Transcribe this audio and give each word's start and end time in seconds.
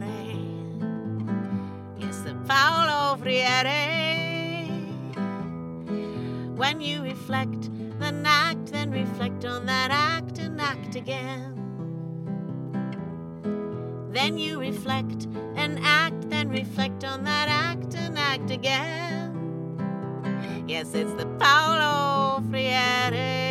Freire. 0.00 0.88
Yes, 1.98 2.16
the 2.22 2.34
Paulo 2.48 3.16
Freire. 3.20 4.00
When 6.56 6.80
you 6.80 7.02
reflect, 7.02 7.70
then 7.98 8.24
act, 8.24 8.72
then 8.72 8.90
reflect 8.90 9.44
on 9.44 9.66
that 9.66 9.90
act 9.90 10.38
and 10.38 10.60
act 10.60 10.94
again. 10.96 11.56
Then 14.10 14.38
you 14.38 14.58
reflect 14.58 15.28
and 15.56 15.78
act, 15.82 16.28
then 16.30 16.48
reflect 16.48 17.04
on 17.04 17.24
that 17.24 17.48
act 17.48 17.94
and 17.94 18.18
act 18.18 18.50
again. 18.50 19.36
Yes, 20.66 20.94
it's 20.94 21.12
the 21.14 21.26
Paulo 21.38 22.42
Freire. 22.50 23.49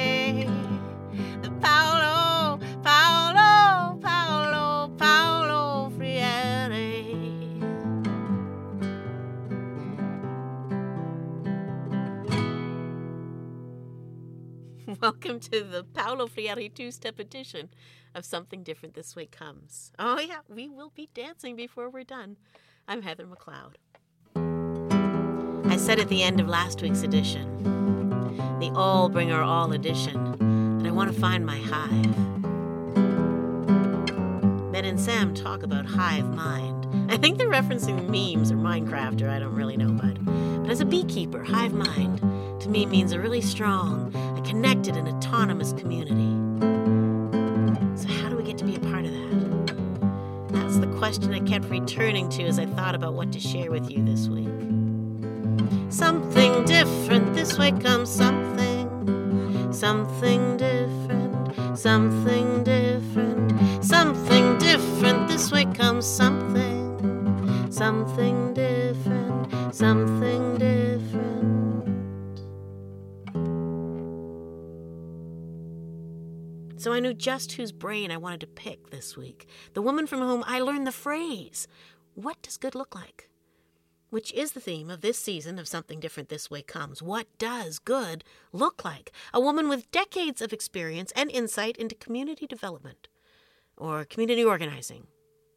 Welcome 15.21 15.41
to 15.51 15.65
the 15.65 15.83
Paulo 15.83 16.27
Freire 16.27 16.69
two 16.69 16.91
step 16.91 17.19
edition 17.19 17.71
of 18.15 18.23
Something 18.23 18.63
Different 18.63 18.95
This 18.95 19.17
Way 19.17 19.25
Comes. 19.25 19.91
Oh, 19.99 20.17
yeah, 20.17 20.37
we 20.47 20.69
will 20.69 20.93
be 20.95 21.09
dancing 21.13 21.57
before 21.57 21.89
we're 21.89 22.05
done. 22.05 22.37
I'm 22.87 23.01
Heather 23.01 23.25
McLeod. 23.25 23.75
I 25.69 25.75
said 25.75 25.99
at 25.99 26.07
the 26.07 26.23
end 26.23 26.39
of 26.39 26.47
last 26.47 26.81
week's 26.81 27.03
edition, 27.03 27.63
the 28.61 28.71
All 28.73 29.09
Bring 29.09 29.29
Our 29.29 29.43
All 29.43 29.73
edition, 29.73 30.77
that 30.77 30.87
I 30.87 30.91
want 30.91 31.13
to 31.13 31.19
find 31.19 31.45
my 31.45 31.59
hive. 31.59 32.15
Ben 34.71 34.85
and 34.85 34.97
Sam 34.97 35.33
talk 35.33 35.63
about 35.63 35.85
hive 35.85 36.33
mind. 36.33 37.11
I 37.11 37.17
think 37.17 37.37
they're 37.37 37.49
referencing 37.49 38.07
memes 38.07 38.53
or 38.53 38.55
Minecraft, 38.55 39.21
or 39.21 39.29
I 39.29 39.39
don't 39.39 39.53
really 39.53 39.75
know, 39.75 39.91
but 39.91 40.23
but 40.61 40.71
as 40.71 40.79
a 40.79 40.85
beekeeper, 40.85 41.43
hive 41.43 41.73
mind 41.73 42.19
to 42.61 42.69
me 42.69 42.85
means 42.85 43.11
a 43.11 43.19
really 43.19 43.41
strong, 43.41 44.11
a 44.39 44.41
connected 44.41 44.95
and 44.95 45.07
autonomous 45.07 45.73
community. 45.73 46.31
So 47.95 48.07
how 48.07 48.29
do 48.29 48.37
we 48.37 48.43
get 48.43 48.57
to 48.59 48.65
be 48.65 48.75
a 48.75 48.79
part 48.79 49.05
of 49.05 49.11
that? 49.11 49.75
That's 50.49 50.77
the 50.77 50.87
question 50.97 51.33
I 51.33 51.39
kept 51.39 51.65
returning 51.65 52.29
to 52.29 52.43
as 52.43 52.57
I 52.57 52.65
thought 52.65 52.95
about 52.95 53.13
what 53.15 53.31
to 53.33 53.39
share 53.39 53.69
with 53.69 53.89
you 53.91 54.03
this 54.03 54.27
week. 54.27 54.47
Something 55.89 56.63
different, 56.65 57.33
this 57.33 57.57
way 57.57 57.71
comes 57.71 58.09
something. 58.09 58.87
Something 59.73 60.57
different, 60.57 61.77
something 61.77 62.63
different, 62.63 63.83
something 63.83 64.57
different, 64.57 65.27
this 65.27 65.51
way 65.51 65.65
comes 65.65 66.05
something. 66.05 66.87
Something 67.71 68.53
different, 68.53 69.75
something 69.75 70.48
So 76.79 76.93
I 76.93 77.01
knew 77.01 77.13
just 77.13 77.51
whose 77.51 77.73
brain 77.73 78.09
I 78.09 78.15
wanted 78.15 78.39
to 78.39 78.47
pick 78.47 78.89
this 78.89 79.17
week. 79.17 79.49
The 79.73 79.81
woman 79.81 80.07
from 80.07 80.21
whom 80.21 80.45
I 80.47 80.61
learned 80.61 80.87
the 80.87 80.93
phrase, 80.93 81.67
What 82.15 82.41
does 82.41 82.55
good 82.55 82.73
look 82.73 82.95
like? 82.95 83.29
Which 84.11 84.31
is 84.31 84.53
the 84.53 84.61
theme 84.61 84.89
of 84.89 85.01
this 85.01 85.19
season 85.19 85.59
of 85.59 85.67
Something 85.67 85.99
Different 85.99 86.29
This 86.29 86.49
Way 86.49 86.61
Comes. 86.61 87.01
What 87.01 87.27
does 87.37 87.79
good 87.79 88.23
look 88.53 88.85
like? 88.85 89.11
A 89.33 89.41
woman 89.41 89.67
with 89.67 89.91
decades 89.91 90.41
of 90.41 90.53
experience 90.53 91.11
and 91.17 91.29
insight 91.29 91.75
into 91.75 91.95
community 91.95 92.47
development 92.47 93.09
or 93.75 94.05
community 94.05 94.45
organizing, 94.45 95.07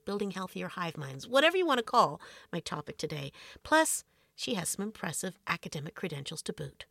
building 0.05 0.33
healthier 0.33 0.67
hive 0.67 0.97
minds, 0.97 1.29
whatever 1.29 1.57
you 1.57 1.65
want 1.65 1.79
to 1.79 1.85
call 1.85 2.21
my 2.53 2.59
topic 2.59 2.99
today. 2.99 3.31
Plus, 3.63 4.03
she 4.35 4.55
has 4.55 4.71
some 4.71 4.83
impressive 4.83 5.39
academic 5.47 5.95
credentials 5.95 6.43
to 6.43 6.53
boot. 6.53 6.85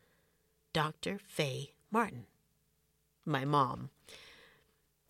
Dr. 0.71 1.19
Fay 1.21 1.73
Martin. 1.91 2.27
My 3.25 3.43
mom. 3.43 3.89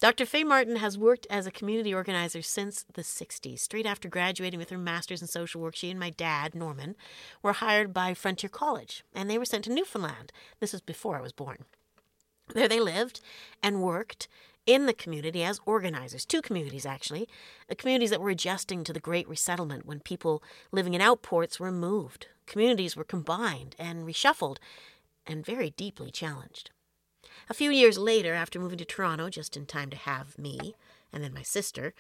Dr. 0.02 0.26
Fay 0.26 0.44
Martin 0.44 0.78
has 0.78 0.98
worked 0.98 1.28
as 1.30 1.46
a 1.46 1.52
community 1.52 1.94
organizer 1.94 2.42
since 2.42 2.84
the 2.92 3.04
60s. 3.04 3.60
Straight 3.60 3.86
after 3.86 4.10
graduating 4.10 4.58
with 4.58 4.72
her 4.72 4.78
master's 4.80 5.22
in 5.22 5.28
social 5.28 5.62
work, 5.62 5.76
she 5.76 5.92
and 5.92 6.00
my 6.00 6.10
dad, 6.10 6.56
Norman, 6.56 6.96
were 7.44 7.54
hired 7.54 7.94
by 7.94 8.16
Frontier 8.16 8.50
College, 8.50 9.04
and 9.14 9.30
they 9.30 9.38
were 9.38 9.46
sent 9.46 9.64
to 9.66 9.72
Newfoundland. 9.72 10.32
This 10.60 10.72
was 10.72 10.82
before 10.82 11.18
I 11.18 11.22
was 11.22 11.34
born. 11.34 11.66
There 12.56 12.68
they 12.68 12.80
lived 12.80 13.22
and 13.62 13.84
worked 13.84 14.28
in 14.66 14.88
the 14.88 14.94
community 14.94 15.44
as 15.44 15.62
organizers, 15.68 16.26
two 16.26 16.42
communities 16.42 16.86
actually, 16.86 17.30
uh, 17.70 17.76
communities 17.78 18.10
that 18.10 18.22
were 18.22 18.32
adjusting 18.32 18.84
to 18.84 18.94
the 18.94 19.00
Great 19.00 19.30
Resettlement 19.30 19.86
when 19.86 20.00
people 20.00 20.42
living 20.72 20.96
in 20.96 21.02
outports 21.02 21.60
were 21.60 21.72
moved. 21.72 22.26
Communities 22.48 22.96
were 22.96 23.04
combined 23.04 23.76
and 23.78 24.08
reshuffled 24.08 24.58
and 25.28 25.46
very 25.46 25.70
deeply 25.70 26.10
challenged. 26.10 26.72
A 27.50 27.54
few 27.54 27.72
years 27.72 27.98
later, 27.98 28.34
after 28.34 28.60
moving 28.60 28.78
to 28.78 28.86
Toronto, 28.86 29.30
just 29.30 29.58
in 29.58 29.66
time 29.66 29.90
to 29.90 29.98
have 29.98 30.38
me 30.38 30.76
and 31.12 31.24
then 31.24 31.34
my 31.34 31.44
sister, 31.44 31.94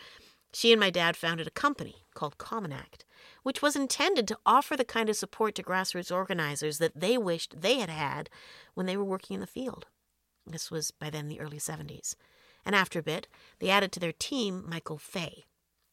she 0.54 0.72
and 0.72 0.80
my 0.80 0.90
dad 0.90 1.16
founded 1.16 1.48
a 1.48 1.52
company 1.52 2.04
called 2.14 2.38
Common 2.38 2.72
Act, 2.72 3.06
which 3.44 3.62
was 3.62 3.76
intended 3.76 4.28
to 4.28 4.38
offer 4.46 4.76
the 4.76 4.86
kind 4.86 5.10
of 5.10 5.16
support 5.16 5.56
to 5.56 5.64
grassroots 5.64 6.14
organizers 6.14 6.78
that 6.78 7.00
they 7.00 7.18
wished 7.18 7.62
they 7.62 7.80
had 7.80 7.90
had 7.90 8.30
when 8.74 8.86
they 8.86 8.98
were 8.98 9.04
working 9.04 9.36
in 9.36 9.42
the 9.42 9.48
field. 9.48 9.86
This 10.46 10.72
was 10.72 10.92
by 10.92 11.10
then 11.10 11.28
the 11.28 11.40
early 11.40 11.58
70s. 11.58 12.16
And 12.66 12.76
after 12.76 13.00
a 13.00 13.04
bit, 13.04 13.28
they 13.60 13.70
added 13.70 13.92
to 13.94 14.00
their 14.00 14.12
team 14.12 14.66
Michael 14.68 14.98
Fay. 14.98 15.46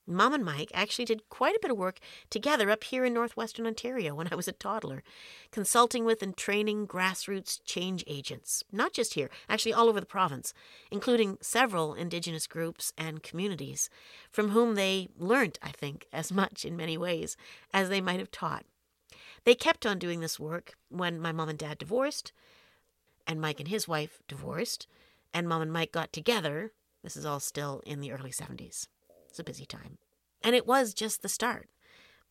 Mom 0.08 0.32
and 0.32 0.42
Mike 0.44 0.70
actually 0.72 1.04
did 1.04 1.28
quite 1.28 1.54
a 1.54 1.58
bit 1.60 1.70
of 1.70 1.76
work 1.76 1.98
together 2.30 2.70
up 2.70 2.82
here 2.82 3.04
in 3.04 3.12
northwestern 3.12 3.66
Ontario 3.66 4.14
when 4.14 4.28
I 4.32 4.36
was 4.36 4.48
a 4.48 4.52
toddler, 4.52 5.02
consulting 5.50 6.06
with 6.06 6.22
and 6.22 6.34
training 6.34 6.86
grassroots 6.86 7.60
change 7.66 8.04
agents, 8.06 8.64
not 8.72 8.94
just 8.94 9.14
here, 9.14 9.28
actually 9.50 9.74
all 9.74 9.86
over 9.86 10.00
the 10.00 10.06
province, 10.06 10.54
including 10.90 11.36
several 11.42 11.92
Indigenous 11.92 12.46
groups 12.46 12.94
and 12.96 13.22
communities, 13.22 13.90
from 14.30 14.50
whom 14.50 14.76
they 14.76 15.08
learnt, 15.18 15.58
I 15.62 15.72
think, 15.72 16.06
as 16.12 16.32
much 16.32 16.64
in 16.64 16.74
many 16.74 16.96
ways 16.96 17.36
as 17.74 17.90
they 17.90 18.00
might 18.00 18.18
have 18.18 18.30
taught. 18.30 18.64
They 19.44 19.54
kept 19.54 19.84
on 19.84 19.98
doing 19.98 20.20
this 20.20 20.40
work 20.40 20.74
when 20.88 21.20
my 21.20 21.32
mom 21.32 21.50
and 21.50 21.58
dad 21.58 21.76
divorced, 21.76 22.32
and 23.26 23.42
Mike 23.42 23.60
and 23.60 23.68
his 23.68 23.86
wife 23.86 24.22
divorced, 24.26 24.86
and 25.34 25.46
mom 25.46 25.60
and 25.60 25.72
Mike 25.72 25.92
got 25.92 26.14
together. 26.14 26.72
This 27.04 27.14
is 27.14 27.26
all 27.26 27.40
still 27.40 27.82
in 27.84 28.00
the 28.00 28.10
early 28.10 28.30
70s. 28.30 28.88
It's 29.28 29.38
a 29.38 29.44
busy 29.44 29.66
time. 29.66 29.98
And 30.42 30.54
it 30.54 30.66
was 30.66 30.94
just 30.94 31.22
the 31.22 31.28
start. 31.28 31.68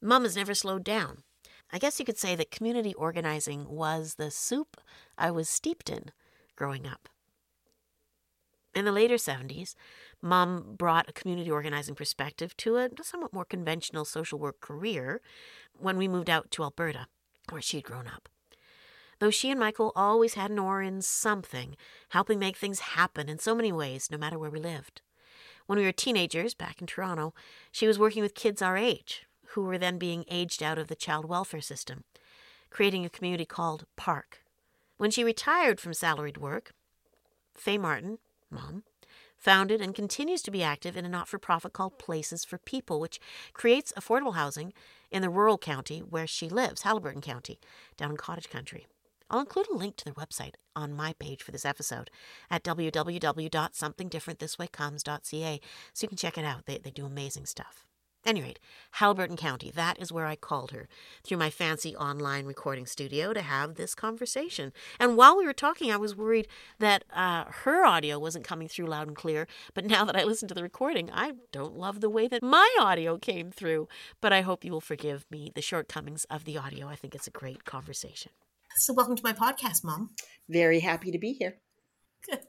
Mom 0.02 0.24
has 0.24 0.36
never 0.36 0.54
slowed 0.54 0.84
down. 0.84 1.24
I 1.72 1.80
guess 1.80 2.00
you 2.00 2.06
could 2.06 2.18
say 2.18 2.36
that 2.36 2.52
community 2.52 2.94
organizing 2.94 3.68
was 3.68 4.16
the 4.16 4.32
soup 4.32 4.78
I 5.18 5.32
was 5.32 5.50
steeped 5.50 5.90
in 5.90 6.12
growing 6.56 6.88
up. 6.88 7.10
In 8.74 8.86
the 8.86 8.92
later 8.92 9.16
70s, 9.16 9.74
Mom 10.22 10.76
brought 10.78 11.10
a 11.10 11.14
community 11.14 11.50
organizing 11.50 11.96
perspective 11.96 12.56
to 12.58 12.78
a 12.78 12.90
somewhat 13.02 13.34
more 13.34 13.46
conventional 13.46 14.06
social 14.06 14.38
work 14.38 14.62
career 14.62 15.22
when 15.74 15.98
we 15.98 16.08
moved 16.08 16.30
out 16.30 16.52
to 16.52 16.64
Alberta, 16.64 17.08
where 17.50 17.62
she 17.62 17.78
had 17.78 17.86
grown 17.86 18.08
up. 18.08 18.30
Though 19.20 19.32
she 19.32 19.50
and 19.50 19.60
Michael 19.60 19.92
always 19.96 20.36
had 20.36 20.52
an 20.52 20.60
oar 20.60 20.82
in 20.82 21.02
something, 21.02 21.76
helping 22.10 22.38
make 22.38 22.56
things 22.56 22.80
happen 22.80 23.30
in 23.30 23.40
so 23.40 23.56
many 23.56 23.72
ways, 23.72 24.10
no 24.12 24.18
matter 24.18 24.38
where 24.38 24.52
we 24.52 24.60
lived. 24.60 25.02
When 25.68 25.78
we 25.78 25.86
were 25.86 25.92
teenagers 25.92 26.54
back 26.54 26.80
in 26.82 26.88
Toronto, 26.88 27.34
she 27.72 27.88
was 27.88 28.00
working 28.00 28.24
with 28.24 28.34
kids 28.34 28.62
our 28.62 28.78
age, 28.78 29.28
who 29.50 29.64
were 29.64 29.78
then 29.78 29.98
being 29.98 30.24
aged 30.30 30.64
out 30.64 30.80
of 30.80 30.88
the 30.88 30.96
child 30.96 31.26
welfare 31.26 31.62
system, 31.62 32.06
creating 32.70 33.06
a 33.06 33.10
community 33.10 33.46
called 33.46 33.86
PARC. 33.98 34.40
When 34.98 35.12
she 35.12 35.26
retired 35.26 35.80
from 35.80 35.94
salaried 35.94 36.38
work, 36.38 36.72
Fay 37.54 37.78
Martin, 37.78 38.20
mom, 38.50 38.84
founded 39.36 39.82
and 39.82 39.94
continues 39.94 40.42
to 40.44 40.52
be 40.52 40.64
active 40.64 40.96
in 40.96 41.06
a 41.06 41.10
not 41.10 41.28
for 41.28 41.38
profit 41.38 41.74
called 41.74 42.00
Places 42.00 42.46
for 42.46 42.58
People, 42.58 43.02
which 43.02 43.20
creates 43.54 43.94
affordable 43.98 44.36
housing 44.36 44.74
in 45.12 45.22
the 45.22 45.30
rural 45.30 45.58
county 45.58 46.00
where 46.00 46.28
she 46.28 46.48
lives, 46.48 46.84
Haliburton 46.84 47.22
County, 47.22 47.60
down 47.98 48.12
in 48.12 48.18
cottage 48.18 48.50
country. 48.50 48.88
I'll 49.30 49.42
include 49.42 49.68
a 49.70 49.76
link 49.76 49.98
to 49.98 50.06
their 50.06 50.14
website 50.14 50.54
on 50.76 50.94
my 50.94 51.14
page 51.20 51.44
for 51.44 51.52
this 51.52 51.66
episode 51.66 52.10
at 52.50 52.64
www.somethingdifferentthiswaycomes.ca 52.64 55.62
so 55.94 56.04
you 56.04 56.08
can 56.08 56.18
check 56.18 56.38
it 56.38 56.46
out. 56.46 56.66
They, 56.66 56.78
they 56.78 56.92
do 56.92 57.06
amazing 57.06 57.46
stuff. 57.46 57.86
Any 58.26 58.42
rate, 58.42 58.60
Haliburton 58.96 59.38
County, 59.38 59.72
that 59.72 60.02
is 60.02 60.12
where 60.12 60.26
I 60.26 60.36
called 60.36 60.72
her 60.72 60.90
through 61.24 61.38
my 61.38 61.50
fancy 61.50 61.96
online 61.96 62.46
recording 62.46 62.86
studio 62.86 63.32
to 63.32 63.42
have 63.42 63.76
this 63.76 63.96
conversation. 63.96 64.74
And 65.00 65.16
while 65.16 65.38
we 65.38 65.46
were 65.46 65.54
talking, 65.54 65.94
I 65.94 65.98
was 65.98 66.14
worried 66.14 66.50
that 66.80 67.06
uh, 67.14 67.46
her 67.64 67.86
audio 67.86 68.20
wasn't 68.20 68.44
coming 68.44 68.68
through 68.68 68.88
loud 68.88 69.08
and 69.08 69.16
clear. 69.16 69.48
But 69.74 69.86
now 69.86 70.04
that 70.04 70.18
I 70.18 70.26
listen 70.26 70.50
to 70.50 70.54
the 70.54 70.64
recording, 70.64 71.10
I 71.10 71.36
don't 71.54 71.78
love 71.78 72.02
the 72.02 72.10
way 72.10 72.28
that 72.28 72.44
my 72.44 72.70
audio 72.82 73.18
came 73.18 73.50
through. 73.50 73.88
But 74.20 74.34
I 74.34 74.42
hope 74.42 74.66
you 74.66 74.74
will 74.74 74.82
forgive 74.82 75.26
me 75.32 75.54
the 75.56 75.62
shortcomings 75.62 76.26
of 76.26 76.44
the 76.44 76.58
audio. 76.58 76.88
I 76.88 76.96
think 76.96 77.16
it's 77.16 77.28
a 77.28 77.32
great 77.32 77.64
conversation. 77.64 78.34
So, 78.80 78.94
welcome 78.94 79.16
to 79.16 79.24
my 79.24 79.34
podcast, 79.34 79.84
Mom. 79.84 80.12
Very 80.48 80.80
happy 80.80 81.10
to 81.10 81.18
be 81.18 81.34
here. 81.34 81.58
Good. 82.30 82.42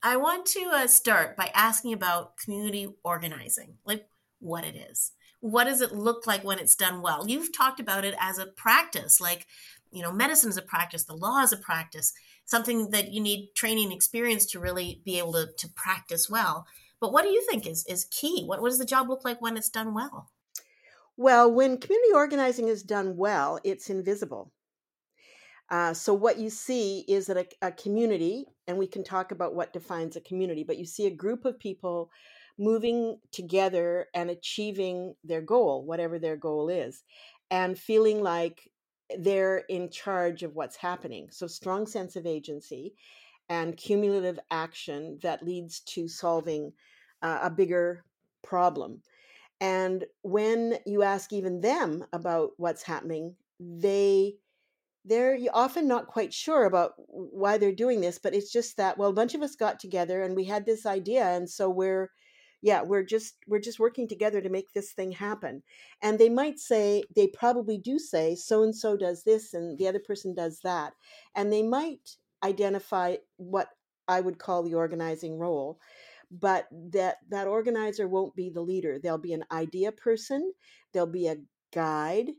I 0.00 0.16
want 0.16 0.46
to 0.46 0.70
uh, 0.72 0.86
start 0.86 1.36
by 1.36 1.50
asking 1.52 1.92
about 1.92 2.36
community 2.36 2.94
organizing, 3.02 3.74
like 3.84 4.06
what 4.38 4.62
it 4.64 4.76
is. 4.76 5.10
what 5.40 5.64
does 5.64 5.80
it 5.80 5.90
look 5.90 6.28
like 6.28 6.44
when 6.44 6.60
it's 6.60 6.76
done 6.76 7.02
well? 7.02 7.28
You've 7.28 7.56
talked 7.56 7.80
about 7.80 8.04
it 8.04 8.14
as 8.20 8.38
a 8.38 8.46
practice, 8.46 9.20
like, 9.20 9.46
you 9.90 10.00
know, 10.00 10.12
medicine 10.12 10.50
is 10.50 10.56
a 10.56 10.62
practice, 10.62 11.04
the 11.04 11.14
law 11.14 11.42
is 11.42 11.52
a 11.52 11.56
practice, 11.56 12.12
something 12.44 12.90
that 12.90 13.12
you 13.12 13.20
need 13.20 13.50
training 13.56 13.90
experience 13.90 14.46
to 14.46 14.60
really 14.60 15.00
be 15.04 15.18
able 15.18 15.32
to, 15.32 15.48
to 15.58 15.68
practice 15.74 16.30
well. 16.30 16.66
But 17.00 17.12
what 17.12 17.24
do 17.24 17.30
you 17.30 17.44
think 17.48 17.66
is, 17.66 17.84
is 17.86 18.04
key? 18.04 18.44
What, 18.44 18.62
what 18.62 18.68
does 18.68 18.78
the 18.78 18.84
job 18.84 19.08
look 19.08 19.24
like 19.24 19.42
when 19.42 19.56
it's 19.56 19.70
done 19.70 19.92
well? 19.92 20.30
Well, 21.16 21.50
when 21.50 21.78
community 21.78 22.12
organizing 22.14 22.68
is 22.68 22.84
done 22.84 23.16
well, 23.16 23.58
it's 23.64 23.90
invisible. 23.90 24.52
Uh, 25.70 25.92
so, 25.92 26.14
what 26.14 26.38
you 26.38 26.48
see 26.48 27.04
is 27.08 27.26
that 27.26 27.36
a, 27.36 27.66
a, 27.66 27.72
community, 27.72 28.46
and 28.66 28.78
we 28.78 28.86
can 28.86 29.04
talk 29.04 29.32
about 29.32 29.54
what 29.54 29.72
defines 29.72 30.16
a 30.16 30.20
community, 30.20 30.64
but 30.64 30.78
you 30.78 30.86
see 30.86 31.06
a 31.06 31.14
group 31.14 31.44
of 31.44 31.58
people 31.58 32.10
moving 32.58 33.18
together 33.32 34.06
and 34.14 34.30
achieving 34.30 35.14
their 35.24 35.42
goal, 35.42 35.84
whatever 35.84 36.18
their 36.18 36.36
goal 36.36 36.68
is, 36.70 37.02
and 37.50 37.78
feeling 37.78 38.22
like 38.22 38.70
they're 39.18 39.58
in 39.68 39.90
charge 39.90 40.42
of 40.42 40.54
what's 40.54 40.76
happening. 40.76 41.28
So, 41.30 41.46
strong 41.46 41.86
sense 41.86 42.16
of 42.16 42.24
agency 42.26 42.94
and 43.50 43.76
cumulative 43.76 44.38
action 44.50 45.18
that 45.22 45.44
leads 45.44 45.80
to 45.80 46.08
solving 46.08 46.72
uh, 47.20 47.40
a 47.42 47.50
bigger 47.50 48.04
problem. 48.42 49.02
And 49.60 50.04
when 50.22 50.78
you 50.86 51.02
ask 51.02 51.32
even 51.32 51.60
them 51.60 52.04
about 52.12 52.50
what's 52.56 52.82
happening, 52.82 53.34
they 53.58 54.36
they're 55.08 55.38
often 55.54 55.88
not 55.88 56.06
quite 56.06 56.32
sure 56.34 56.64
about 56.64 56.92
why 57.06 57.58
they're 57.58 57.72
doing 57.72 58.00
this, 58.00 58.18
but 58.18 58.34
it's 58.34 58.52
just 58.52 58.76
that 58.76 58.98
well, 58.98 59.10
a 59.10 59.14
bunch 59.14 59.34
of 59.34 59.42
us 59.42 59.56
got 59.56 59.78
together 59.80 60.22
and 60.22 60.36
we 60.36 60.44
had 60.44 60.66
this 60.66 60.86
idea, 60.86 61.24
and 61.28 61.48
so 61.48 61.70
we're 61.70 62.10
yeah 62.62 62.82
we're 62.82 63.04
just 63.04 63.36
we're 63.46 63.60
just 63.60 63.78
working 63.78 64.08
together 64.08 64.40
to 64.40 64.48
make 64.50 64.72
this 64.72 64.92
thing 64.92 65.12
happen. 65.12 65.62
And 66.02 66.18
they 66.18 66.28
might 66.28 66.58
say 66.58 67.02
they 67.16 67.28
probably 67.28 67.78
do 67.78 67.98
say 67.98 68.34
so 68.34 68.62
and 68.62 68.74
so 68.76 68.96
does 68.96 69.24
this 69.24 69.54
and 69.54 69.78
the 69.78 69.88
other 69.88 70.00
person 70.00 70.34
does 70.34 70.60
that. 70.64 70.94
And 71.34 71.52
they 71.52 71.62
might 71.62 72.16
identify 72.44 73.16
what 73.36 73.68
i 74.06 74.20
would 74.20 74.38
call 74.38 74.62
the 74.62 74.74
organizing 74.74 75.38
role 75.38 75.78
but 76.30 76.68
that 76.70 77.16
that 77.30 77.46
organizer 77.48 78.06
won't 78.06 78.34
be 78.36 78.50
the 78.50 78.60
leader. 78.60 78.98
There'll 79.02 79.18
be 79.18 79.32
an 79.32 79.44
idea 79.50 79.92
person 79.92 80.52
there'll 80.92 81.06
be 81.06 81.28
a 81.28 81.36
guide 81.72 82.30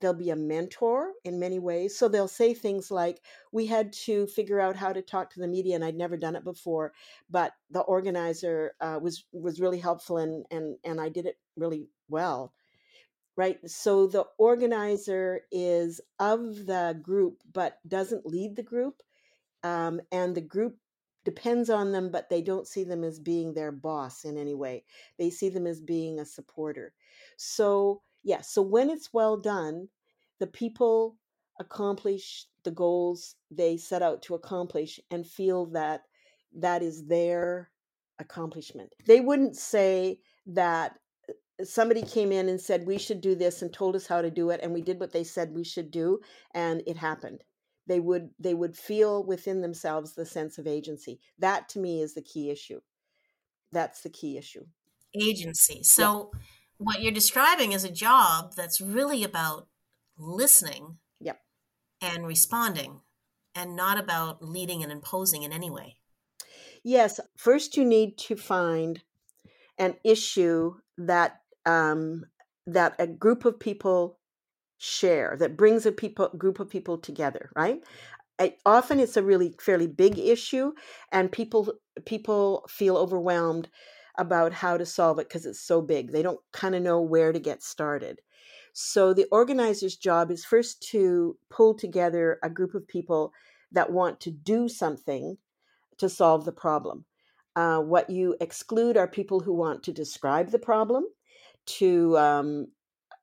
They'll 0.00 0.14
be 0.14 0.30
a 0.30 0.36
mentor 0.36 1.12
in 1.24 1.38
many 1.38 1.58
ways. 1.58 1.96
So 1.98 2.08
they'll 2.08 2.28
say 2.28 2.54
things 2.54 2.90
like, 2.90 3.22
We 3.52 3.66
had 3.66 3.92
to 4.04 4.26
figure 4.26 4.60
out 4.60 4.76
how 4.76 4.92
to 4.92 5.02
talk 5.02 5.30
to 5.30 5.40
the 5.40 5.48
media, 5.48 5.74
and 5.74 5.84
I'd 5.84 5.96
never 5.96 6.16
done 6.16 6.36
it 6.36 6.44
before. 6.44 6.92
But 7.30 7.52
the 7.70 7.80
organizer 7.80 8.74
uh, 8.80 8.98
was 9.02 9.24
was 9.32 9.60
really 9.60 9.78
helpful, 9.78 10.18
and, 10.18 10.44
and, 10.50 10.76
and 10.84 11.00
I 11.00 11.08
did 11.08 11.26
it 11.26 11.38
really 11.56 11.88
well. 12.08 12.52
Right. 13.36 13.58
So 13.68 14.06
the 14.06 14.24
organizer 14.38 15.42
is 15.52 16.00
of 16.18 16.66
the 16.66 16.98
group, 17.02 17.42
but 17.52 17.78
doesn't 17.86 18.24
lead 18.24 18.56
the 18.56 18.62
group. 18.62 19.02
Um, 19.62 20.00
and 20.10 20.34
the 20.34 20.40
group 20.40 20.78
depends 21.26 21.68
on 21.68 21.92
them, 21.92 22.10
but 22.10 22.30
they 22.30 22.40
don't 22.40 22.68
see 22.68 22.84
them 22.84 23.04
as 23.04 23.18
being 23.18 23.52
their 23.52 23.72
boss 23.72 24.24
in 24.24 24.38
any 24.38 24.54
way. 24.54 24.84
They 25.18 25.28
see 25.28 25.48
them 25.50 25.66
as 25.66 25.80
being 25.80 26.20
a 26.20 26.24
supporter. 26.24 26.94
So 27.36 28.02
yeah, 28.26 28.40
so 28.40 28.60
when 28.60 28.90
it's 28.90 29.14
well 29.14 29.36
done, 29.36 29.88
the 30.40 30.48
people 30.48 31.16
accomplish 31.60 32.46
the 32.64 32.72
goals 32.72 33.36
they 33.52 33.76
set 33.76 34.02
out 34.02 34.20
to 34.22 34.34
accomplish 34.34 34.98
and 35.12 35.24
feel 35.24 35.66
that 35.66 36.02
that 36.52 36.82
is 36.82 37.06
their 37.06 37.70
accomplishment. 38.18 38.92
They 39.06 39.20
wouldn't 39.20 39.54
say 39.54 40.18
that 40.46 40.98
uh, 41.30 41.64
somebody 41.64 42.02
came 42.02 42.32
in 42.32 42.48
and 42.48 42.60
said 42.60 42.84
we 42.84 42.98
should 42.98 43.20
do 43.20 43.36
this 43.36 43.62
and 43.62 43.72
told 43.72 43.94
us 43.94 44.08
how 44.08 44.20
to 44.22 44.30
do 44.30 44.50
it 44.50 44.58
and 44.60 44.72
we 44.74 44.82
did 44.82 44.98
what 44.98 45.12
they 45.12 45.22
said 45.22 45.52
we 45.52 45.62
should 45.62 45.92
do 45.92 46.18
and 46.52 46.82
it 46.84 46.96
happened. 46.96 47.44
They 47.86 48.00
would 48.00 48.30
they 48.40 48.54
would 48.54 48.76
feel 48.76 49.24
within 49.24 49.60
themselves 49.60 50.14
the 50.14 50.26
sense 50.26 50.58
of 50.58 50.66
agency. 50.66 51.20
That 51.38 51.68
to 51.70 51.78
me 51.78 52.02
is 52.02 52.14
the 52.14 52.22
key 52.22 52.50
issue. 52.50 52.80
That's 53.70 54.00
the 54.00 54.10
key 54.10 54.36
issue. 54.36 54.66
Agency. 55.14 55.84
So 55.84 56.32
yeah 56.32 56.40
what 56.78 57.02
you're 57.02 57.12
describing 57.12 57.72
is 57.72 57.84
a 57.84 57.90
job 57.90 58.54
that's 58.56 58.80
really 58.80 59.24
about 59.24 59.68
listening 60.18 60.98
yep. 61.20 61.40
and 62.00 62.26
responding 62.26 63.00
and 63.54 63.74
not 63.74 63.98
about 63.98 64.42
leading 64.42 64.82
and 64.82 64.92
imposing 64.92 65.42
in 65.42 65.52
any 65.52 65.70
way. 65.70 65.96
Yes, 66.84 67.18
first 67.36 67.76
you 67.76 67.84
need 67.84 68.18
to 68.18 68.36
find 68.36 69.02
an 69.78 69.96
issue 70.04 70.74
that 70.98 71.40
um, 71.64 72.24
that 72.66 72.94
a 72.98 73.06
group 73.06 73.44
of 73.44 73.58
people 73.58 74.18
share 74.78 75.36
that 75.38 75.56
brings 75.56 75.86
a 75.86 75.92
people 75.92 76.28
group 76.36 76.60
of 76.60 76.68
people 76.68 76.98
together, 76.98 77.50
right? 77.56 77.82
I, 78.38 78.54
often 78.66 79.00
it's 79.00 79.16
a 79.16 79.22
really 79.22 79.54
fairly 79.60 79.86
big 79.86 80.18
issue, 80.18 80.72
and 81.10 81.32
people 81.32 81.72
people 82.04 82.66
feel 82.68 82.96
overwhelmed 82.96 83.68
about 84.18 84.52
how 84.52 84.76
to 84.76 84.86
solve 84.86 85.18
it 85.18 85.28
because 85.28 85.46
it's 85.46 85.60
so 85.60 85.82
big. 85.82 86.12
They 86.12 86.22
don't 86.22 86.40
kind 86.52 86.74
of 86.74 86.82
know 86.82 87.00
where 87.00 87.32
to 87.32 87.38
get 87.38 87.62
started. 87.62 88.20
So 88.72 89.14
the 89.14 89.26
organizer's 89.32 89.96
job 89.96 90.30
is 90.30 90.44
first 90.44 90.82
to 90.90 91.36
pull 91.50 91.74
together 91.74 92.38
a 92.42 92.50
group 92.50 92.74
of 92.74 92.86
people 92.86 93.32
that 93.72 93.90
want 93.90 94.20
to 94.20 94.30
do 94.30 94.68
something 94.68 95.38
to 95.98 96.08
solve 96.08 96.44
the 96.44 96.52
problem. 96.52 97.04
Uh, 97.54 97.80
what 97.80 98.10
you 98.10 98.36
exclude 98.40 98.98
are 98.98 99.08
people 99.08 99.40
who 99.40 99.54
want 99.54 99.82
to 99.84 99.92
describe 99.92 100.50
the 100.50 100.58
problem, 100.58 101.04
to 101.64 102.16
um, 102.18 102.66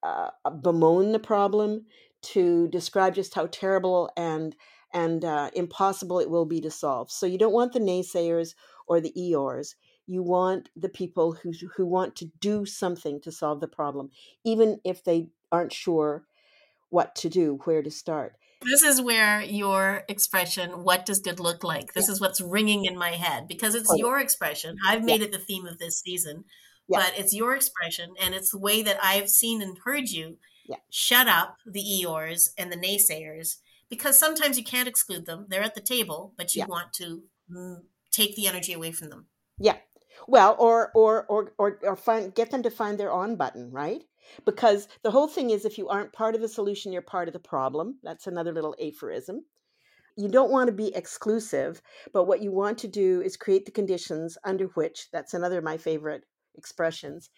uh, 0.01 0.31
bemoan 0.61 1.11
the 1.11 1.19
problem, 1.19 1.85
to 2.23 2.67
describe 2.69 3.13
just 3.13 3.35
how 3.35 3.47
terrible 3.51 4.09
and 4.17 4.55
and 4.95 5.25
uh, 5.25 5.49
impossible 5.55 6.19
it 6.19 6.29
will 6.29 6.45
be 6.45 6.61
to 6.61 6.69
solve. 6.69 7.09
So 7.09 7.25
you 7.25 7.37
don't 7.37 7.53
want 7.53 7.73
the 7.73 7.79
naysayers 7.79 8.53
or 8.87 9.01
the 9.01 9.11
Eeyores 9.17 9.73
you 10.05 10.21
want 10.21 10.69
the 10.75 10.89
people 10.89 11.33
who 11.33 11.51
who 11.75 11.85
want 11.85 12.15
to 12.17 12.25
do 12.39 12.65
something 12.65 13.21
to 13.21 13.31
solve 13.31 13.59
the 13.59 13.67
problem 13.67 14.09
even 14.43 14.79
if 14.83 15.03
they 15.03 15.27
aren't 15.51 15.73
sure 15.73 16.23
what 16.89 17.15
to 17.15 17.29
do 17.29 17.59
where 17.63 17.81
to 17.81 17.89
start. 17.89 18.35
This 18.61 18.83
is 18.83 19.01
where 19.01 19.41
your 19.41 20.03
expression 20.07 20.83
what 20.83 21.05
does 21.05 21.19
good 21.19 21.39
look 21.39 21.63
like? 21.63 21.93
This 21.93 22.07
yeah. 22.07 22.13
is 22.13 22.21
what's 22.21 22.41
ringing 22.41 22.85
in 22.85 22.97
my 22.97 23.11
head 23.11 23.47
because 23.47 23.75
it's 23.75 23.89
oh, 23.91 23.97
your 23.97 24.19
expression. 24.19 24.77
I've 24.87 25.03
made 25.03 25.21
yeah. 25.21 25.27
it 25.27 25.31
the 25.31 25.39
theme 25.39 25.65
of 25.65 25.79
this 25.79 25.99
season 25.99 26.45
yeah. 26.87 26.99
but 26.99 27.13
it's 27.17 27.33
your 27.33 27.55
expression 27.55 28.13
and 28.21 28.33
it's 28.33 28.51
the 28.51 28.59
way 28.59 28.81
that 28.81 28.97
i've 29.01 29.29
seen 29.29 29.61
and 29.61 29.77
heard 29.85 30.09
you 30.09 30.37
shut 30.89 31.27
up 31.27 31.57
the 31.65 31.81
eeyores 31.81 32.49
and 32.57 32.71
the 32.71 32.77
naysayers 32.77 33.57
because 33.89 34.17
sometimes 34.17 34.57
you 34.57 34.63
can't 34.63 34.87
exclude 34.87 35.27
them. 35.27 35.45
They're 35.49 35.61
at 35.61 35.75
the 35.75 35.81
table 35.81 36.33
but 36.37 36.55
you 36.55 36.65
want 36.67 36.93
to 36.93 37.23
mm, 37.51 37.81
take 38.11 38.35
the 38.35 38.47
energy 38.47 38.73
away 38.73 38.91
from 38.91 39.09
them. 39.09 39.27
Yeah 39.59 39.77
well, 40.27 40.55
or 40.59 40.91
or 40.95 41.25
or 41.27 41.53
or 41.57 41.79
or 41.83 41.95
find 41.95 42.33
get 42.33 42.51
them 42.51 42.63
to 42.63 42.69
find 42.69 42.97
their 42.97 43.11
on 43.11 43.35
button, 43.35 43.71
right? 43.71 44.03
Because 44.45 44.87
the 45.03 45.11
whole 45.11 45.27
thing 45.27 45.49
is 45.49 45.65
if 45.65 45.77
you 45.77 45.89
aren't 45.89 46.13
part 46.13 46.35
of 46.35 46.41
the 46.41 46.47
solution, 46.47 46.91
you're 46.91 47.01
part 47.01 47.27
of 47.27 47.33
the 47.33 47.39
problem. 47.39 47.99
That's 48.03 48.27
another 48.27 48.53
little 48.53 48.75
aphorism. 48.81 49.45
You 50.15 50.29
don't 50.29 50.51
want 50.51 50.67
to 50.67 50.73
be 50.73 50.95
exclusive, 50.95 51.81
but 52.13 52.25
what 52.25 52.41
you 52.41 52.51
want 52.51 52.77
to 52.79 52.87
do 52.87 53.21
is 53.21 53.35
create 53.35 53.65
the 53.65 53.71
conditions 53.71 54.37
under 54.43 54.65
which 54.67 55.09
that's 55.11 55.33
another 55.33 55.57
of 55.57 55.63
my 55.63 55.77
favorite 55.77 56.23
expressions. 56.55 57.29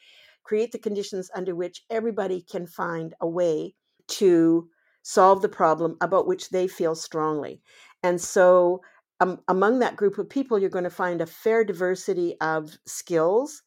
Create 0.44 0.72
the 0.72 0.80
conditions 0.80 1.32
under 1.34 1.56
which 1.56 1.86
everybody 1.90 2.42
can 2.42 2.68
find 2.68 3.16
a 3.22 3.28
way 3.28 3.76
to 4.08 4.70
solve 5.04 5.42
the 5.42 5.50
problem 5.50 5.96
about 6.02 6.28
which 6.28 6.50
they 6.50 6.68
feel 6.68 6.96
strongly. 6.96 7.62
And 8.04 8.20
so 8.20 8.82
um, 9.20 9.40
among 9.48 9.80
that 9.80 9.96
group 9.96 10.18
of 10.18 10.30
people, 10.30 10.60
you're 10.60 10.70
going 10.70 10.84
to 10.84 10.90
find 10.90 11.22
a 11.22 11.26
fair 11.26 11.64
diversity 11.64 12.36
of 12.42 12.78
skills 12.86 13.64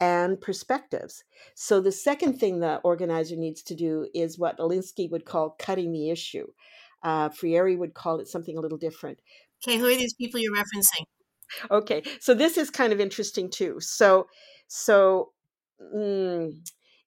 and 0.00 0.40
perspectives. 0.40 1.24
So, 1.54 1.80
the 1.80 1.92
second 1.92 2.38
thing 2.38 2.60
the 2.60 2.76
organizer 2.84 3.36
needs 3.36 3.62
to 3.64 3.74
do 3.74 4.06
is 4.14 4.38
what 4.38 4.58
Alinsky 4.58 5.10
would 5.10 5.24
call 5.24 5.56
cutting 5.58 5.92
the 5.92 6.10
issue. 6.10 6.46
Uh, 7.02 7.28
Freire 7.28 7.76
would 7.76 7.94
call 7.94 8.20
it 8.20 8.28
something 8.28 8.56
a 8.56 8.60
little 8.60 8.78
different. 8.78 9.18
Okay, 9.66 9.78
who 9.78 9.86
are 9.86 9.96
these 9.96 10.14
people 10.14 10.40
you're 10.40 10.54
referencing? 10.54 11.04
Okay, 11.70 12.02
so 12.20 12.34
this 12.34 12.56
is 12.56 12.70
kind 12.70 12.92
of 12.92 13.00
interesting 13.00 13.50
too. 13.50 13.76
So, 13.80 14.26
so 14.66 15.32
mm, 15.94 16.52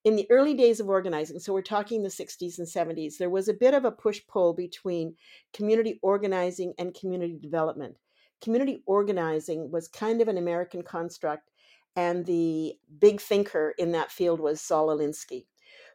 in 0.04 0.16
the 0.16 0.30
early 0.30 0.54
days 0.54 0.80
of 0.80 0.88
organizing, 0.88 1.40
so 1.40 1.52
we're 1.52 1.62
talking 1.62 2.02
the 2.02 2.08
60s 2.08 2.58
and 2.58 2.66
70s, 2.66 3.16
there 3.16 3.30
was 3.30 3.48
a 3.48 3.54
bit 3.54 3.74
of 3.74 3.84
a 3.84 3.90
push 3.90 4.20
pull 4.28 4.54
between 4.54 5.16
community 5.52 5.98
organizing 6.02 6.72
and 6.78 6.94
community 6.94 7.38
development. 7.40 7.96
Community 8.40 8.82
organizing 8.86 9.70
was 9.72 9.88
kind 9.88 10.20
of 10.20 10.28
an 10.28 10.38
American 10.38 10.82
construct, 10.82 11.50
and 11.96 12.24
the 12.26 12.74
big 13.00 13.20
thinker 13.20 13.74
in 13.78 13.92
that 13.92 14.12
field 14.12 14.38
was 14.38 14.60
Saul 14.60 14.88
Alinsky, 14.88 15.46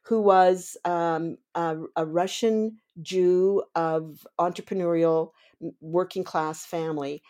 who 0.04 0.22
was 0.22 0.76
um, 0.84 1.38
a, 1.56 1.78
a 1.96 2.06
Russian 2.06 2.80
Jew 3.02 3.64
of 3.76 4.28
entrepreneurial 4.40 5.32
working 5.80 6.24
class 6.24 6.66
family. 6.66 7.22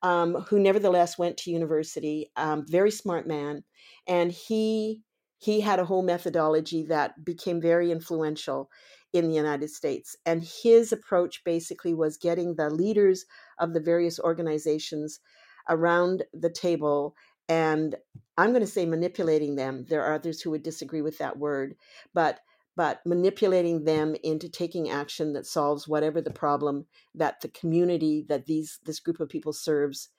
Um, 0.00 0.34
who 0.42 0.60
nevertheless 0.60 1.18
went 1.18 1.36
to 1.38 1.50
university, 1.50 2.30
um, 2.36 2.64
very 2.68 2.92
smart 2.92 3.26
man, 3.26 3.64
and 4.06 4.30
he 4.30 5.02
he 5.38 5.60
had 5.60 5.78
a 5.78 5.84
whole 5.84 6.02
methodology 6.02 6.84
that 6.84 7.24
became 7.24 7.60
very 7.60 7.90
influential 7.90 8.70
in 9.12 9.28
the 9.28 9.34
United 9.34 9.70
States. 9.70 10.16
And 10.26 10.42
his 10.42 10.92
approach 10.92 11.42
basically 11.44 11.94
was 11.94 12.18
getting 12.18 12.54
the 12.54 12.68
leaders 12.68 13.24
of 13.58 13.72
the 13.72 13.80
various 13.80 14.20
organizations 14.20 15.20
around 15.68 16.24
the 16.32 16.50
table 16.50 17.14
and 17.48 17.96
I'm 18.36 18.50
going 18.50 18.60
to 18.60 18.66
say 18.66 18.84
manipulating 18.84 19.56
them. 19.56 19.86
There 19.88 20.04
are 20.04 20.14
others 20.14 20.40
who 20.40 20.50
would 20.50 20.62
disagree 20.62 21.02
with 21.02 21.18
that 21.18 21.38
word, 21.38 21.76
but 22.14 22.40
but 22.76 23.00
manipulating 23.04 23.82
them 23.82 24.14
into 24.22 24.48
taking 24.48 24.88
action 24.88 25.32
that 25.32 25.46
solves 25.46 25.88
whatever 25.88 26.20
the 26.20 26.30
problem 26.30 26.86
that 27.16 27.40
the 27.40 27.48
community 27.48 28.24
that 28.28 28.46
these 28.46 28.78
this 28.84 29.00
group 29.00 29.18
of 29.18 29.28
people 29.28 29.52
serves 29.52 30.10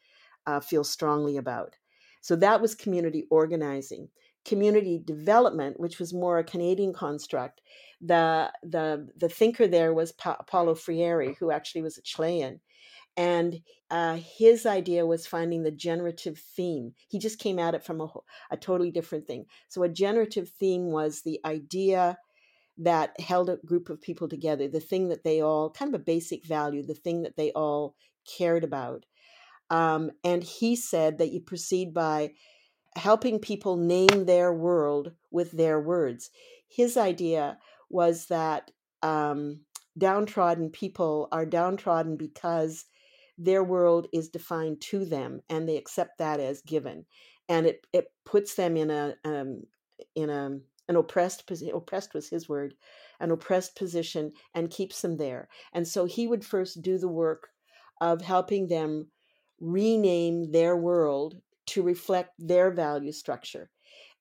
uh, 0.46 0.60
feels 0.60 0.90
strongly 0.90 1.38
about. 1.38 1.78
So 2.22 2.36
that 2.38 2.62
was 2.62 2.76
community 2.76 3.26
organizing. 3.30 4.10
Community 4.46 5.00
development, 5.04 5.80
which 5.80 6.00
was 6.00 6.14
more 6.14 6.40
a 6.40 6.44
Canadian 6.44 6.94
construct, 6.94 7.62
the 8.02 8.52
the 8.64 9.10
the 9.18 9.30
thinker 9.30 9.68
there 9.68 9.94
was 9.94 10.12
pa- 10.12 10.42
Paulo 10.48 10.76
Freire, 10.76 11.34
who 11.34 11.52
actually 11.52 11.82
was 11.82 11.98
a 11.98 12.02
Chilean, 12.02 12.60
and 13.18 13.60
uh, 13.92 14.18
his 14.38 14.66
idea 14.66 15.06
was 15.06 15.28
finding 15.28 15.64
the 15.64 15.72
generative 15.72 16.40
theme. 16.40 16.94
He 17.10 17.20
just 17.20 17.38
came 17.40 17.60
at 17.60 17.76
it 17.76 17.84
from 17.84 18.02
a, 18.02 18.08
a 18.50 18.58
totally 18.58 18.92
different 18.92 19.28
thing. 19.28 19.46
So 19.68 19.84
a 19.84 19.90
generative 19.90 20.50
theme 20.50 20.86
was 20.86 21.22
the 21.22 21.40
idea 21.44 22.18
that 22.78 23.20
held 23.20 23.50
a 23.50 23.58
group 23.58 23.90
of 23.90 24.02
people 24.02 24.30
together, 24.30 24.70
the 24.70 24.80
thing 24.80 25.10
that 25.10 25.24
they 25.24 25.42
all 25.42 25.70
kind 25.70 25.94
of 25.94 26.00
a 26.00 26.04
basic 26.04 26.46
value, 26.46 26.82
the 26.82 26.94
thing 26.94 27.24
that 27.24 27.36
they 27.36 27.52
all 27.52 27.96
cared 28.38 28.64
about. 28.64 29.06
Um, 29.70 30.12
and 30.24 30.42
he 30.44 30.76
said 30.76 31.18
that 31.18 31.32
you 31.32 31.42
proceed 31.42 31.94
by 31.94 32.32
helping 33.00 33.40
people 33.40 33.78
name 33.78 34.26
their 34.26 34.54
world 34.54 35.14
with 35.32 35.52
their 35.52 35.80
words. 35.80 36.30
His 36.68 36.98
idea 36.98 37.58
was 37.90 38.28
that 38.28 38.72
um, 39.02 39.62
downtrodden 39.98 40.70
people 40.70 41.28
are 41.32 41.46
downtrodden 41.46 42.18
because 42.18 42.86
their 43.38 43.64
world 43.64 44.08
is 44.14 44.30
defined 44.30 44.82
to 44.82 45.06
them 45.06 45.42
and 45.50 45.68
they 45.68 45.78
accept 45.78 46.18
that 46.18 46.40
as 46.40 46.62
given 46.62 47.06
and 47.48 47.66
it 47.66 47.88
it 47.94 48.12
puts 48.26 48.56
them 48.56 48.76
in 48.78 48.92
a 48.92 49.16
um, 49.24 49.64
in 50.16 50.30
a 50.30 50.60
an 50.90 50.96
oppressed 50.96 51.48
position 51.48 51.76
oppressed 51.76 52.14
was 52.14 52.30
his 52.30 52.50
word 52.50 52.74
an 53.20 53.32
oppressed 53.32 53.76
position 53.78 54.32
and 54.54 54.70
keeps 54.70 55.02
them 55.02 55.18
there 55.18 55.48
and 55.74 55.88
so 55.88 56.06
he 56.06 56.28
would 56.28 56.46
first 56.46 56.82
do 56.82 56.98
the 56.98 57.08
work 57.08 57.50
of 58.02 58.22
helping 58.22 58.68
them 58.68 59.08
rename 59.60 60.52
their 60.52 60.76
world 60.76 61.42
to 61.70 61.84
reflect 61.84 62.32
their 62.40 62.72
value 62.72 63.12
structure 63.12 63.70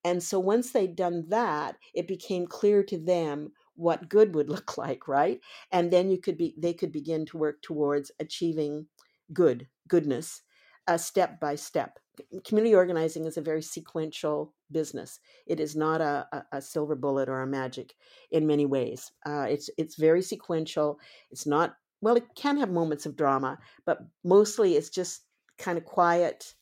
and 0.05 0.23
so 0.23 0.38
once 0.38 0.73
they'd 0.73 0.97
done 0.97 1.25
that 1.28 1.76
it 1.95 2.07
became 2.07 2.47
clear 2.47 2.83
to 2.83 2.99
them 2.99 3.52
what 3.75 4.09
good 4.09 4.35
would 4.35 4.49
look 4.55 4.78
like 4.78 5.09
right 5.09 5.40
and 5.73 5.93
then 5.93 6.11
you 6.11 6.19
could 6.19 6.37
be 6.37 6.55
they 6.59 6.75
could 6.75 6.93
begin 6.93 7.26
to 7.26 7.38
work 7.38 7.61
towards 7.62 8.11
achieving 8.21 8.87
good, 9.33 9.69
goodness, 9.88 10.43
uh, 10.87 10.97
step 10.97 11.38
by 11.40 11.55
step. 11.55 11.99
Community 12.45 12.75
organizing 12.75 13.26
is 13.26 13.37
a 13.37 13.43
very 13.43 13.62
sequential 13.62 14.55
business. 14.71 15.21
It 15.47 15.61
is 15.61 15.76
not 15.76 16.00
a, 16.00 16.26
a, 16.33 16.57
a 16.59 16.62
silver 16.62 16.97
bullet 16.97 17.28
or 17.28 17.43
a 17.43 17.47
magic 17.47 17.95
in 18.31 18.47
many 18.47 18.67
ways. 18.67 19.12
Uh, 19.25 19.47
it's 19.49 19.71
it's 19.78 19.97
very 19.97 20.23
sequential. 20.23 20.99
It's 21.31 21.47
not 21.47 21.76
well. 22.00 22.17
It 22.17 22.35
can 22.35 22.57
have 22.57 22.71
moments 22.71 23.07
of 23.07 23.17
drama, 23.17 23.59
but 23.87 24.00
mostly 24.25 24.76
it's 24.76 24.90
just 24.90 25.26
kind 25.59 25.78
of 25.78 25.85
quiet, 25.85 26.55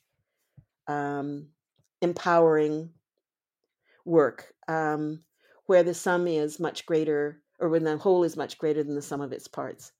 um, 0.88 1.48
empowering 2.00 2.90
work 4.04 4.52
um, 4.68 5.22
where 5.66 5.82
the 5.82 5.94
sum 5.94 6.26
is 6.26 6.60
much 6.60 6.86
greater, 6.86 7.40
or 7.58 7.68
when 7.68 7.84
the 7.84 7.96
whole 7.96 8.24
is 8.24 8.36
much 8.36 8.58
greater 8.58 8.82
than 8.82 8.94
the 8.94 9.02
sum 9.02 9.20
of 9.20 9.32
its 9.32 9.48
parts 9.48 9.92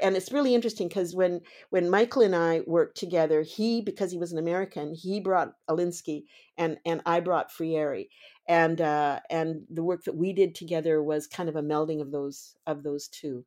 and 0.00 0.16
it's 0.16 0.32
really 0.32 0.54
interesting 0.54 0.88
because 0.88 1.14
when 1.14 1.40
when 1.70 1.88
Michael 1.88 2.22
and 2.22 2.34
I 2.34 2.62
worked 2.66 2.96
together, 2.96 3.42
he 3.42 3.80
because 3.80 4.10
he 4.10 4.18
was 4.18 4.32
an 4.32 4.38
American, 4.38 4.94
he 4.94 5.20
brought 5.20 5.54
Alinsky 5.68 6.24
and 6.58 6.78
and 6.84 7.00
I 7.06 7.20
brought 7.20 7.52
Freire, 7.52 8.04
and 8.48 8.80
uh, 8.80 9.20
and 9.30 9.62
the 9.70 9.84
work 9.84 10.04
that 10.04 10.16
we 10.16 10.32
did 10.32 10.54
together 10.54 11.02
was 11.02 11.26
kind 11.26 11.48
of 11.48 11.56
a 11.56 11.62
melding 11.62 12.00
of 12.00 12.10
those 12.10 12.56
of 12.66 12.82
those 12.82 13.08
two. 13.08 13.44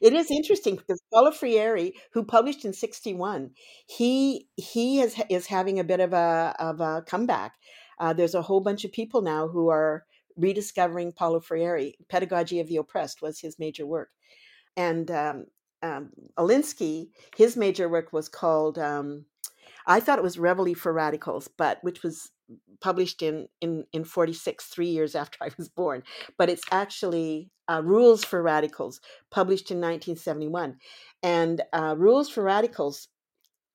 It 0.00 0.12
is 0.12 0.30
interesting 0.30 0.76
because 0.76 1.00
Paulo 1.12 1.30
Freire, 1.30 1.90
who 2.12 2.24
published 2.24 2.64
in 2.64 2.72
'61, 2.72 3.50
he 3.86 4.48
he 4.56 5.00
is 5.00 5.20
is 5.28 5.46
having 5.46 5.78
a 5.78 5.84
bit 5.84 6.00
of 6.00 6.12
a 6.12 6.54
of 6.58 6.80
a 6.80 7.02
comeback. 7.06 7.54
Uh, 7.98 8.12
there's 8.12 8.34
a 8.34 8.42
whole 8.42 8.60
bunch 8.60 8.84
of 8.84 8.92
people 8.92 9.20
now 9.20 9.48
who 9.48 9.68
are 9.68 10.04
rediscovering 10.36 11.12
Paulo 11.12 11.40
Freire. 11.40 11.92
Pedagogy 12.08 12.60
of 12.60 12.68
the 12.68 12.76
Oppressed 12.76 13.20
was 13.20 13.40
his 13.40 13.58
major 13.58 13.86
work 13.86 14.10
and 14.76 15.10
um, 15.10 15.46
um, 15.82 16.10
Alinsky, 16.38 17.08
his 17.36 17.56
major 17.56 17.88
work 17.88 18.12
was 18.12 18.28
called, 18.28 18.78
um, 18.78 19.26
I 19.86 20.00
thought 20.00 20.18
it 20.18 20.24
was 20.24 20.38
Reveille 20.38 20.74
for 20.74 20.92
Radicals, 20.92 21.48
but 21.48 21.78
which 21.82 22.02
was 22.02 22.30
published 22.80 23.22
in, 23.22 23.48
in, 23.60 23.84
in 23.92 24.04
46, 24.04 24.64
three 24.66 24.88
years 24.88 25.14
after 25.14 25.38
I 25.42 25.50
was 25.56 25.68
born. 25.68 26.02
But 26.38 26.50
it's 26.50 26.64
actually 26.70 27.50
uh, 27.70 27.82
Rules 27.84 28.24
for 28.24 28.42
Radicals, 28.42 29.00
published 29.30 29.70
in 29.70 29.78
1971. 29.78 30.76
And 31.22 31.62
uh, 31.72 31.94
Rules 31.96 32.28
for 32.28 32.42
Radicals 32.42 33.08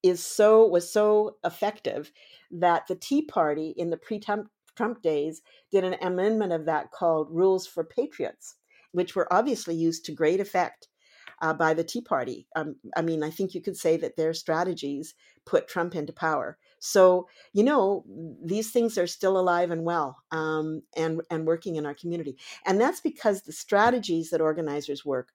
is 0.04 0.24
so 0.24 0.68
was 0.68 0.92
so 0.92 1.38
effective 1.44 2.12
that 2.52 2.86
the 2.88 2.96
Tea 2.96 3.24
Party 3.24 3.74
in 3.78 3.90
the 3.90 3.98
pre-Trump 3.98 4.50
Trump 4.76 5.02
days 5.02 5.42
did 5.72 5.84
an 5.84 5.96
amendment 6.02 6.52
of 6.52 6.66
that 6.66 6.92
called 6.92 7.32
Rules 7.32 7.66
for 7.66 7.84
Patriots, 7.84 8.56
which 8.92 9.16
were 9.16 9.32
obviously 9.32 9.74
used 9.74 10.06
to 10.06 10.12
great 10.12 10.42
effect 10.42 10.90
uh, 11.42 11.54
by 11.54 11.74
the 11.74 11.84
Tea 11.84 12.02
Party. 12.02 12.48
Um, 12.56 12.76
I 12.96 13.02
mean, 13.02 13.24
I 13.24 13.30
think 13.30 13.56
you 13.56 13.62
could 13.62 13.78
say 13.78 13.98
that 13.98 14.18
their 14.18 14.34
strategies 14.34 15.16
put 15.46 15.68
Trump 15.68 15.96
into 15.96 16.14
power. 16.14 16.58
So 16.86 17.28
you 17.52 17.64
know, 17.64 18.06
these 18.44 18.70
things 18.70 18.98
are 19.00 19.08
still 19.08 19.40
alive 19.40 19.72
and 19.72 19.84
well, 19.84 20.18
um, 20.32 20.84
and 20.96 21.22
and 21.32 21.48
working 21.48 21.78
in 21.78 21.86
our 21.86 21.96
community, 21.96 22.38
and 22.66 22.80
that's 22.80 23.02
because 23.02 23.42
the 23.42 23.52
strategies 23.52 24.30
that 24.30 24.40
organizers 24.40 25.04
work 25.04 25.30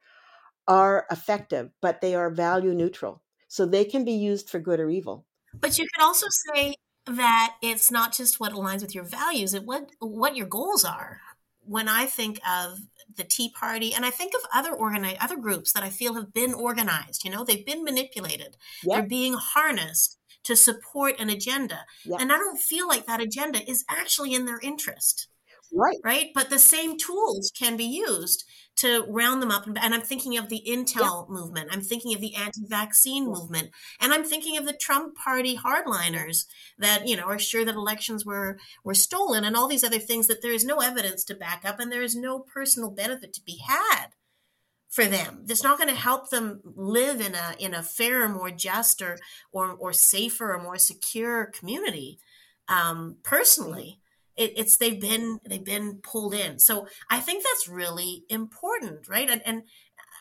are 0.69 1.07
effective, 1.11 1.71
but 1.83 2.01
they 2.01 2.15
are 2.15 2.31
value 2.31 2.73
neutral, 2.73 3.23
so 3.49 3.67
they 3.67 3.85
can 3.85 4.05
be 4.05 4.13
used 4.13 4.49
for 4.49 4.61
good 4.61 4.79
or 4.79 4.91
evil. 4.91 5.27
But 5.53 5.77
you 5.77 5.89
could 5.93 6.05
also 6.05 6.27
say 6.55 6.77
that 7.07 7.57
it's 7.61 7.91
not 7.91 8.15
just 8.15 8.39
what 8.39 8.53
aligns 8.53 8.83
with 8.83 8.95
your 8.95 9.05
values, 9.05 9.53
it 9.53 9.65
what 9.65 9.91
what 9.99 10.37
your 10.37 10.47
goals 10.47 10.85
are. 10.85 11.21
When 11.63 11.89
I 11.89 12.07
think 12.07 12.41
of 12.49 12.79
the 13.17 13.25
Tea 13.25 13.53
Party, 13.59 13.93
and 13.93 14.07
I 14.07 14.11
think 14.11 14.35
of 14.35 14.41
other 14.55 14.73
organize 14.73 15.17
other 15.21 15.37
groups 15.37 15.73
that 15.73 15.83
I 15.83 15.91
feel 15.91 16.15
have 16.15 16.33
been 16.33 16.55
organized. 16.55 17.25
You 17.25 17.33
know, 17.33 17.43
they've 17.43 17.67
been 17.67 17.83
manipulated. 17.83 18.57
Yep. 18.85 18.97
They're 18.97 19.09
being 19.09 19.35
harnessed 19.35 20.20
to 20.45 20.57
support 20.57 21.19
an 21.19 21.31
agenda, 21.31 21.85
yep. 22.05 22.21
and 22.21 22.33
I 22.33 22.39
don't 22.39 22.59
feel 22.59 22.89
like 22.89 23.07
that 23.07 23.21
agenda 23.21 23.69
is 23.69 23.85
actually 23.89 24.35
in 24.35 24.47
their 24.47 24.61
interest. 24.61 25.29
Right. 25.73 25.99
Right. 26.03 26.31
But 26.35 26.51
the 26.51 26.59
same 26.59 26.99
tools 26.99 27.53
can 27.57 27.77
be 27.77 27.85
used 27.85 28.45
to 28.79 29.05
round 29.09 29.43
them 29.43 29.51
up. 29.51 29.67
And 29.67 29.95
I'm 29.95 30.01
thinking 30.01 30.37
of 30.37 30.49
the 30.49 30.63
incel 30.67 31.29
movement. 31.29 31.69
I'm 31.71 31.83
thinking 31.83 32.15
of 32.15 32.21
the 32.21 32.35
anti-vaccine 32.35 33.27
movement, 33.27 33.71
and 34.01 34.13
I'm 34.13 34.25
thinking 34.25 34.57
of 34.57 34.67
the 34.67 34.73
Trump 34.73 35.15
party 35.17 35.57
hardliners 35.57 36.47
that 36.79 37.07
you 37.07 37.17
know 37.17 37.25
are 37.25 37.39
sure 37.39 37.65
that 37.65 37.75
elections 37.75 38.25
were 38.25 38.59
were 38.85 38.95
stolen, 38.95 39.45
and 39.45 39.57
all 39.57 39.69
these 39.69 39.85
other 39.85 39.99
things 39.99 40.27
that 40.27 40.43
there 40.43 40.53
is 40.53 40.65
no 40.65 40.79
evidence 40.79 41.25
to 41.25 41.35
back 41.35 41.63
up, 41.65 41.79
and 41.79 41.93
there 41.93 42.03
is 42.03 42.17
no 42.17 42.41
personal 42.41 42.91
benefit 42.91 43.33
to 43.35 43.43
be 43.43 43.61
had 43.69 44.09
for 44.91 45.07
them. 45.07 45.45
That's 45.47 45.63
not 45.63 45.79
going 45.79 45.89
to 45.89 45.95
help 45.95 46.31
them 46.31 46.61
live 46.65 47.21
in 47.21 47.35
a 47.35 47.55
in 47.59 47.75
a 47.75 47.83
fairer, 47.83 48.29
more 48.29 48.51
just, 48.51 49.01
or 49.01 49.19
or, 49.53 49.73
or 49.73 49.93
safer, 49.93 50.53
or 50.53 50.63
more 50.63 50.79
secure 50.79 51.47
community. 51.47 52.19
Um, 52.69 53.17
personally, 53.23 54.01
it, 54.37 54.53
it's 54.57 54.77
they've 54.77 55.01
been 55.01 55.39
they've 55.49 55.65
been 55.65 56.01
pulled 56.03 56.35
in. 56.35 56.59
So 56.59 56.89
I 57.09 57.21
think 57.21 57.45
that's 57.45 57.69
really 57.69 58.25
important, 58.29 59.09
right? 59.09 59.31
And, 59.31 59.43
and 59.47 59.63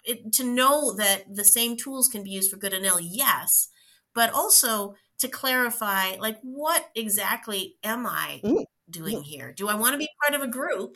it, 0.03 0.31
to 0.33 0.43
know 0.43 0.93
that 0.95 1.23
the 1.33 1.43
same 1.43 1.75
tools 1.75 2.07
can 2.07 2.23
be 2.23 2.31
used 2.31 2.51
for 2.51 2.57
good 2.57 2.73
and 2.73 2.85
ill, 2.85 2.99
yes, 2.99 3.69
but 4.13 4.31
also 4.31 4.95
to 5.19 5.27
clarify, 5.27 6.15
like, 6.19 6.37
what 6.41 6.89
exactly 6.95 7.75
am 7.83 8.07
I 8.07 8.39
mm, 8.43 8.65
doing 8.89 9.21
here? 9.21 9.53
Do 9.55 9.67
I 9.67 9.75
want 9.75 9.93
to 9.93 9.97
be 9.97 10.09
part 10.21 10.39
of 10.39 10.47
a 10.47 10.51
group? 10.51 10.95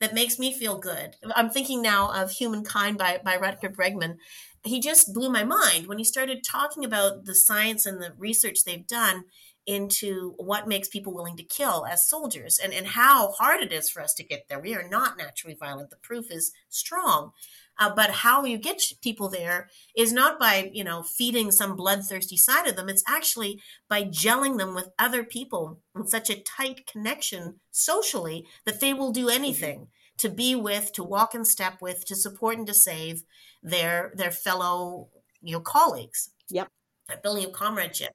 That 0.00 0.14
makes 0.14 0.38
me 0.38 0.52
feel 0.52 0.78
good. 0.78 1.16
I'm 1.36 1.50
thinking 1.50 1.82
now 1.82 2.10
of 2.12 2.32
Humankind 2.32 2.98
by, 2.98 3.20
by 3.22 3.36
Rutger 3.36 3.74
Bregman. 3.74 4.16
He 4.64 4.80
just 4.80 5.14
blew 5.14 5.30
my 5.30 5.44
mind 5.44 5.86
when 5.86 5.98
he 5.98 6.04
started 6.04 6.42
talking 6.42 6.84
about 6.84 7.24
the 7.24 7.34
science 7.34 7.86
and 7.86 8.02
the 8.02 8.12
research 8.18 8.64
they've 8.64 8.86
done 8.86 9.24
into 9.66 10.34
what 10.38 10.66
makes 10.66 10.88
people 10.88 11.14
willing 11.14 11.36
to 11.36 11.44
kill 11.44 11.86
as 11.86 12.08
soldiers 12.08 12.58
and, 12.58 12.72
and 12.72 12.88
how 12.88 13.32
hard 13.32 13.62
it 13.62 13.72
is 13.72 13.90
for 13.90 14.02
us 14.02 14.14
to 14.14 14.24
get 14.24 14.46
there. 14.48 14.58
We 14.58 14.74
are 14.74 14.88
not 14.88 15.18
naturally 15.18 15.56
violent. 15.58 15.90
The 15.90 15.96
proof 15.96 16.30
is 16.30 16.52
strong. 16.68 17.32
Uh, 17.80 17.90
but 17.92 18.10
how 18.10 18.44
you 18.44 18.58
get 18.58 18.82
people 19.00 19.30
there 19.30 19.70
is 19.96 20.12
not 20.12 20.38
by 20.38 20.70
you 20.72 20.84
know 20.84 21.02
feeding 21.02 21.50
some 21.50 21.74
bloodthirsty 21.74 22.36
side 22.36 22.66
of 22.66 22.76
them. 22.76 22.90
It's 22.90 23.02
actually 23.08 23.60
by 23.88 24.04
gelling 24.04 24.58
them 24.58 24.74
with 24.74 24.90
other 24.98 25.24
people 25.24 25.80
in 25.96 26.06
such 26.06 26.28
a 26.28 26.42
tight 26.42 26.86
connection 26.86 27.54
socially 27.70 28.46
that 28.66 28.80
they 28.80 28.92
will 28.92 29.12
do 29.12 29.30
anything 29.30 29.88
to 30.18 30.28
be 30.28 30.54
with, 30.54 30.92
to 30.92 31.02
walk 31.02 31.34
in 31.34 31.46
step 31.46 31.80
with, 31.80 32.04
to 32.04 32.14
support 32.14 32.58
and 32.58 32.66
to 32.66 32.74
save 32.74 33.24
their 33.62 34.12
their 34.14 34.30
fellow 34.30 35.08
you 35.42 35.54
know 35.54 35.60
colleagues. 35.60 36.30
Yep. 36.50 36.68
Building 37.22 37.46
a 37.46 37.50
comradeship. 37.50 38.12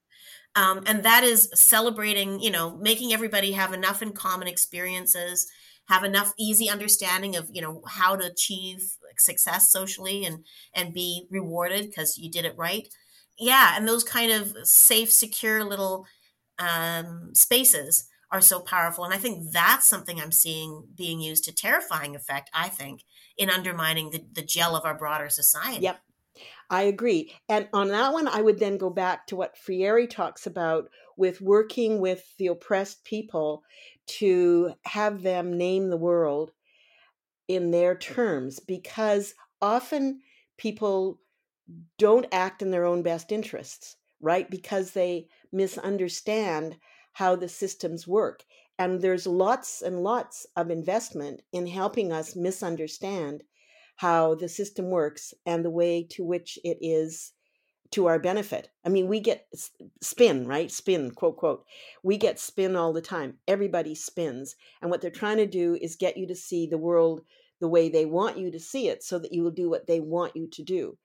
Um, 0.56 0.84
and 0.86 1.04
that 1.04 1.24
is 1.26 1.50
celebrating, 1.54 2.40
you 2.40 2.50
know, 2.50 2.78
making 2.78 3.12
everybody 3.12 3.52
have 3.52 3.74
enough 3.74 4.02
in 4.02 4.14
common 4.14 4.48
experiences, 4.48 5.52
have 5.88 6.04
enough 6.04 6.34
easy 6.38 6.70
understanding 6.70 7.36
of, 7.36 7.50
you 7.52 7.62
know, 7.62 7.82
how 7.88 8.16
to 8.16 8.26
achieve 8.26 8.98
success 9.18 9.72
socially 9.72 10.26
and 10.26 10.46
and 10.74 10.94
be 10.94 11.28
rewarded 11.30 11.86
because 11.88 12.18
you 12.18 12.30
did 12.30 12.46
it 12.46 12.58
right. 12.58 12.88
Yeah, 13.38 13.76
and 13.76 13.88
those 13.88 14.04
kind 14.04 14.32
of 14.32 14.56
safe, 14.64 15.12
secure 15.12 15.64
little 15.64 16.06
um, 16.58 17.32
spaces 17.34 18.08
are 18.32 18.42
so 18.42 18.60
powerful. 18.60 19.04
And 19.04 19.14
I 19.14 19.18
think 19.18 19.52
that's 19.52 19.88
something 19.88 20.20
I'm 20.20 20.32
seeing 20.32 20.88
being 20.96 21.20
used 21.20 21.44
to 21.46 21.54
terrifying 21.54 22.16
effect, 22.16 22.50
I 22.54 22.70
think, 22.70 23.04
in 23.38 23.50
undermining 23.50 24.10
the, 24.10 24.26
the 24.34 24.42
gel 24.42 24.76
of 24.76 24.86
our 24.86 24.98
broader 24.98 25.30
society. 25.30 25.84
Yep. 25.84 26.00
I 26.70 26.84
agree. 26.84 27.34
And 27.48 27.70
on 27.74 27.90
that 27.90 28.12
one, 28.12 28.28
I 28.28 28.42
would 28.42 28.60
then 28.60 28.78
go 28.78 28.90
back 28.90 29.28
to 29.28 29.36
what 29.36 29.58
Freire 29.58 30.08
talks 30.08 30.48
about 30.48 30.90
with 31.16 31.40
working 31.40 32.00
with 32.00 32.26
the 32.38 32.48
oppressed 32.48 33.04
people 33.04 33.64
to 34.08 34.74
have 34.86 35.22
them 35.22 35.58
name 35.58 35.90
the 35.90 35.98
world 35.98 36.52
in 37.48 37.72
their 37.72 37.96
terms, 37.96 38.60
because 38.60 39.34
often 39.62 40.22
people 40.58 41.20
don't 41.98 42.28
act 42.32 42.62
in 42.62 42.72
their 42.72 42.86
own 42.86 43.02
best 43.04 43.32
interests, 43.32 43.98
right? 44.22 44.50
Because 44.50 44.92
they 44.92 45.28
misunderstand 45.52 46.78
how 47.14 47.36
the 47.36 47.50
systems 47.50 48.08
work. 48.08 48.44
And 48.78 49.02
there's 49.02 49.26
lots 49.26 49.82
and 49.82 50.04
lots 50.04 50.46
of 50.56 50.70
investment 50.70 51.42
in 51.54 51.66
helping 51.66 52.12
us 52.12 52.36
misunderstand 52.36 53.44
how 53.96 54.36
the 54.36 54.50
system 54.50 54.90
works 54.90 55.34
and 55.46 55.64
the 55.64 55.70
way 55.70 56.04
to 56.12 56.24
which 56.24 56.60
it 56.64 56.78
is 56.82 57.32
to 57.92 58.08
our 58.08 58.20
benefit. 58.20 58.70
I 58.86 58.90
mean, 58.90 59.08
we 59.08 59.20
get 59.20 59.48
spin, 60.02 60.48
right? 60.48 60.72
Spin, 60.72 61.12
quote, 61.12 61.38
quote. 61.38 61.66
We 62.04 62.18
get 62.18 62.40
spin 62.40 62.76
all 62.76 62.94
the 62.94 63.02
time. 63.02 63.38
Everybody 63.48 63.96
spins. 63.96 64.56
And 64.82 64.90
what 64.90 65.02
they're 65.02 65.12
trying 65.12 65.38
to 65.38 65.46
do 65.46 65.78
is 65.80 65.96
get 65.96 66.18
you 66.18 66.28
to 66.28 66.36
see 66.36 66.68
the 66.68 66.78
world 66.78 67.22
the 67.62 67.68
way 67.68 67.90
they 67.90 68.06
want 68.06 68.38
you 68.38 68.52
to 68.52 68.60
see 68.60 68.90
it 68.90 69.04
so 69.04 69.20
that 69.20 69.32
you 69.32 69.44
will 69.44 69.52
do 69.52 69.70
what 69.70 69.88
they 69.88 70.00
want 70.00 70.36
you 70.36 70.48
to 70.52 70.64
do. 70.64 70.98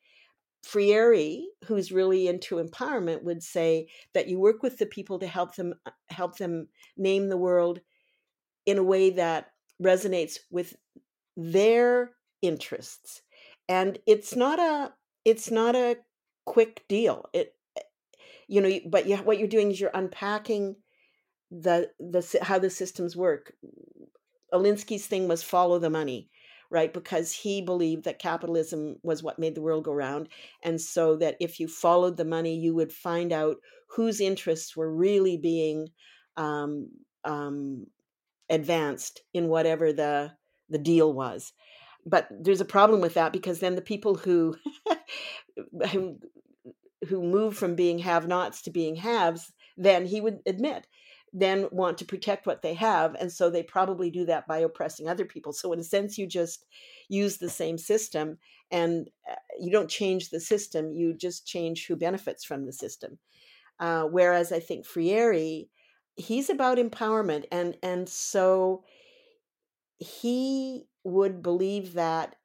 Freire, 0.62 1.42
who's 1.66 1.92
really 1.92 2.28
into 2.28 2.56
empowerment, 2.56 3.22
would 3.22 3.42
say 3.42 3.88
that 4.12 4.28
you 4.28 4.38
work 4.38 4.62
with 4.62 4.78
the 4.78 4.86
people 4.86 5.18
to 5.18 5.26
help 5.26 5.54
them 5.54 5.74
uh, 5.86 5.90
help 6.08 6.36
them 6.36 6.68
name 6.96 7.28
the 7.28 7.36
world 7.36 7.80
in 8.66 8.76
a 8.76 8.82
way 8.82 9.10
that 9.10 9.52
resonates 9.82 10.38
with 10.50 10.76
their 11.36 12.10
interests. 12.42 13.22
And 13.68 13.98
it's 14.06 14.36
not 14.36 14.58
a 14.58 14.92
it's 15.24 15.50
not 15.50 15.74
a 15.74 15.96
quick 16.46 16.84
deal. 16.88 17.28
It 17.32 17.54
eh, 17.76 17.82
you 18.48 18.60
know, 18.60 18.80
but 18.88 19.06
what 19.24 19.38
you're 19.38 19.48
doing 19.48 19.70
is 19.70 19.80
you're 19.80 19.90
unpacking 19.94 20.76
the 21.50 21.90
the 21.98 22.38
how 22.42 22.58
the 22.58 22.70
systems 22.70 23.16
work. 23.16 23.52
Alinsky's 24.52 25.06
thing 25.06 25.28
was 25.28 25.42
follow 25.42 25.78
the 25.78 25.90
money 25.90 26.30
right? 26.70 26.94
Because 26.94 27.32
he 27.32 27.60
believed 27.60 28.04
that 28.04 28.18
capitalism 28.18 28.96
was 29.02 29.22
what 29.22 29.38
made 29.38 29.54
the 29.54 29.60
world 29.60 29.84
go 29.84 29.92
round. 29.92 30.28
And 30.62 30.80
so 30.80 31.16
that 31.16 31.36
if 31.40 31.58
you 31.58 31.66
followed 31.66 32.16
the 32.16 32.24
money, 32.24 32.56
you 32.56 32.74
would 32.74 32.92
find 32.92 33.32
out 33.32 33.56
whose 33.88 34.20
interests 34.20 34.76
were 34.76 34.94
really 34.94 35.36
being 35.36 35.88
um, 36.36 36.88
um, 37.24 37.86
advanced 38.48 39.22
in 39.34 39.48
whatever 39.48 39.92
the, 39.92 40.32
the 40.68 40.78
deal 40.78 41.12
was. 41.12 41.52
But 42.06 42.28
there's 42.30 42.60
a 42.60 42.66
problem 42.66 43.00
with 43.00 43.14
that 43.14 43.32
because 43.32 43.60
then 43.60 43.74
the 43.74 43.82
people 43.82 44.14
who 44.14 44.56
who, 45.92 46.18
who 47.08 47.22
move 47.22 47.56
from 47.56 47.74
being 47.74 47.98
have-nots 47.98 48.62
to 48.62 48.70
being 48.70 48.96
haves, 48.96 49.52
then 49.76 50.06
he 50.06 50.20
would 50.20 50.38
admit 50.46 50.86
then 51.32 51.68
want 51.70 51.98
to 51.98 52.04
protect 52.04 52.46
what 52.46 52.62
they 52.62 52.74
have 52.74 53.14
and 53.14 53.32
so 53.32 53.50
they 53.50 53.62
probably 53.62 54.10
do 54.10 54.26
that 54.26 54.46
by 54.46 54.58
oppressing 54.58 55.08
other 55.08 55.24
people. 55.24 55.52
So 55.52 55.72
in 55.72 55.78
a 55.78 55.84
sense 55.84 56.18
you 56.18 56.26
just 56.26 56.66
use 57.08 57.38
the 57.38 57.48
same 57.48 57.78
system 57.78 58.38
and 58.70 59.08
uh, 59.30 59.34
you 59.58 59.70
don't 59.70 59.88
change 59.88 60.30
the 60.30 60.40
system 60.40 60.92
you 60.92 61.14
just 61.14 61.46
change 61.46 61.86
who 61.86 61.96
benefits 61.96 62.44
from 62.44 62.66
the 62.66 62.72
system. 62.72 63.18
Uh, 63.78 64.02
whereas 64.04 64.52
i 64.52 64.60
think 64.60 64.84
freire 64.84 65.64
he's 66.16 66.50
about 66.50 66.78
empowerment 66.78 67.44
and 67.50 67.76
and 67.82 68.08
so 68.08 68.82
he 69.98 70.84
would 71.04 71.42
believe 71.42 71.94
that 71.94 72.36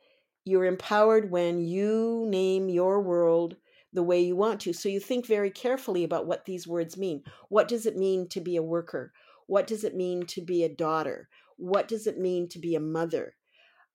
you're 0.46 0.66
empowered 0.66 1.32
when 1.32 1.60
you 1.60 2.26
name 2.30 2.70
your 2.70 3.02
world 3.02 3.56
the 3.94 4.04
way 4.04 4.22
you 4.22 4.36
want 4.36 4.60
to. 4.62 4.74
So 4.74 4.90
you 4.90 5.00
think 5.00 5.26
very 5.26 5.50
carefully 5.50 6.04
about 6.04 6.28
what 6.28 6.46
these 6.46 6.68
words 6.68 6.98
mean. 6.98 7.24
What 7.50 7.68
does 7.68 7.86
it 7.86 7.96
mean 7.96 8.28
to 8.30 8.42
be 8.42 8.56
a 8.56 8.64
worker? 8.64 9.12
What 9.48 9.68
does 9.68 9.84
it 9.84 9.96
mean 9.96 10.26
to 10.28 10.42
be 10.42 10.64
a 10.64 10.70
daughter? 10.70 11.30
What 11.58 11.88
does 11.88 12.06
it 12.06 12.20
mean 12.20 12.48
to 12.50 12.60
be 12.60 12.76
a 12.76 12.80
mother? 12.80 13.36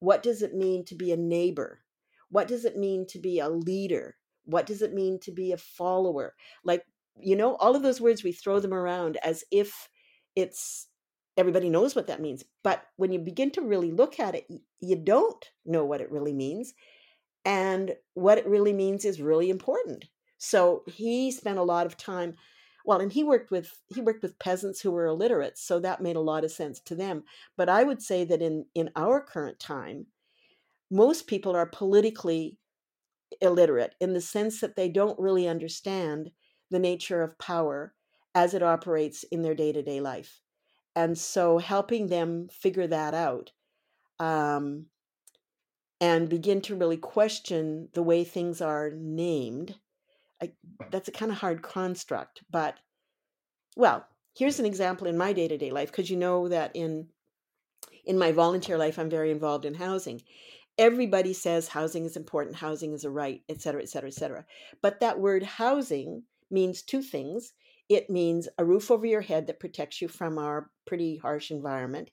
What 0.00 0.22
does 0.22 0.42
it 0.42 0.54
mean 0.54 0.84
to 0.86 0.94
be 0.94 1.12
a 1.12 1.16
neighbor? 1.16 1.82
What 2.30 2.48
does 2.48 2.64
it 2.64 2.76
mean 2.76 3.06
to 3.08 3.18
be 3.18 3.38
a 3.38 3.48
leader? 3.48 4.16
What 4.44 4.66
does 4.66 4.82
it 4.82 4.94
mean 4.94 5.20
to 5.20 5.32
be 5.32 5.52
a 5.52 5.58
follower? 5.58 6.34
Like, 6.64 6.84
you 7.20 7.36
know, 7.36 7.56
all 7.56 7.76
of 7.76 7.82
those 7.82 8.00
words, 8.00 8.24
we 8.24 8.32
throw 8.32 8.60
them 8.60 8.72
around 8.72 9.18
as 9.22 9.44
if 9.50 9.88
it's 10.34 10.86
everybody 11.36 11.70
knows 11.70 11.94
what 11.94 12.06
that 12.08 12.20
means. 12.20 12.44
But 12.62 12.82
when 12.96 13.12
you 13.12 13.18
begin 13.18 13.50
to 13.52 13.62
really 13.62 13.92
look 13.92 14.20
at 14.20 14.34
it, 14.34 14.46
you 14.80 14.96
don't 14.96 15.44
know 15.64 15.84
what 15.84 16.00
it 16.00 16.10
really 16.10 16.32
means 16.34 16.74
and 17.44 17.94
what 18.14 18.38
it 18.38 18.46
really 18.46 18.72
means 18.72 19.04
is 19.04 19.20
really 19.20 19.50
important 19.50 20.06
so 20.38 20.82
he 20.86 21.30
spent 21.30 21.58
a 21.58 21.62
lot 21.62 21.86
of 21.86 21.96
time 21.96 22.34
well 22.84 23.00
and 23.00 23.12
he 23.12 23.24
worked 23.24 23.50
with 23.50 23.72
he 23.88 24.00
worked 24.00 24.22
with 24.22 24.38
peasants 24.38 24.80
who 24.80 24.90
were 24.90 25.06
illiterate 25.06 25.56
so 25.56 25.78
that 25.78 26.02
made 26.02 26.16
a 26.16 26.20
lot 26.20 26.44
of 26.44 26.50
sense 26.50 26.80
to 26.80 26.94
them 26.94 27.22
but 27.56 27.68
i 27.68 27.82
would 27.82 28.02
say 28.02 28.24
that 28.24 28.42
in 28.42 28.64
in 28.74 28.90
our 28.96 29.20
current 29.20 29.58
time 29.58 30.06
most 30.90 31.26
people 31.26 31.54
are 31.54 31.66
politically 31.66 32.58
illiterate 33.40 33.94
in 34.00 34.12
the 34.12 34.20
sense 34.20 34.60
that 34.60 34.76
they 34.76 34.88
don't 34.88 35.18
really 35.18 35.46
understand 35.46 36.30
the 36.70 36.78
nature 36.78 37.22
of 37.22 37.38
power 37.38 37.94
as 38.34 38.54
it 38.54 38.62
operates 38.62 39.24
in 39.24 39.42
their 39.42 39.54
day-to-day 39.54 40.00
life 40.00 40.40
and 40.94 41.16
so 41.16 41.58
helping 41.58 42.08
them 42.08 42.48
figure 42.48 42.86
that 42.86 43.14
out 43.14 43.52
um, 44.18 44.86
and 46.00 46.28
begin 46.28 46.60
to 46.62 46.76
really 46.76 46.96
question 46.96 47.88
the 47.94 48.02
way 48.02 48.24
things 48.24 48.60
are 48.60 48.90
named. 48.94 49.76
I, 50.42 50.52
that's 50.90 51.08
a 51.08 51.12
kind 51.12 51.30
of 51.30 51.38
hard 51.38 51.62
construct, 51.62 52.42
but 52.50 52.74
well, 53.76 54.06
here's 54.36 54.58
an 54.58 54.66
example 54.66 55.06
in 55.06 55.18
my 55.18 55.32
day-to-day 55.32 55.70
life 55.70 55.90
because 55.90 56.10
you 56.10 56.16
know 56.16 56.48
that 56.48 56.70
in 56.74 57.08
in 58.04 58.18
my 58.18 58.32
volunteer 58.32 58.78
life 58.78 58.98
I'm 58.98 59.10
very 59.10 59.30
involved 59.30 59.64
in 59.64 59.74
housing. 59.74 60.22
Everybody 60.78 61.34
says 61.34 61.68
housing 61.68 62.06
is 62.06 62.16
important, 62.16 62.56
housing 62.56 62.94
is 62.94 63.04
a 63.04 63.10
right, 63.10 63.42
et 63.48 63.60
cetera, 63.60 63.82
et 63.82 63.88
cetera, 63.88 64.08
et 64.08 64.14
cetera. 64.14 64.44
But 64.80 65.00
that 65.00 65.20
word 65.20 65.42
housing 65.42 66.22
means 66.50 66.82
two 66.82 67.02
things. 67.02 67.52
It 67.90 68.08
means 68.08 68.48
a 68.56 68.64
roof 68.64 68.90
over 68.90 69.04
your 69.04 69.20
head 69.20 69.48
that 69.48 69.60
protects 69.60 70.00
you 70.00 70.06
from 70.08 70.38
our 70.38 70.70
pretty 70.86 71.16
harsh 71.16 71.50
environment. 71.50 72.10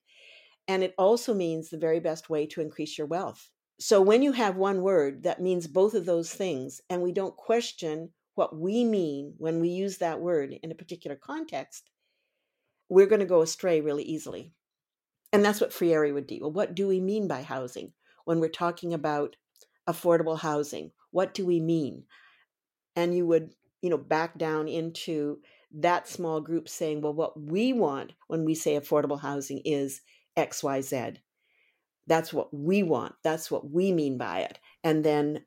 And 0.67 0.83
it 0.83 0.95
also 0.97 1.33
means 1.33 1.69
the 1.69 1.77
very 1.77 1.99
best 1.99 2.29
way 2.29 2.47
to 2.47 2.61
increase 2.61 2.97
your 2.97 3.07
wealth. 3.07 3.49
So 3.79 4.01
when 4.01 4.23
you 4.23 4.31
have 4.31 4.57
one 4.57 4.81
word 4.81 5.23
that 5.23 5.39
means 5.39 5.67
both 5.67 5.93
of 5.93 6.05
those 6.05 6.33
things, 6.33 6.81
and 6.89 7.03
we 7.03 7.11
don't 7.11 7.37
question 7.37 8.09
what 8.33 8.57
we 8.57 8.83
mean 8.83 9.35
when 9.37 9.59
we 9.59 9.69
use 9.69 9.99
that 9.99 10.19
word 10.19 10.57
in 10.63 10.71
a 10.71 10.75
particular 10.75 11.15
context, 11.15 11.91
we're 12.89 13.05
going 13.05 13.19
to 13.19 13.25
go 13.25 13.41
astray 13.41 13.79
really 13.79 14.03
easily. 14.03 14.51
And 15.31 15.45
that's 15.45 15.61
what 15.61 15.73
Freire 15.73 16.11
would 16.11 16.25
do. 16.25 16.39
Well, 16.41 16.51
what 16.51 16.73
do 16.73 16.87
we 16.87 16.99
mean 16.99 17.27
by 17.27 17.43
housing 17.43 17.93
when 18.25 18.39
we're 18.39 18.49
talking 18.49 18.93
about 18.95 19.35
affordable 19.87 20.39
housing? 20.39 20.91
What 21.11 21.35
do 21.35 21.45
we 21.45 21.59
mean? 21.59 22.05
And 22.95 23.15
you 23.15 23.27
would, 23.27 23.53
you 23.83 23.91
know, 23.91 23.97
back 23.97 24.39
down 24.39 24.67
into 24.67 25.39
that 25.75 26.08
small 26.08 26.41
group 26.41 26.69
saying, 26.69 27.01
well, 27.01 27.13
what 27.13 27.39
we 27.39 27.73
want 27.73 28.13
when 28.27 28.45
we 28.45 28.56
say 28.56 28.80
affordable 28.80 29.19
housing 29.19 29.62
is 29.65 30.01
XYZ. 30.38 31.17
That's 32.08 32.32
what 32.32 32.53
we 32.53 32.84
want. 32.84 33.15
That's 33.23 33.51
what 33.51 33.69
we 33.69 33.91
mean 33.91 34.17
by 34.17 34.41
it. 34.41 34.60
And 34.84 35.03
then 35.03 35.43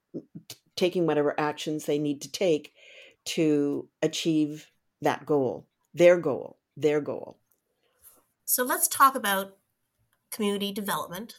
taking 0.77 1.07
whatever 1.07 1.39
actions 1.39 1.85
they 1.85 1.99
need 1.99 2.23
to 2.23 2.31
take 2.31 2.73
to 3.25 3.89
achieve 4.03 4.71
that 5.01 5.25
goal, 5.25 5.67
their 5.95 6.19
goal, 6.19 6.59
their 6.77 7.01
goal. 7.01 7.39
So 8.45 8.65
let's 8.65 8.89
talk 8.89 9.15
about 9.15 9.57
community 10.31 10.73
development 10.73 11.37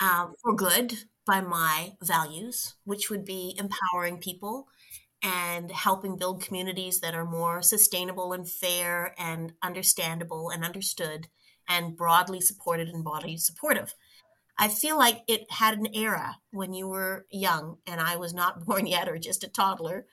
uh, 0.00 0.28
for 0.42 0.54
good, 0.54 0.94
by 1.28 1.42
my 1.42 1.92
values, 2.02 2.74
which 2.84 3.10
would 3.10 3.24
be 3.24 3.54
empowering 3.58 4.16
people 4.16 4.66
and 5.22 5.70
helping 5.70 6.16
build 6.16 6.42
communities 6.42 7.00
that 7.00 7.14
are 7.14 7.24
more 7.24 7.62
sustainable 7.62 8.32
and 8.32 8.48
fair 8.48 9.14
and 9.18 9.52
understandable 9.62 10.50
and 10.50 10.64
understood 10.64 11.28
and 11.68 11.96
broadly 11.96 12.40
supported 12.40 12.88
and 12.88 13.04
broadly 13.04 13.36
supportive. 13.36 13.94
I 14.58 14.68
feel 14.68 14.96
like 14.96 15.22
it 15.28 15.50
had 15.50 15.78
an 15.78 15.94
era 15.94 16.36
when 16.50 16.72
you 16.72 16.88
were 16.88 17.26
young 17.30 17.78
and 17.86 18.00
I 18.00 18.16
was 18.16 18.34
not 18.34 18.64
born 18.66 18.86
yet 18.86 19.08
or 19.08 19.18
just 19.18 19.44
a 19.44 19.48
toddler. 19.48 20.06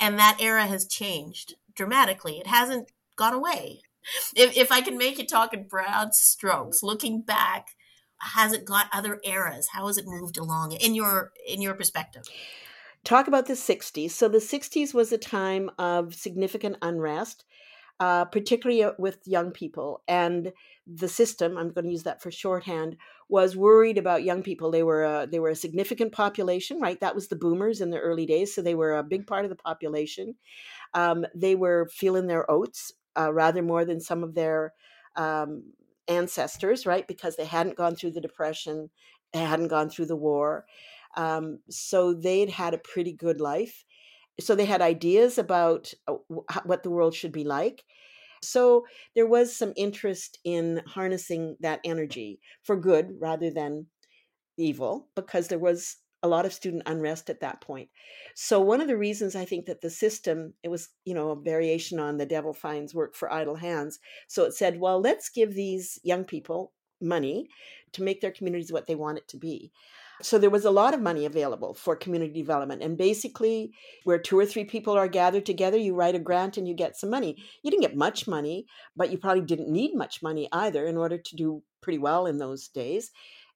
And 0.00 0.18
that 0.18 0.38
era 0.40 0.66
has 0.66 0.86
changed 0.86 1.54
dramatically. 1.74 2.38
It 2.38 2.46
hasn't 2.46 2.92
gone 3.16 3.34
away. 3.34 3.82
If, 4.36 4.56
if 4.56 4.70
I 4.70 4.80
can 4.80 4.96
make 4.96 5.18
it 5.18 5.28
talk 5.28 5.52
in 5.52 5.66
broad 5.66 6.14
strokes, 6.14 6.82
looking 6.82 7.20
back, 7.20 7.70
has 8.20 8.52
it 8.52 8.64
got 8.64 8.88
other 8.92 9.20
eras? 9.24 9.68
How 9.72 9.86
has 9.86 9.98
it 9.98 10.06
moved 10.06 10.38
along 10.38 10.72
in 10.72 10.94
your 10.94 11.32
in 11.46 11.60
your 11.60 11.74
perspective? 11.74 12.22
Talk 13.04 13.28
about 13.28 13.46
the 13.46 13.54
60s. 13.54 14.10
So 14.10 14.28
the 14.28 14.38
60s 14.38 14.92
was 14.92 15.12
a 15.12 15.18
time 15.18 15.70
of 15.78 16.14
significant 16.14 16.76
unrest, 16.82 17.44
uh, 18.00 18.24
particularly 18.26 18.82
uh, 18.82 18.92
with 18.98 19.18
young 19.26 19.50
people. 19.50 20.02
And 20.06 20.52
the 20.86 21.08
system, 21.08 21.56
I'm 21.56 21.70
going 21.70 21.84
to 21.84 21.90
use 21.90 22.02
that 22.04 22.22
for 22.22 22.30
shorthand, 22.30 22.96
was 23.28 23.56
worried 23.56 23.98
about 23.98 24.24
young 24.24 24.42
people. 24.42 24.70
They 24.70 24.82
were 24.82 25.04
a, 25.04 25.26
they 25.26 25.38
were 25.38 25.50
a 25.50 25.56
significant 25.56 26.12
population, 26.12 26.80
right? 26.80 26.98
That 27.00 27.14
was 27.14 27.28
the 27.28 27.36
boomers 27.36 27.80
in 27.80 27.90
the 27.90 27.98
early 27.98 28.26
days, 28.26 28.54
so 28.54 28.62
they 28.62 28.74
were 28.74 28.96
a 28.96 29.02
big 29.02 29.26
part 29.26 29.44
of 29.44 29.50
the 29.50 29.56
population. 29.56 30.34
Um, 30.94 31.26
they 31.34 31.54
were 31.54 31.88
feeling 31.92 32.26
their 32.26 32.50
oats 32.50 32.92
uh, 33.18 33.32
rather 33.32 33.62
more 33.62 33.84
than 33.84 34.00
some 34.00 34.22
of 34.22 34.34
their 34.34 34.72
um, 35.16 35.64
ancestors, 36.06 36.86
right? 36.86 37.06
Because 37.06 37.36
they 37.36 37.44
hadn't 37.44 37.76
gone 37.76 37.96
through 37.96 38.12
the 38.12 38.20
depression, 38.20 38.90
they 39.32 39.40
hadn't 39.40 39.68
gone 39.68 39.90
through 39.90 40.06
the 40.06 40.16
war, 40.16 40.64
um, 41.18 41.58
so 41.68 42.14
they'd 42.14 42.48
had 42.48 42.72
a 42.72 42.78
pretty 42.78 43.12
good 43.12 43.42
life. 43.42 43.84
So 44.40 44.54
they 44.54 44.64
had 44.64 44.80
ideas 44.80 45.36
about 45.36 45.92
uh, 46.06 46.14
what 46.64 46.82
the 46.82 46.90
world 46.90 47.14
should 47.14 47.32
be 47.32 47.44
like 47.44 47.84
so 48.42 48.86
there 49.14 49.26
was 49.26 49.54
some 49.54 49.72
interest 49.76 50.38
in 50.44 50.82
harnessing 50.86 51.56
that 51.60 51.80
energy 51.84 52.40
for 52.62 52.76
good 52.76 53.16
rather 53.20 53.50
than 53.50 53.86
evil 54.56 55.08
because 55.14 55.48
there 55.48 55.58
was 55.58 55.96
a 56.22 56.28
lot 56.28 56.44
of 56.44 56.52
student 56.52 56.82
unrest 56.86 57.30
at 57.30 57.40
that 57.40 57.60
point. 57.60 57.88
So 58.34 58.60
one 58.60 58.80
of 58.80 58.88
the 58.88 58.96
reasons 58.96 59.36
I 59.36 59.44
think 59.44 59.66
that 59.66 59.82
the 59.82 59.90
system 59.90 60.54
it 60.64 60.68
was, 60.68 60.88
you 61.04 61.14
know, 61.14 61.30
a 61.30 61.40
variation 61.40 62.00
on 62.00 62.16
the 62.16 62.26
devil 62.26 62.52
finds 62.52 62.94
work 62.94 63.14
for 63.14 63.32
idle 63.32 63.56
hands. 63.56 64.00
So 64.26 64.44
it 64.44 64.54
said, 64.54 64.80
well, 64.80 65.00
let's 65.00 65.28
give 65.28 65.54
these 65.54 65.98
young 66.02 66.24
people 66.24 66.72
money 67.00 67.46
to 67.92 68.02
make 68.02 68.20
their 68.20 68.32
communities 68.32 68.72
what 68.72 68.88
they 68.88 68.96
want 68.96 69.18
it 69.18 69.28
to 69.28 69.36
be. 69.36 69.70
So 70.20 70.38
there 70.38 70.50
was 70.50 70.64
a 70.64 70.70
lot 70.70 70.94
of 70.94 71.00
money 71.00 71.26
available 71.26 71.74
for 71.74 71.94
community 71.94 72.32
development. 72.32 72.82
And 72.82 72.98
basically, 72.98 73.72
where 74.04 74.18
two 74.18 74.38
or 74.38 74.46
three 74.46 74.64
people 74.64 74.94
are 74.94 75.08
gathered 75.08 75.46
together, 75.46 75.78
you 75.78 75.94
write 75.94 76.14
a 76.14 76.18
grant 76.18 76.56
and 76.56 76.66
you 76.66 76.74
get 76.74 76.96
some 76.96 77.10
money. 77.10 77.36
You 77.62 77.70
didn't 77.70 77.82
get 77.82 77.96
much 77.96 78.26
money, 78.26 78.66
but 78.96 79.10
you 79.10 79.18
probably 79.18 79.44
didn't 79.44 79.70
need 79.70 79.94
much 79.94 80.22
money 80.22 80.48
either 80.52 80.86
in 80.86 80.96
order 80.96 81.18
to 81.18 81.36
do 81.36 81.62
pretty 81.80 81.98
well 81.98 82.26
in 82.26 82.38
those 82.38 82.68
days. 82.68 83.10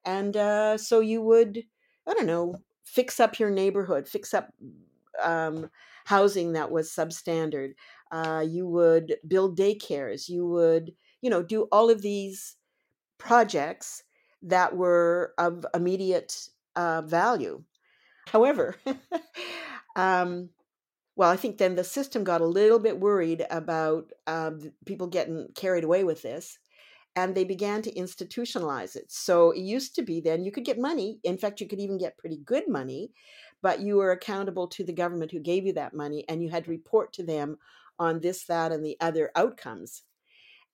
And 0.04 0.36
uh, 0.36 0.78
so 0.78 1.00
you 1.00 1.22
would, 1.22 1.64
I 2.06 2.14
don't 2.14 2.26
know, 2.26 2.56
fix 2.84 3.20
up 3.20 3.38
your 3.38 3.50
neighborhood, 3.50 4.08
fix 4.08 4.34
up 4.34 4.50
um, 5.22 5.70
housing 6.04 6.52
that 6.52 6.70
was 6.70 6.90
substandard. 6.90 7.72
Uh, 8.10 8.44
you 8.46 8.66
would 8.66 9.16
build 9.26 9.58
daycares. 9.58 10.28
You 10.28 10.46
would, 10.46 10.92
you 11.20 11.30
know, 11.30 11.42
do 11.42 11.62
all 11.72 11.90
of 11.90 12.02
these 12.02 12.56
projects 13.18 14.02
that 14.42 14.76
were 14.76 15.34
of 15.38 15.64
immediate 15.74 16.48
uh, 16.76 17.02
value. 17.02 17.62
However, 18.26 18.76
um, 19.96 20.50
well, 21.16 21.30
I 21.30 21.36
think 21.36 21.58
then 21.58 21.74
the 21.74 21.84
system 21.84 22.24
got 22.24 22.40
a 22.40 22.46
little 22.46 22.78
bit 22.78 22.98
worried 22.98 23.44
about 23.50 24.10
uh, 24.26 24.52
people 24.86 25.06
getting 25.06 25.48
carried 25.54 25.84
away 25.84 26.04
with 26.04 26.22
this, 26.22 26.58
and 27.14 27.34
they 27.34 27.44
began 27.44 27.82
to 27.82 27.92
institutionalize 27.92 28.96
it. 28.96 29.12
So 29.12 29.50
it 29.50 29.60
used 29.60 29.94
to 29.96 30.02
be 30.02 30.20
then 30.20 30.44
you 30.44 30.50
could 30.50 30.64
get 30.64 30.78
money. 30.78 31.20
In 31.24 31.36
fact, 31.36 31.60
you 31.60 31.68
could 31.68 31.80
even 31.80 31.98
get 31.98 32.16
pretty 32.16 32.38
good 32.44 32.66
money, 32.68 33.10
but 33.60 33.80
you 33.80 33.96
were 33.96 34.12
accountable 34.12 34.66
to 34.68 34.84
the 34.84 34.92
government 34.92 35.30
who 35.30 35.40
gave 35.40 35.66
you 35.66 35.74
that 35.74 35.94
money, 35.94 36.24
and 36.28 36.42
you 36.42 36.48
had 36.48 36.64
to 36.64 36.70
report 36.70 37.12
to 37.14 37.22
them 37.22 37.58
on 37.98 38.20
this, 38.20 38.44
that, 38.46 38.72
and 38.72 38.84
the 38.84 38.96
other 39.00 39.30
outcomes. 39.36 40.02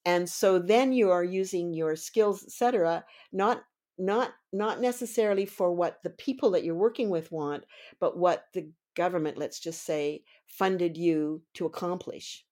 And 0.09 0.27
so 0.27 0.59
then 0.59 0.95
you 0.95 1.11
are 1.11 1.23
using 1.23 1.75
your 1.75 1.95
skills, 1.95 2.43
etc., 2.43 3.05
not 3.31 3.63
not 3.99 4.33
not 4.53 4.81
necessarily 4.81 5.45
for 5.45 5.73
what 5.73 5.99
the 6.03 6.11
people 6.11 6.53
that 6.53 6.65
you're 6.65 6.75
working 6.75 7.11
with 7.11 7.33
want 7.33 7.65
but 7.99 8.17
what 8.17 8.45
the 8.55 8.71
government 8.95 9.37
let's 9.37 9.59
just 9.59 9.85
say 9.85 10.23
funded 10.47 10.97
you 10.97 11.43
to 11.53 11.67
accomplish 11.67 12.45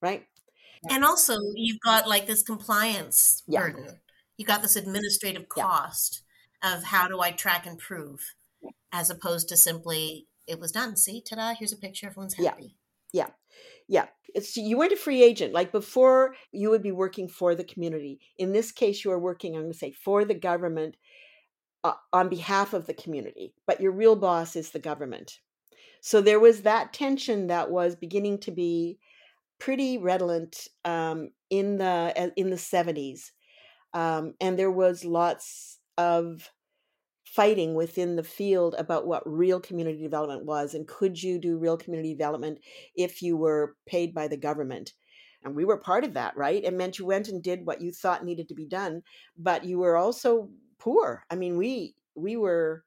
right? 0.00 0.24
And 0.88 1.04
also 1.04 1.36
you've 1.54 1.80
got 1.80 2.08
like 2.08 2.26
this 2.26 2.42
compliance 2.42 3.42
yeah. 3.46 3.60
burden. 3.60 4.00
You 4.38 4.46
got 4.46 4.62
this 4.62 4.76
administrative 4.76 5.46
cost 5.50 6.22
yeah. 6.62 6.74
of 6.74 6.84
how 6.84 7.06
do 7.06 7.20
i 7.20 7.32
track 7.32 7.66
and 7.66 7.78
prove 7.78 8.34
as 8.90 9.10
opposed 9.10 9.50
to 9.50 9.58
simply 9.58 10.26
it 10.46 10.58
was 10.58 10.72
done. 10.72 10.96
See 10.96 11.22
ta-da 11.22 11.54
here's 11.54 11.74
a 11.74 11.76
picture 11.76 12.06
everyone's 12.06 12.34
happy. 12.34 12.76
Yeah 13.12 13.26
yeah 13.26 13.26
yeah 13.90 14.06
you 14.54 14.78
weren't 14.78 14.92
a 14.92 14.96
free 14.96 15.22
agent 15.22 15.52
like 15.52 15.72
before 15.72 16.34
you 16.52 16.70
would 16.70 16.82
be 16.82 16.92
working 16.92 17.28
for 17.28 17.54
the 17.54 17.64
community. 17.64 18.20
In 18.38 18.52
this 18.52 18.72
case 18.72 19.04
you 19.04 19.10
are 19.10 19.18
working 19.18 19.54
i'm 19.54 19.62
going 19.62 19.72
to 19.72 19.78
say 19.78 19.90
for 19.90 20.24
the 20.24 20.34
government 20.34 20.96
uh, 21.82 21.94
on 22.12 22.28
behalf 22.28 22.72
of 22.72 22.86
the 22.86 22.94
community 22.94 23.52
but 23.66 23.80
your 23.80 23.92
real 23.92 24.16
boss 24.16 24.56
is 24.56 24.70
the 24.70 24.78
government. 24.78 25.40
So 26.00 26.22
there 26.22 26.40
was 26.40 26.62
that 26.62 26.94
tension 26.94 27.48
that 27.48 27.70
was 27.70 27.94
beginning 27.94 28.38
to 28.40 28.50
be 28.50 28.98
pretty 29.58 29.98
redolent 29.98 30.68
um, 30.86 31.30
in 31.50 31.76
the 31.76 32.32
in 32.36 32.48
the 32.48 32.56
70s 32.56 33.32
um, 33.92 34.34
and 34.40 34.58
there 34.58 34.70
was 34.70 35.04
lots 35.04 35.78
of 35.98 36.48
fighting 37.34 37.74
within 37.74 38.16
the 38.16 38.22
field 38.22 38.74
about 38.78 39.06
what 39.06 39.22
real 39.24 39.60
community 39.60 40.02
development 40.02 40.44
was 40.44 40.74
and 40.74 40.88
could 40.88 41.22
you 41.22 41.38
do 41.38 41.58
real 41.58 41.76
community 41.76 42.12
development 42.12 42.58
if 42.94 43.22
you 43.22 43.36
were 43.36 43.76
paid 43.86 44.12
by 44.14 44.26
the 44.26 44.36
government? 44.36 44.92
And 45.42 45.54
we 45.54 45.64
were 45.64 45.78
part 45.78 46.04
of 46.04 46.14
that 46.14 46.36
right? 46.36 46.62
It 46.64 46.74
meant 46.74 46.98
you 46.98 47.06
went 47.06 47.28
and 47.28 47.42
did 47.42 47.64
what 47.64 47.80
you 47.80 47.92
thought 47.92 48.24
needed 48.24 48.48
to 48.48 48.54
be 48.54 48.66
done 48.66 49.02
but 49.38 49.64
you 49.64 49.78
were 49.78 49.96
also 49.96 50.50
poor. 50.78 51.24
I 51.30 51.36
mean 51.36 51.56
we 51.56 51.94
we 52.14 52.36
were 52.36 52.84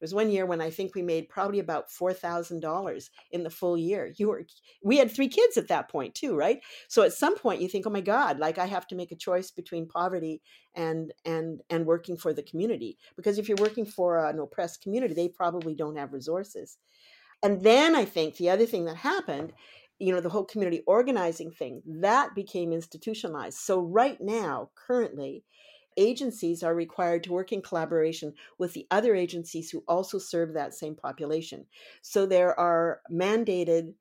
was 0.00 0.14
one 0.14 0.30
year 0.30 0.46
when 0.46 0.60
I 0.60 0.70
think 0.70 0.94
we 0.94 1.02
made 1.02 1.28
probably 1.28 1.58
about 1.58 1.90
four 1.90 2.12
thousand 2.12 2.60
dollars 2.60 3.10
in 3.30 3.42
the 3.42 3.50
full 3.50 3.76
year. 3.76 4.12
You 4.16 4.28
were 4.28 4.46
we 4.82 4.98
had 4.98 5.10
three 5.10 5.28
kids 5.28 5.56
at 5.56 5.68
that 5.68 5.90
point 5.90 6.14
too, 6.14 6.36
right? 6.36 6.60
So 6.88 7.02
at 7.02 7.12
some 7.12 7.36
point 7.36 7.60
you 7.60 7.68
think, 7.68 7.86
oh 7.86 7.90
my 7.90 8.00
God, 8.00 8.38
like 8.38 8.58
I 8.58 8.66
have 8.66 8.86
to 8.88 8.96
make 8.96 9.12
a 9.12 9.16
choice 9.16 9.50
between 9.50 9.88
poverty 9.88 10.42
and 10.74 11.12
and 11.24 11.60
and 11.70 11.86
working 11.86 12.16
for 12.16 12.32
the 12.32 12.42
community. 12.42 12.98
Because 13.16 13.38
if 13.38 13.48
you're 13.48 13.56
working 13.60 13.86
for 13.86 14.24
an 14.24 14.38
oppressed 14.38 14.82
community, 14.82 15.14
they 15.14 15.28
probably 15.28 15.74
don't 15.74 15.96
have 15.96 16.12
resources. 16.12 16.78
And 17.42 17.62
then 17.62 17.96
I 17.96 18.04
think 18.04 18.36
the 18.36 18.50
other 18.50 18.66
thing 18.66 18.84
that 18.84 18.96
happened 18.96 19.52
you 20.00 20.12
know 20.12 20.20
the 20.20 20.30
whole 20.30 20.44
community 20.44 20.82
organizing 20.86 21.50
thing 21.50 21.82
that 21.86 22.34
became 22.34 22.72
institutionalized 22.72 23.58
so 23.58 23.80
right 23.80 24.18
now 24.20 24.70
currently 24.74 25.44
agencies 25.96 26.62
are 26.62 26.74
required 26.74 27.24
to 27.24 27.32
work 27.32 27.52
in 27.52 27.62
collaboration 27.62 28.34
with 28.58 28.72
the 28.72 28.86
other 28.90 29.14
agencies 29.14 29.70
who 29.70 29.84
also 29.88 30.18
serve 30.18 30.54
that 30.54 30.74
same 30.74 30.94
population. 30.94 31.66
So 32.02 32.26
there 32.26 32.58
are 32.58 33.00
mandated 33.10 33.94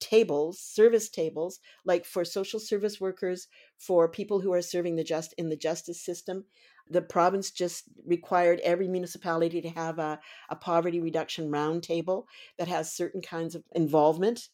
tables 0.00 0.58
service 0.58 1.10
tables 1.10 1.60
like 1.84 2.06
for 2.06 2.24
social 2.24 2.58
service 2.58 2.98
workers 2.98 3.46
for 3.76 4.08
people 4.08 4.40
who 4.40 4.50
are 4.54 4.62
serving 4.62 4.96
the 4.96 5.04
just 5.04 5.34
in 5.36 5.50
the 5.50 5.56
justice 5.56 6.02
system. 6.02 6.44
The 6.88 7.02
province 7.02 7.50
just 7.50 7.84
required 8.06 8.60
every 8.60 8.88
municipality 8.88 9.60
to 9.60 9.68
have 9.70 9.98
a, 9.98 10.18
a 10.48 10.56
poverty 10.56 11.00
reduction 11.00 11.50
roundtable 11.50 12.24
that 12.58 12.68
has 12.68 12.94
certain 12.94 13.20
kinds 13.20 13.54
of 13.54 13.64
involvement 13.74 14.48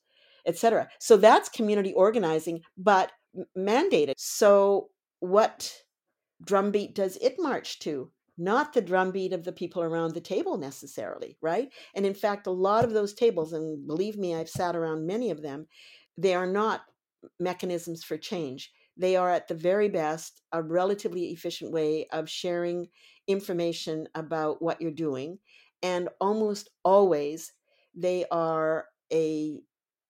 etc 0.44 0.88
so 0.98 1.16
that's 1.16 1.48
community 1.48 1.92
organizing 1.92 2.62
but 2.76 3.12
mandated. 3.56 4.14
So 4.16 4.88
what 5.20 5.72
drumbeat 6.44 6.94
does 6.94 7.16
it 7.20 7.36
march 7.38 7.78
to? 7.80 8.10
Not 8.38 8.72
the 8.72 8.80
drumbeat 8.80 9.32
of 9.32 9.44
the 9.44 9.52
people 9.52 9.82
around 9.82 10.14
the 10.14 10.20
table 10.20 10.56
necessarily, 10.56 11.36
right? 11.42 11.70
And 11.94 12.06
in 12.06 12.14
fact, 12.14 12.46
a 12.46 12.50
lot 12.50 12.84
of 12.84 12.92
those 12.92 13.14
tables, 13.14 13.52
and 13.52 13.86
believe 13.86 14.16
me, 14.16 14.34
I've 14.34 14.48
sat 14.48 14.74
around 14.74 15.06
many 15.06 15.30
of 15.30 15.42
them, 15.42 15.66
they 16.16 16.34
are 16.34 16.46
not 16.46 16.82
mechanisms 17.38 18.02
for 18.02 18.16
change. 18.16 18.72
They 18.96 19.16
are, 19.16 19.30
at 19.30 19.48
the 19.48 19.54
very 19.54 19.88
best, 19.88 20.42
a 20.52 20.62
relatively 20.62 21.26
efficient 21.26 21.72
way 21.72 22.06
of 22.12 22.28
sharing 22.28 22.88
information 23.26 24.08
about 24.14 24.60
what 24.60 24.80
you're 24.80 24.90
doing. 24.90 25.38
And 25.82 26.08
almost 26.20 26.70
always, 26.84 27.52
they 27.94 28.24
are 28.30 28.86
a, 29.12 29.60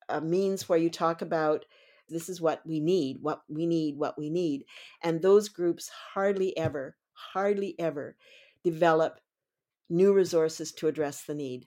a 0.08 0.20
means 0.20 0.68
where 0.68 0.78
you 0.78 0.90
talk 0.90 1.22
about 1.22 1.64
this 2.08 2.28
is 2.28 2.40
what 2.40 2.64
we 2.66 2.80
need, 2.80 3.18
what 3.20 3.42
we 3.48 3.66
need, 3.66 3.96
what 3.96 4.18
we 4.18 4.30
need. 4.30 4.64
And 5.02 5.20
those 5.20 5.48
groups 5.48 5.90
hardly 6.14 6.56
ever, 6.56 6.96
hardly 7.12 7.74
ever 7.78 8.16
develop 8.64 9.20
new 9.88 10.12
resources 10.12 10.72
to 10.72 10.88
address 10.88 11.24
the 11.24 11.34
need. 11.34 11.66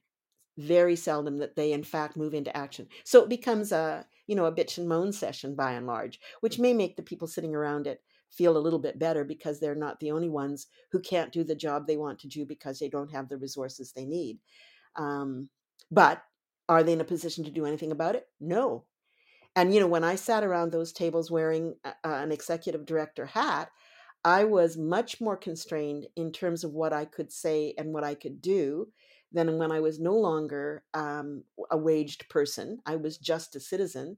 Very 0.57 0.95
seldom 0.95 1.37
that 1.37 1.55
they 1.55 1.73
in 1.73 1.83
fact 1.83 2.15
move 2.15 2.33
into 2.33 2.55
action. 2.55 2.87
So 3.03 3.23
it 3.23 3.29
becomes 3.29 3.71
a 3.71 4.05
you 4.27 4.35
know 4.35 4.45
a 4.45 4.51
bitch 4.51 4.77
and 4.77 4.87
moan 4.87 5.11
session 5.11 5.55
by 5.55 5.73
and 5.73 5.85
large, 5.85 6.19
which 6.39 6.59
may 6.59 6.73
make 6.73 6.95
the 6.95 7.03
people 7.03 7.27
sitting 7.27 7.53
around 7.53 7.87
it 7.87 8.01
feel 8.31 8.57
a 8.57 8.59
little 8.59 8.79
bit 8.79 8.99
better 8.99 9.23
because 9.23 9.59
they're 9.59 9.75
not 9.75 9.99
the 9.99 10.11
only 10.11 10.29
ones 10.29 10.67
who 10.91 10.99
can't 10.99 11.31
do 11.31 11.43
the 11.43 11.55
job 11.55 11.87
they 11.87 11.97
want 11.97 12.19
to 12.19 12.27
do 12.27 12.45
because 12.45 12.79
they 12.79 12.89
don't 12.89 13.11
have 13.11 13.29
the 13.29 13.37
resources 13.37 13.91
they 13.91 14.05
need. 14.05 14.39
Um, 14.95 15.49
but 15.91 16.23
are 16.67 16.83
they 16.83 16.93
in 16.93 17.01
a 17.01 17.05
position 17.05 17.43
to 17.45 17.51
do 17.51 17.65
anything 17.65 17.91
about 17.91 18.15
it? 18.15 18.27
No. 18.39 18.85
And 19.55 19.73
you 19.73 19.79
know, 19.79 19.87
when 19.87 20.03
I 20.03 20.15
sat 20.15 20.43
around 20.43 20.71
those 20.71 20.91
tables 20.91 21.31
wearing 21.31 21.75
an 22.03 22.31
executive 22.31 22.85
director 22.85 23.25
hat, 23.25 23.69
I 24.23 24.43
was 24.43 24.75
much 24.75 25.21
more 25.21 25.37
constrained 25.37 26.07
in 26.15 26.31
terms 26.31 26.63
of 26.63 26.73
what 26.73 26.93
I 26.93 27.05
could 27.05 27.31
say 27.31 27.73
and 27.77 27.93
what 27.93 28.03
I 28.03 28.15
could 28.15 28.41
do 28.41 28.91
than 29.31 29.57
when 29.57 29.71
I 29.71 29.79
was 29.79 29.99
no 29.99 30.15
longer 30.15 30.83
um, 30.93 31.43
a 31.69 31.77
waged 31.77 32.27
person. 32.29 32.79
I 32.85 32.95
was 32.95 33.17
just 33.17 33.55
a 33.55 33.59
citizen. 33.59 34.17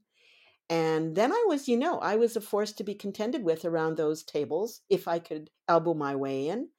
And 0.69 1.15
then 1.15 1.31
I 1.31 1.45
was, 1.47 1.67
you 1.67 1.77
know, 1.77 1.99
I 1.99 2.15
was 2.15 2.35
a 2.35 2.41
force 2.41 2.73
to 2.73 2.83
be 2.83 2.95
contended 2.95 3.43
with 3.43 3.65
around 3.65 3.97
those 3.97 4.23
tables 4.23 4.81
if 4.89 5.07
I 5.07 5.19
could 5.19 5.49
elbow 5.67 5.93
my 5.93 6.15
way 6.15 6.47
in. 6.49 6.69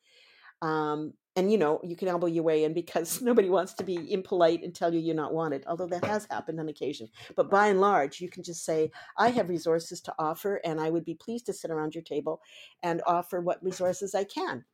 Um, 0.62 1.14
and 1.36 1.52
you 1.52 1.58
know 1.58 1.80
you 1.84 1.96
can 1.96 2.08
elbow 2.08 2.26
your 2.26 2.44
way 2.44 2.64
in 2.64 2.72
because 2.74 3.22
nobody 3.22 3.48
wants 3.48 3.74
to 3.74 3.84
be 3.84 4.12
impolite 4.12 4.62
and 4.62 4.74
tell 4.74 4.92
you 4.92 5.00
you're 5.00 5.14
not 5.14 5.34
wanted 5.34 5.64
although 5.66 5.86
that 5.86 6.04
has 6.04 6.26
happened 6.30 6.60
on 6.60 6.68
occasion. 6.68 7.08
But 7.36 7.50
by 7.50 7.68
and 7.68 7.80
large 7.80 8.20
you 8.20 8.28
can 8.28 8.42
just 8.42 8.64
say 8.64 8.90
i 9.16 9.28
have 9.30 9.48
resources 9.48 10.00
to 10.02 10.14
offer 10.18 10.60
and 10.64 10.80
i 10.80 10.90
would 10.90 11.04
be 11.04 11.14
pleased 11.14 11.46
to 11.46 11.52
sit 11.52 11.70
around 11.70 11.94
your 11.94 12.04
table 12.04 12.40
and 12.82 13.02
offer 13.06 13.40
what 13.40 13.62
resources 13.62 14.14
i 14.14 14.24
can. 14.24 14.64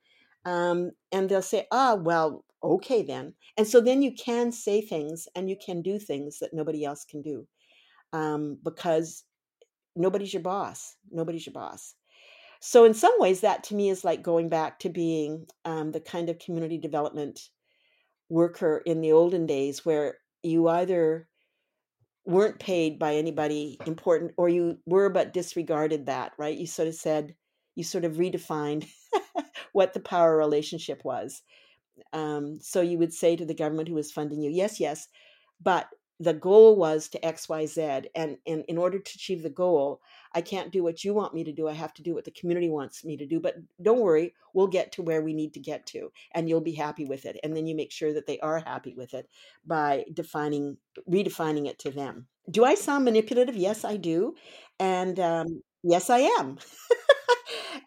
Um, 0.44 0.90
and 1.12 1.28
they'll 1.28 1.42
say 1.42 1.66
ah 1.70 1.94
well 1.94 2.44
okay 2.62 3.02
then. 3.02 3.34
And 3.58 3.66
so 3.68 3.80
then 3.80 4.02
you 4.02 4.12
can 4.12 4.50
say 4.50 4.80
things 4.80 5.28
and 5.34 5.50
you 5.50 5.56
can 5.64 5.82
do 5.82 5.98
things 5.98 6.38
that 6.38 6.54
nobody 6.54 6.84
else 6.84 7.04
can 7.04 7.20
do 7.20 7.46
um, 8.12 8.58
because 8.64 9.24
nobody's 9.94 10.32
your 10.32 10.42
boss. 10.42 10.96
Nobody's 11.10 11.46
your 11.46 11.52
boss 11.52 11.94
so, 12.66 12.87
in 12.87 12.94
some 12.94 13.12
ways, 13.18 13.42
that 13.42 13.62
to 13.64 13.74
me 13.74 13.90
is 13.90 14.05
like 14.05 14.22
going 14.22 14.48
back 14.48 14.79
to 14.79 14.88
being 14.88 15.46
um, 15.66 15.92
the 15.92 16.00
kind 16.00 16.31
of 16.31 16.38
community 16.38 16.79
development 16.79 17.50
worker 18.31 18.81
in 18.87 19.03
the 19.03 19.12
olden 19.12 19.44
days 19.44 19.85
where 19.85 20.16
you 20.42 20.66
either 20.68 21.29
weren't 22.24 22.59
paid 22.59 22.98
by 22.98 23.16
anybody 23.16 23.77
important 23.85 24.33
or 24.38 24.48
you 24.48 24.79
were 24.87 25.11
but 25.11 25.35
disregarded 25.35 26.07
that, 26.07 26.33
right? 26.38 26.57
You 26.57 26.66
sort 26.66 26.88
of 26.88 26.94
said, 26.94 27.35
you 27.74 27.85
sort 27.85 28.07
of 28.07 28.14
redefined 28.14 28.88
what 29.74 29.92
the 29.92 30.00
power 30.00 30.35
relationship 30.35 31.05
was. 31.05 31.42
Um, 32.14 32.61
so 32.62 32.81
you 32.81 32.96
would 32.96 33.12
say 33.12 33.37
to 33.37 33.44
the 33.44 33.53
government 33.53 33.88
who 33.88 33.94
was 33.94 34.11
funding 34.11 34.40
you, 34.40 34.50
yes, 34.50 34.81
yes, 34.81 35.07
but 35.62 35.87
the 36.24 36.34
goal 36.34 36.76
was 36.76 37.08
to 37.08 37.18
xyz 37.20 38.06
and, 38.14 38.38
and 38.46 38.64
in 38.66 38.78
order 38.78 38.98
to 38.98 39.12
achieve 39.14 39.42
the 39.42 39.50
goal 39.50 40.00
i 40.32 40.40
can't 40.40 40.72
do 40.72 40.82
what 40.82 41.04
you 41.04 41.12
want 41.12 41.34
me 41.34 41.44
to 41.44 41.52
do 41.52 41.68
i 41.68 41.72
have 41.72 41.92
to 41.92 42.02
do 42.02 42.14
what 42.14 42.24
the 42.24 42.30
community 42.30 42.68
wants 42.68 43.04
me 43.04 43.16
to 43.16 43.26
do 43.26 43.38
but 43.38 43.56
don't 43.82 44.00
worry 44.00 44.34
we'll 44.54 44.66
get 44.66 44.92
to 44.92 45.02
where 45.02 45.22
we 45.22 45.34
need 45.34 45.52
to 45.52 45.60
get 45.60 45.84
to 45.87 46.10
and 46.32 46.48
you'll 46.48 46.60
be 46.60 46.72
happy 46.72 47.04
with 47.04 47.24
it 47.26 47.38
and 47.42 47.54
then 47.54 47.66
you 47.66 47.74
make 47.76 47.92
sure 47.92 48.12
that 48.12 48.26
they 48.26 48.38
are 48.40 48.58
happy 48.60 48.94
with 48.96 49.12
it 49.14 49.28
by 49.66 50.04
defining 50.12 50.76
redefining 51.10 51.66
it 51.66 51.78
to 51.78 51.90
them. 51.90 52.26
Do 52.50 52.64
i 52.64 52.74
sound 52.74 53.04
manipulative? 53.04 53.56
Yes 53.56 53.84
i 53.84 53.96
do 53.96 54.34
and 54.78 55.18
um, 55.20 55.62
yes 55.82 56.10
i 56.10 56.18
am. 56.18 56.58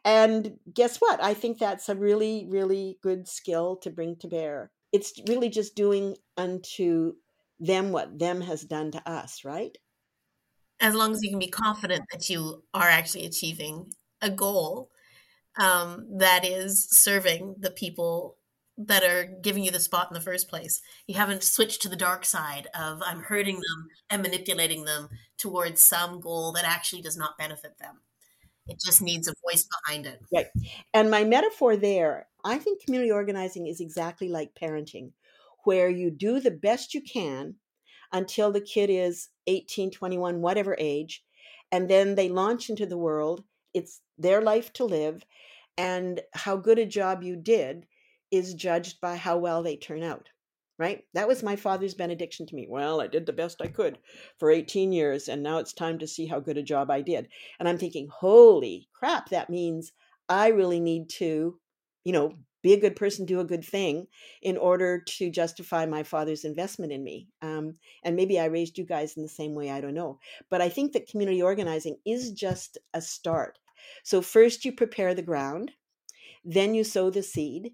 And 0.08 0.58
guess 0.74 0.98
what? 0.98 1.22
I 1.22 1.34
think 1.34 1.60
that's 1.60 1.90
a 1.90 1.96
really 1.96 2.46
really 2.50 2.98
good 3.02 3.28
skill 3.28 3.76
to 3.78 3.90
bring 3.90 4.16
to 4.18 4.28
bear. 4.28 4.72
It's 4.94 5.12
really 5.28 5.50
just 5.50 5.76
doing 5.76 6.16
unto 6.38 7.14
them 7.60 7.92
what 7.92 8.20
them 8.20 8.42
has 8.42 8.64
done 8.64 8.92
to 8.92 9.10
us, 9.10 9.44
right? 9.44 9.78
As 10.80 10.94
long 10.94 11.12
as 11.12 11.24
you 11.24 11.30
can 11.30 11.40
be 11.40 11.48
confident 11.48 12.06
that 12.12 12.30
you 12.30 12.64
are 12.74 12.88
actually 12.88 13.26
achieving 13.26 13.92
a 14.22 14.30
goal 14.30 14.90
um, 15.60 16.06
that 16.20 16.46
is 16.46 16.88
serving 16.90 17.56
the 17.60 17.72
people 17.72 18.38
that 18.78 19.04
are 19.04 19.26
giving 19.42 19.64
you 19.64 19.72
the 19.72 19.80
spot 19.80 20.08
in 20.10 20.14
the 20.14 20.22
first 20.22 20.50
place. 20.50 20.82
You 21.08 21.16
haven't 21.16 21.44
switched 21.44 21.82
to 21.82 21.90
the 21.90 21.96
dark 21.96 22.26
side 22.26 22.68
of 22.80 23.02
I'm 23.04 23.24
hurting 23.24 23.56
them 23.56 23.88
and 24.10 24.22
manipulating 24.22 24.86
them 24.86 25.10
towards 25.38 25.84
some 25.84 26.20
goal 26.20 26.52
that 26.54 26.66
actually 26.66 27.02
does 27.02 27.18
not 27.18 27.40
benefit 27.40 27.80
them. 27.80 28.02
It 28.68 28.80
just 28.86 29.02
needs 29.02 29.28
a 29.28 29.34
voice 29.50 29.68
behind 29.86 30.06
it. 30.06 30.20
Right. 30.32 30.48
And 30.94 31.10
my 31.10 31.24
metaphor 31.24 31.76
there, 31.76 32.28
I 32.44 32.58
think 32.58 32.84
community 32.84 33.12
organizing 33.12 33.66
is 33.66 33.80
exactly 33.80 34.30
like 34.30 34.54
parenting 34.54 35.12
where 35.68 35.90
you 35.90 36.10
do 36.10 36.40
the 36.40 36.50
best 36.50 36.94
you 36.94 37.02
can 37.02 37.54
until 38.14 38.54
the 38.54 38.62
kid 38.62 38.90
is 38.90 39.28
18, 39.48 39.92
21, 39.92 40.40
whatever 40.40 40.78
age, 40.80 41.26
and 41.74 41.90
then 41.90 42.16
they 42.16 42.30
launch 42.30 42.70
into 42.70 42.86
the 42.86 42.98
world. 42.98 43.44
It's 43.74 44.00
their 44.18 44.42
life 44.42 44.72
to 44.74 44.86
live, 44.86 45.26
and 45.78 46.22
how 46.34 46.56
good 46.56 46.80
a 46.80 46.86
job 46.86 47.22
you 47.22 47.36
did 47.36 47.86
is 48.32 48.54
judged 48.54 49.02
by 49.02 49.18
how 49.18 49.40
well 49.40 49.62
they 49.62 49.76
turn 49.76 50.04
out. 50.04 50.30
Right? 50.80 51.04
That 51.14 51.28
was 51.28 51.44
my 51.44 51.58
father's 51.58 51.96
benediction 51.96 52.46
to 52.46 52.56
me. 52.56 52.66
Well, 52.70 53.02
I 53.02 53.08
did 53.08 53.26
the 53.26 53.34
best 53.34 53.62
I 53.62 53.68
could 53.68 53.98
for 54.40 54.50
18 54.50 54.94
years, 54.94 55.28
and 55.28 55.44
now 55.44 55.58
it's 55.58 55.74
time 55.74 56.00
to 56.00 56.08
see 56.08 56.28
how 56.28 56.40
good 56.40 56.58
a 56.58 56.64
job 56.64 56.90
I 56.90 57.02
did. 57.02 57.28
And 57.60 57.68
I'm 57.68 57.78
thinking, 57.78 58.08
holy 58.10 58.88
crap, 58.94 59.32
that 59.32 59.50
means 59.50 59.92
I 60.30 60.48
really 60.50 60.80
need 60.80 61.10
to, 61.18 61.60
you 62.06 62.14
know, 62.14 62.36
be 62.62 62.74
a 62.74 62.80
good 62.80 62.96
person, 62.96 63.26
do 63.26 63.40
a 63.40 63.46
good 63.46 63.64
thing 63.64 64.08
in 64.42 64.58
order 64.58 65.00
to 65.00 65.30
justify 65.30 65.86
my 65.86 66.04
father's 66.04 66.44
investment 66.44 66.92
in 66.92 67.04
me. 67.04 67.28
Um, 67.42 67.76
and 68.04 68.16
maybe 68.16 68.40
I 68.40 68.46
raised 68.46 68.78
you 68.78 68.86
guys 68.86 69.16
in 69.16 69.24
the 69.24 69.30
same 69.30 69.54
way, 69.54 69.70
I 69.70 69.82
don't 69.82 69.94
know. 69.94 70.20
But 70.50 70.62
I 70.62 70.70
think 70.70 70.94
that 70.94 71.08
community 71.08 71.42
organizing 71.42 71.98
is 72.06 72.32
just 72.32 72.78
a 72.94 73.02
start. 73.02 73.60
So, 74.04 74.22
first 74.22 74.66
you 74.66 74.72
prepare 74.72 75.14
the 75.14 75.22
ground, 75.22 75.72
then 76.44 76.74
you 76.74 76.84
sow 76.84 77.10
the 77.10 77.24
seed, 77.24 77.74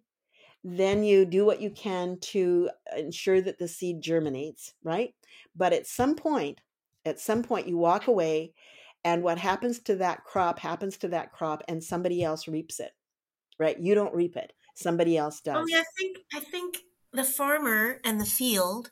then 0.63 1.03
you 1.03 1.25
do 1.25 1.45
what 1.45 1.61
you 1.61 1.69
can 1.69 2.17
to 2.19 2.69
ensure 2.95 3.41
that 3.41 3.57
the 3.57 3.67
seed 3.67 4.01
germinates, 4.01 4.73
right? 4.83 5.13
But 5.55 5.73
at 5.73 5.87
some 5.87 6.15
point, 6.15 6.59
at 7.05 7.19
some 7.19 7.43
point, 7.43 7.67
you 7.67 7.77
walk 7.77 8.07
away, 8.07 8.53
and 9.03 9.23
what 9.23 9.37
happens 9.37 9.79
to 9.79 9.95
that 9.97 10.23
crop 10.23 10.59
happens 10.59 10.97
to 10.97 11.07
that 11.09 11.31
crop, 11.31 11.63
and 11.67 11.83
somebody 11.83 12.23
else 12.23 12.47
reaps 12.47 12.79
it, 12.79 12.91
right? 13.59 13.79
You 13.79 13.95
don't 13.95 14.13
reap 14.13 14.37
it 14.37 14.53
somebody 14.73 15.17
else 15.17 15.41
does. 15.41 15.55
Oh 15.57 15.65
yeah, 15.67 15.79
I 15.79 15.83
think 15.97 16.17
I 16.33 16.39
think 16.39 16.77
the 17.11 17.23
farmer 17.23 17.99
and 18.03 18.19
the 18.19 18.25
field 18.25 18.91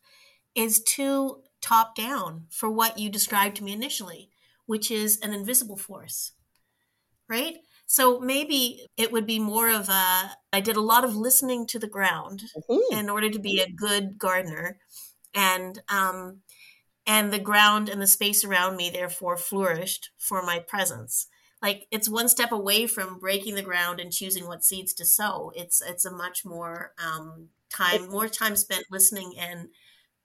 is 0.56 0.84
too 0.84 1.42
top 1.62 1.96
down 1.96 2.48
for 2.50 2.70
what 2.70 2.98
you 2.98 3.10
described 3.10 3.58
to 3.58 3.64
me 3.64 3.74
initially, 3.74 4.30
which 4.66 4.92
is 4.92 5.20
an 5.20 5.34
invisible 5.34 5.78
force. 5.78 6.34
Right? 7.30 7.58
So 7.86 8.20
maybe 8.20 8.88
it 8.96 9.12
would 9.12 9.26
be 9.26 9.40
more 9.40 9.70
of 9.70 9.90
a 9.90 10.32
I 10.54 10.62
did 10.62 10.78
a 10.78 10.82
lot 10.82 11.04
of 11.04 11.16
listening 11.16 11.68
to 11.68 11.80
the 11.80 11.88
ground 11.90 12.44
mm-hmm. 12.58 12.98
in 12.98 13.10
order 13.10 13.30
to 13.30 13.40
be 13.40 13.60
a 13.60 13.70
good 13.72 14.18
gardener 14.18 14.78
and 15.34 15.82
um 15.90 16.42
and 17.06 17.34
the 17.34 17.40
ground 17.40 17.90
and 17.90 18.02
the 18.02 18.08
space 18.08 18.46
around 18.46 18.78
me 18.78 18.90
therefore 18.90 19.36
flourished 19.36 20.12
for 20.18 20.42
my 20.42 20.60
presence 20.60 21.28
like 21.62 21.88
it's 21.92 22.10
one 22.10 22.28
step 22.28 22.52
away 22.52 22.88
from 22.88 23.20
breaking 23.20 23.56
the 23.56 23.62
ground 23.62 24.00
and 24.00 24.12
choosing 24.12 24.48
what 24.48 24.64
seeds 24.64 24.94
to 24.94 25.06
sow. 25.06 25.52
It's 25.56 25.82
it's 25.82 26.06
a 26.06 26.12
much 26.12 26.44
more 26.44 26.94
um, 27.04 27.50
time 27.70 28.10
more 28.10 28.28
time 28.28 28.56
spent 28.56 28.86
listening 28.90 29.36
and 29.40 29.70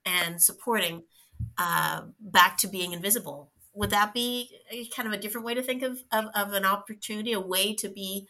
and 0.05 0.41
supporting 0.41 1.03
uh, 1.59 2.03
back 2.21 2.57
to 2.59 2.69
being 2.69 2.93
invisible. 2.93 3.53
Would 3.75 3.91
that 3.91 4.15
be 4.15 4.51
kind 4.95 5.07
of 5.07 5.13
a 5.13 5.19
different 5.19 5.47
way 5.47 5.55
to 5.55 5.63
think 5.63 5.83
of 5.83 5.99
of, 6.11 6.27
of 6.35 6.53
an 6.55 6.65
opportunity 6.65 7.33
a 7.33 7.41
way 7.41 7.75
to 7.75 7.89
be 7.89 8.27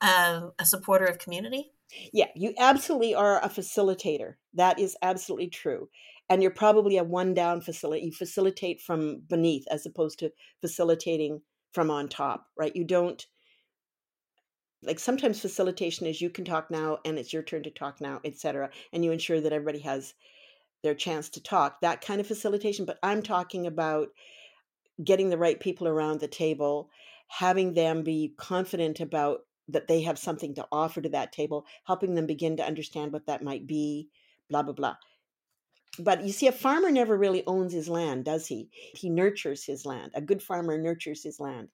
a, 0.00 0.48
a 0.58 0.64
supporter 0.64 1.06
of 1.06 1.18
community? 1.18 1.70
Yeah 2.12 2.26
you 2.34 2.54
absolutely 2.58 3.14
are 3.14 3.42
a 3.42 3.48
facilitator. 3.48 4.34
That 4.54 4.78
is 4.80 4.96
absolutely 5.00 5.48
true. 5.48 5.88
And 6.30 6.42
you're 6.42 6.50
probably 6.50 6.98
a 6.98 7.04
one 7.04 7.32
down 7.34 7.60
facility 7.60 8.06
you 8.06 8.12
facilitate 8.12 8.80
from 8.80 9.22
beneath 9.28 9.64
as 9.70 9.86
opposed 9.86 10.18
to 10.18 10.32
facilitating 10.60 11.40
from 11.72 11.90
on 11.90 12.08
top, 12.08 12.46
right? 12.56 12.74
You 12.74 12.84
don't 12.84 13.24
like 14.82 14.98
sometimes 14.98 15.40
facilitation 15.40 16.06
is 16.06 16.20
you 16.20 16.30
can 16.30 16.44
talk 16.44 16.70
now 16.70 16.98
and 17.04 17.18
it's 17.18 17.32
your 17.32 17.42
turn 17.42 17.64
to 17.64 17.70
talk 17.70 18.00
now, 18.00 18.20
etc. 18.24 18.70
And 18.92 19.04
you 19.04 19.10
ensure 19.10 19.40
that 19.40 19.52
everybody 19.52 19.80
has 19.80 20.14
their 20.82 20.94
chance 20.94 21.28
to 21.30 21.42
talk. 21.42 21.80
That 21.80 22.00
kind 22.00 22.20
of 22.20 22.26
facilitation, 22.26 22.84
but 22.84 22.98
I'm 23.02 23.22
talking 23.22 23.66
about 23.66 24.08
getting 25.02 25.30
the 25.30 25.38
right 25.38 25.58
people 25.58 25.88
around 25.88 26.20
the 26.20 26.28
table, 26.28 26.90
having 27.26 27.74
them 27.74 28.02
be 28.02 28.34
confident 28.36 29.00
about 29.00 29.40
that 29.68 29.88
they 29.88 30.02
have 30.02 30.18
something 30.18 30.54
to 30.54 30.66
offer 30.70 31.00
to 31.00 31.08
that 31.10 31.32
table, 31.32 31.66
helping 31.84 32.14
them 32.14 32.26
begin 32.26 32.56
to 32.56 32.64
understand 32.64 33.12
what 33.12 33.26
that 33.26 33.42
might 33.42 33.66
be, 33.66 34.08
blah 34.48 34.62
blah 34.62 34.72
blah 34.72 34.96
but 35.98 36.24
you 36.24 36.32
see, 36.32 36.46
a 36.46 36.52
farmer 36.52 36.90
never 36.90 37.16
really 37.16 37.44
owns 37.46 37.72
his 37.72 37.88
land, 37.88 38.24
does 38.24 38.46
he? 38.46 38.70
He 38.94 39.10
nurtures 39.10 39.64
his 39.64 39.84
land. 39.84 40.12
A 40.14 40.20
good 40.20 40.42
farmer 40.42 40.78
nurtures 40.78 41.22
his 41.22 41.40
land. 41.40 41.68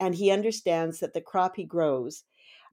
And 0.00 0.14
he 0.14 0.30
understands 0.30 1.00
that 1.00 1.14
the 1.14 1.20
crop 1.20 1.56
he 1.56 1.64
grows, 1.64 2.24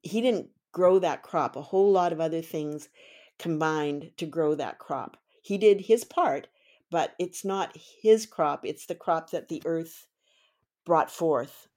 he 0.04 0.22
didn't 0.22 0.50
grow 0.72 1.00
that 1.00 1.22
crop. 1.22 1.56
A 1.56 1.62
whole 1.62 1.92
lot 1.92 2.14
of 2.14 2.20
other 2.20 2.42
things 2.42 2.90
combined 3.38 4.12
to 4.18 4.26
grow 4.26 4.56
that 4.56 4.80
crop. 4.80 5.18
He 5.42 5.58
did 5.58 5.82
his 5.82 6.04
part, 6.04 6.48
but 6.90 7.14
it's 7.20 7.44
not 7.44 7.76
his 8.02 8.26
crop, 8.26 8.66
it's 8.66 8.86
the 8.86 8.96
crop 8.96 9.32
that 9.32 9.48
the 9.48 9.62
earth 9.66 10.08
brought 10.86 11.12
forth. 11.12 11.68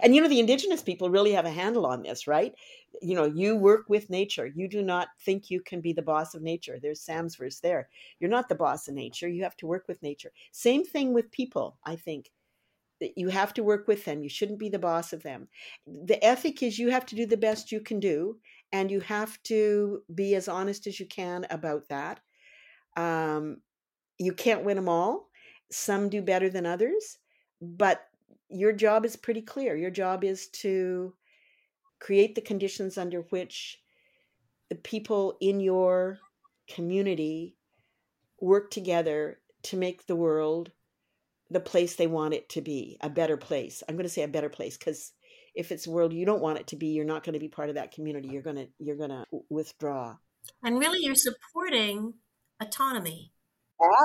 And 0.00 0.14
you 0.14 0.20
know, 0.20 0.28
the 0.28 0.40
indigenous 0.40 0.82
people 0.82 1.10
really 1.10 1.32
have 1.32 1.46
a 1.46 1.50
handle 1.50 1.86
on 1.86 2.02
this, 2.02 2.26
right? 2.26 2.54
You 3.00 3.14
know, 3.14 3.24
you 3.24 3.56
work 3.56 3.86
with 3.88 4.10
nature. 4.10 4.46
You 4.46 4.68
do 4.68 4.82
not 4.82 5.08
think 5.24 5.50
you 5.50 5.60
can 5.60 5.80
be 5.80 5.92
the 5.92 6.02
boss 6.02 6.34
of 6.34 6.42
nature. 6.42 6.78
There's 6.80 7.00
Sam's 7.00 7.36
verse 7.36 7.60
there. 7.60 7.88
You're 8.20 8.30
not 8.30 8.48
the 8.48 8.54
boss 8.54 8.86
of 8.88 8.94
nature. 8.94 9.28
You 9.28 9.42
have 9.42 9.56
to 9.58 9.66
work 9.66 9.84
with 9.88 10.02
nature. 10.02 10.30
Same 10.52 10.84
thing 10.84 11.12
with 11.12 11.30
people, 11.30 11.78
I 11.84 11.96
think. 11.96 12.30
That 13.00 13.16
you 13.16 13.28
have 13.28 13.52
to 13.54 13.64
work 13.64 13.88
with 13.88 14.04
them. 14.04 14.22
You 14.22 14.28
shouldn't 14.28 14.60
be 14.60 14.68
the 14.68 14.78
boss 14.78 15.12
of 15.12 15.24
them. 15.24 15.48
The 15.86 16.22
ethic 16.24 16.62
is 16.62 16.78
you 16.78 16.90
have 16.90 17.06
to 17.06 17.16
do 17.16 17.26
the 17.26 17.36
best 17.36 17.72
you 17.72 17.80
can 17.80 17.98
do, 17.98 18.38
and 18.70 18.90
you 18.90 19.00
have 19.00 19.42
to 19.44 20.02
be 20.14 20.36
as 20.36 20.46
honest 20.46 20.86
as 20.86 21.00
you 21.00 21.06
can 21.06 21.44
about 21.50 21.88
that. 21.88 22.20
Um, 22.96 23.62
you 24.18 24.32
can't 24.32 24.64
win 24.64 24.76
them 24.76 24.88
all. 24.88 25.30
Some 25.72 26.08
do 26.08 26.22
better 26.22 26.48
than 26.48 26.66
others, 26.66 27.18
but 27.60 28.06
your 28.52 28.72
job 28.72 29.04
is 29.04 29.16
pretty 29.16 29.42
clear. 29.42 29.76
Your 29.76 29.90
job 29.90 30.24
is 30.24 30.48
to 30.48 31.14
create 32.00 32.34
the 32.34 32.40
conditions 32.40 32.98
under 32.98 33.22
which 33.30 33.78
the 34.68 34.74
people 34.74 35.36
in 35.40 35.60
your 35.60 36.18
community 36.68 37.56
work 38.40 38.70
together 38.70 39.38
to 39.62 39.76
make 39.76 40.06
the 40.06 40.16
world 40.16 40.72
the 41.50 41.60
place 41.60 41.94
they 41.94 42.06
want 42.06 42.34
it 42.34 42.48
to 42.48 42.60
be, 42.60 42.96
a 43.02 43.10
better 43.10 43.36
place. 43.36 43.82
I'm 43.88 43.94
going 43.94 44.04
to 44.04 44.12
say 44.12 44.22
a 44.22 44.28
better 44.28 44.48
place 44.48 44.76
because 44.76 45.12
if 45.54 45.70
it's 45.70 45.86
a 45.86 45.90
world 45.90 46.12
you 46.12 46.24
don't 46.24 46.40
want 46.40 46.58
it 46.58 46.66
to 46.68 46.76
be, 46.76 46.88
you're 46.88 47.04
not 47.04 47.24
going 47.24 47.34
to 47.34 47.38
be 47.38 47.48
part 47.48 47.68
of 47.68 47.74
that 47.74 47.92
community. 47.92 48.28
You're 48.28 48.42
going 48.42 48.56
to 48.56 48.68
you're 48.78 48.96
going 48.96 49.10
to 49.10 49.24
withdraw. 49.50 50.16
And 50.62 50.78
really 50.78 51.00
you're 51.02 51.14
supporting 51.14 52.14
autonomy. 52.60 53.32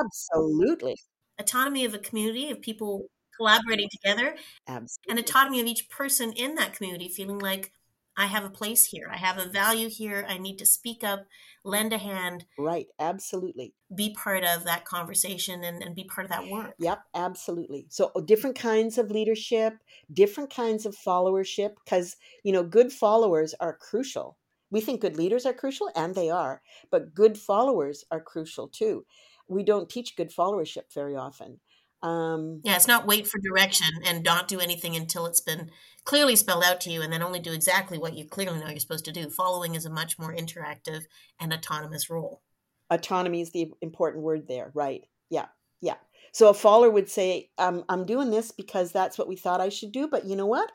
Absolutely. 0.03 0.95
Autonomy 1.39 1.85
of 1.85 1.93
a 1.93 1.99
community 1.99 2.51
of 2.51 2.61
people 2.61 3.09
collaborating 3.37 3.89
together 3.91 4.35
Absolutely. 4.67 5.09
and 5.09 5.19
autonomy 5.19 5.61
of 5.61 5.67
each 5.67 5.89
person 5.89 6.33
in 6.33 6.55
that 6.55 6.73
community 6.73 7.07
feeling 7.07 7.39
like 7.39 7.71
I 8.19 8.25
have 8.25 8.43
a 8.43 8.49
place 8.49 8.85
here. 8.85 9.09
I 9.13 9.17
have 9.17 9.37
a 9.37 9.47
value 9.47 9.89
here. 9.89 10.25
I 10.27 10.39
need 10.39 10.57
to 10.57 10.65
speak 10.65 11.03
up, 11.03 11.27
lend 11.63 11.93
a 11.93 11.99
hand. 11.99 12.45
Right. 12.57 12.87
Absolutely. 12.97 13.75
Be 13.95 14.15
part 14.15 14.43
of 14.43 14.63
that 14.63 14.85
conversation 14.85 15.63
and, 15.63 15.83
and 15.83 15.95
be 15.95 16.03
part 16.03 16.25
of 16.25 16.31
that 16.31 16.47
work. 16.47 16.73
Yep. 16.79 16.99
Absolutely. 17.13 17.85
So 17.89 18.11
uh, 18.15 18.21
different 18.21 18.57
kinds 18.57 18.97
of 18.97 19.11
leadership, 19.11 19.73
different 20.11 20.49
kinds 20.49 20.87
of 20.87 20.95
followership, 20.95 21.75
because, 21.85 22.15
you 22.43 22.51
know, 22.51 22.63
good 22.63 22.91
followers 22.91 23.53
are 23.59 23.77
crucial. 23.77 24.35
We 24.71 24.81
think 24.81 24.99
good 24.99 25.15
leaders 25.15 25.45
are 25.45 25.53
crucial, 25.53 25.89
and 25.95 26.13
they 26.13 26.29
are, 26.29 26.61
but 26.91 27.13
good 27.13 27.37
followers 27.37 28.03
are 28.11 28.19
crucial 28.19 28.67
too. 28.67 29.05
We 29.47 29.63
don't 29.63 29.89
teach 29.89 30.17
good 30.17 30.29
followership 30.29 30.93
very 30.93 31.15
often. 31.15 31.61
Um, 32.03 32.61
yeah, 32.63 32.75
it's 32.75 32.87
not 32.87 33.07
wait 33.07 33.27
for 33.27 33.39
direction 33.39 33.87
and 34.05 34.23
not 34.23 34.47
do 34.47 34.59
anything 34.59 34.95
until 34.95 35.25
it's 35.25 35.41
been 35.41 35.71
clearly 36.03 36.35
spelled 36.35 36.63
out 36.63 36.79
to 36.81 36.91
you 36.91 37.01
and 37.01 37.11
then 37.11 37.23
only 37.23 37.39
do 37.39 37.53
exactly 37.53 37.97
what 37.97 38.15
you 38.15 38.25
clearly 38.25 38.59
know 38.59 38.67
you're 38.67 38.79
supposed 38.79 39.05
to 39.05 39.11
do. 39.11 39.29
Following 39.29 39.75
is 39.75 39.85
a 39.85 39.89
much 39.89 40.19
more 40.19 40.33
interactive 40.33 41.03
and 41.39 41.51
autonomous 41.51 42.09
role. 42.09 42.41
Autonomy 42.89 43.41
is 43.41 43.51
the 43.51 43.71
important 43.81 44.23
word 44.23 44.47
there, 44.47 44.71
right? 44.73 45.03
Yeah, 45.29 45.47
yeah. 45.81 45.95
So 46.31 46.49
a 46.49 46.53
follower 46.53 46.89
would 46.89 47.09
say, 47.09 47.49
um, 47.57 47.83
I'm 47.89 48.05
doing 48.05 48.29
this 48.29 48.51
because 48.51 48.91
that's 48.91 49.17
what 49.17 49.27
we 49.27 49.35
thought 49.35 49.59
I 49.59 49.69
should 49.69 49.91
do, 49.91 50.07
but 50.07 50.25
you 50.25 50.35
know 50.35 50.45
what? 50.45 50.71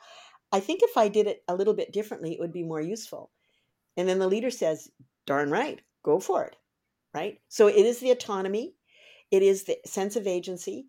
I 0.50 0.60
think 0.60 0.80
if 0.82 0.96
I 0.96 1.08
did 1.08 1.26
it 1.26 1.42
a 1.48 1.54
little 1.54 1.72
bit 1.72 1.92
differently, 1.92 2.32
it 2.32 2.40
would 2.40 2.52
be 2.52 2.64
more 2.64 2.80
useful. 2.80 3.30
And 3.96 4.08
then 4.08 4.18
the 4.18 4.28
leader 4.28 4.50
says, 4.50 4.90
darn 5.26 5.50
right, 5.50 5.80
go 6.04 6.20
for 6.20 6.44
it, 6.44 6.56
right? 7.14 7.38
So 7.48 7.68
it 7.68 7.76
is 7.76 8.00
the 8.00 8.10
autonomy, 8.10 8.74
it 9.30 9.42
is 9.42 9.64
the 9.64 9.78
sense 9.86 10.16
of 10.16 10.26
agency, 10.26 10.88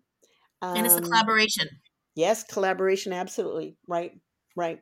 um, 0.64 0.76
and 0.76 0.86
it's 0.86 0.96
a 0.96 1.02
collaboration. 1.02 1.68
Yes, 2.14 2.44
collaboration, 2.44 3.12
absolutely. 3.12 3.76
Right, 3.86 4.12
right. 4.56 4.80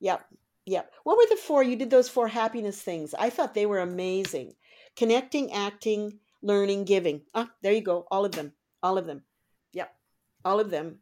Yep, 0.00 0.24
yep. 0.66 0.92
What 1.04 1.16
were 1.16 1.26
the 1.28 1.36
four? 1.36 1.62
You 1.64 1.76
did 1.76 1.90
those 1.90 2.08
four 2.08 2.28
happiness 2.28 2.80
things. 2.80 3.12
I 3.14 3.30
thought 3.30 3.54
they 3.54 3.66
were 3.66 3.80
amazing. 3.80 4.52
Connecting, 4.96 5.52
acting, 5.52 6.20
learning, 6.42 6.84
giving. 6.84 7.22
Ah, 7.34 7.50
there 7.62 7.72
you 7.72 7.80
go. 7.80 8.06
All 8.10 8.24
of 8.24 8.32
them. 8.32 8.52
All 8.82 8.98
of 8.98 9.06
them. 9.06 9.22
Yep. 9.72 9.92
All 10.44 10.60
of 10.60 10.70
them 10.70 11.00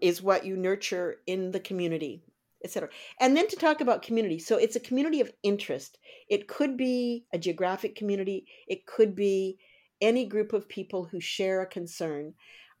is 0.00 0.20
what 0.20 0.44
you 0.44 0.56
nurture 0.56 1.16
in 1.26 1.52
the 1.52 1.60
community, 1.60 2.24
etc. 2.64 2.88
And 3.20 3.36
then 3.36 3.46
to 3.48 3.56
talk 3.56 3.80
about 3.80 4.02
community. 4.02 4.40
So 4.40 4.56
it's 4.56 4.76
a 4.76 4.80
community 4.80 5.20
of 5.20 5.32
interest. 5.44 5.98
It 6.28 6.48
could 6.48 6.76
be 6.76 7.24
a 7.32 7.38
geographic 7.38 7.94
community. 7.94 8.46
It 8.66 8.84
could 8.86 9.14
be 9.14 9.58
any 10.00 10.26
group 10.26 10.52
of 10.52 10.68
people 10.68 11.04
who 11.04 11.20
share 11.20 11.62
a 11.62 11.66
concern 11.66 12.34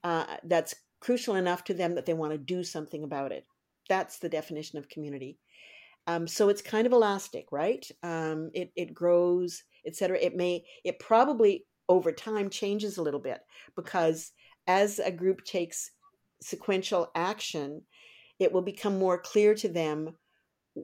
uh, 0.04 0.36
that's 0.44 0.74
crucial 1.00 1.34
enough 1.34 1.64
to 1.64 1.74
them 1.74 1.94
that 1.94 2.06
they 2.06 2.14
want 2.14 2.32
to 2.32 2.38
do 2.38 2.62
something 2.62 3.02
about 3.02 3.32
it. 3.32 3.44
That's 3.88 4.18
the 4.18 4.28
definition 4.28 4.78
of 4.78 4.88
community. 4.88 5.38
Um, 6.06 6.28
so 6.28 6.48
it's 6.48 6.62
kind 6.62 6.86
of 6.86 6.92
elastic, 6.92 7.46
right? 7.50 7.84
Um, 8.02 8.50
it 8.54 8.70
it 8.76 8.94
grows, 8.94 9.64
etc. 9.86 10.18
It 10.20 10.36
may 10.36 10.64
it 10.84 10.98
probably 10.98 11.66
over 11.88 12.12
time 12.12 12.50
changes 12.50 12.96
a 12.96 13.02
little 13.02 13.20
bit 13.20 13.40
because 13.74 14.32
as 14.66 14.98
a 14.98 15.10
group 15.10 15.44
takes 15.44 15.90
sequential 16.42 17.10
action, 17.14 17.82
it 18.38 18.52
will 18.52 18.62
become 18.62 18.98
more 18.98 19.18
clear 19.18 19.54
to 19.54 19.68
them 19.68 20.14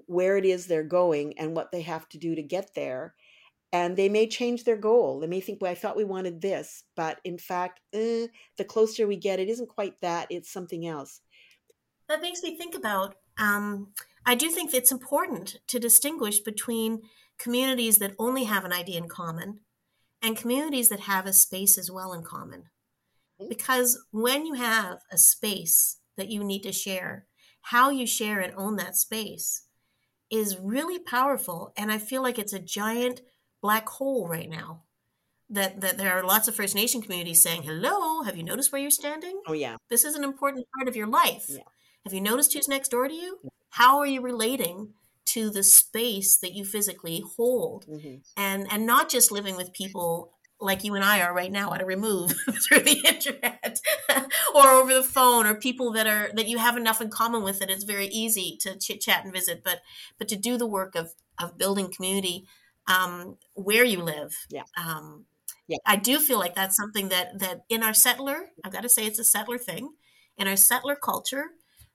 where 0.06 0.37
it 0.37 0.44
is 0.44 0.66
they're 0.66 0.83
going 0.83 1.38
and 1.38 1.54
what 1.54 1.72
they 1.72 1.83
have 1.83 2.09
to 2.11 2.18
do 2.18 2.35
to 2.35 2.42
get 2.42 2.74
there 2.74 3.14
and 3.72 3.96
they 3.96 4.09
may 4.09 4.26
change 4.26 4.64
their 4.64 4.76
goal. 4.76 5.20
They 5.20 5.26
may 5.26 5.40
think, 5.40 5.61
well, 5.61 5.70
I 5.70 5.76
thought 5.76 5.96
we 5.96 6.04
wanted 6.04 6.40
this, 6.40 6.83
but 6.96 7.20
in 7.24 7.38
fact, 7.38 7.80
eh, 7.92 8.26
the 8.56 8.64
closer 8.64 9.06
we 9.06 9.16
get, 9.16 9.38
it 9.38 9.48
isn't 9.48 9.68
quite 9.68 10.00
that, 10.00 10.26
it's 10.30 10.52
something 10.52 10.87
else. 10.87 11.20
That 12.09 12.22
makes 12.22 12.42
me 12.42 12.56
think 12.56 12.74
about 12.74 13.14
um, 13.38 13.92
I 14.26 14.35
do 14.35 14.50
think 14.50 14.72
it's 14.72 14.92
important 14.92 15.56
to 15.68 15.78
distinguish 15.78 16.40
between 16.40 17.02
communities 17.38 17.98
that 17.98 18.14
only 18.18 18.44
have 18.44 18.64
an 18.64 18.72
idea 18.72 18.98
in 18.98 19.09
common 19.09 19.61
and 20.22 20.37
communities 20.37 20.90
that 20.90 21.00
have 21.00 21.26
a 21.26 21.33
space 21.33 21.78
as 21.78 21.90
well 21.90 22.12
in 22.12 22.22
common. 22.22 22.64
Mm-hmm. 23.40 23.48
Because 23.48 24.04
when 24.11 24.44
you 24.46 24.54
have 24.54 24.98
a 25.11 25.16
space 25.16 25.98
that 26.16 26.28
you 26.28 26.44
need 26.44 26.62
to 26.64 26.72
share, 26.72 27.26
how 27.62 27.90
you 27.90 28.06
share 28.06 28.40
and 28.40 28.52
own 28.56 28.76
that 28.76 28.96
space 28.96 29.62
is 30.30 30.59
really 30.59 30.98
powerful. 30.98 31.72
And 31.76 31.90
I 31.90 31.98
feel 31.98 32.22
like 32.22 32.38
it's 32.38 32.52
a 32.52 32.61
giant 32.61 33.22
black 33.62 33.88
hole 33.88 34.28
right 34.28 34.48
now. 34.48 34.82
That, 35.52 35.80
that 35.80 35.98
there 35.98 36.16
are 36.16 36.22
lots 36.22 36.46
of 36.46 36.54
First 36.54 36.76
Nation 36.76 37.02
communities 37.02 37.42
saying, 37.42 37.64
Hello, 37.64 38.22
have 38.22 38.36
you 38.36 38.44
noticed 38.44 38.70
where 38.70 38.80
you're 38.80 38.88
standing? 38.88 39.40
Oh, 39.48 39.52
yeah. 39.52 39.78
This 39.88 40.04
is 40.04 40.14
an 40.14 40.22
important 40.22 40.66
part 40.76 40.86
of 40.86 40.94
your 40.94 41.08
life. 41.08 41.46
Yeah. 41.48 41.62
Have 42.04 42.14
you 42.14 42.20
noticed 42.20 42.52
who's 42.52 42.68
next 42.68 42.90
door 42.90 43.08
to 43.08 43.14
you? 43.14 43.40
How 43.70 43.98
are 43.98 44.06
you 44.06 44.20
relating 44.20 44.94
to 45.26 45.50
the 45.50 45.64
space 45.64 46.36
that 46.36 46.52
you 46.52 46.64
physically 46.64 47.22
hold? 47.36 47.86
Mm-hmm. 47.86 48.16
And 48.36 48.66
and 48.70 48.86
not 48.86 49.08
just 49.08 49.32
living 49.32 49.56
with 49.56 49.72
people 49.72 50.32
like 50.60 50.84
you 50.84 50.94
and 50.94 51.04
I 51.04 51.22
are 51.22 51.34
right 51.34 51.50
now 51.50 51.72
at 51.72 51.80
a 51.80 51.86
remove 51.86 52.32
through 52.68 52.80
the 52.80 53.02
internet 53.06 53.80
or 54.54 54.66
over 54.66 54.92
the 54.92 55.02
phone 55.02 55.46
or 55.46 55.54
people 55.54 55.92
that 55.92 56.06
are 56.06 56.30
that 56.34 56.48
you 56.48 56.58
have 56.58 56.76
enough 56.76 57.00
in 57.00 57.10
common 57.10 57.42
with 57.42 57.58
that 57.60 57.70
it's 57.70 57.84
very 57.84 58.06
easy 58.06 58.58
to 58.60 58.78
chit 58.78 59.00
chat 59.00 59.24
and 59.24 59.32
visit 59.32 59.62
but 59.64 59.80
but 60.18 60.28
to 60.28 60.36
do 60.36 60.56
the 60.58 60.66
work 60.66 60.94
of 60.94 61.14
of 61.38 61.56
building 61.56 61.90
community 61.90 62.46
um, 62.90 63.37
where 63.55 63.85
you 63.85 64.03
live. 64.03 64.35
Yeah. 64.50 64.64
Um, 64.76 65.26
yeah. 65.68 65.79
I 65.87 65.96
do 65.96 66.18
feel 66.18 66.38
like 66.38 66.55
that's 66.55 66.76
something 66.76 67.09
that 67.11 67.38
that 67.38 67.62
in 67.68 67.83
our 67.83 67.94
settler, 67.94 68.46
I've 68.64 68.72
got 68.72 68.83
to 68.83 68.88
say 68.88 69.07
it's 69.07 69.18
a 69.18 69.24
settler 69.24 69.59
thing. 69.59 69.90
In 70.37 70.48
our 70.48 70.57
settler 70.57 70.96
culture, 70.96 71.44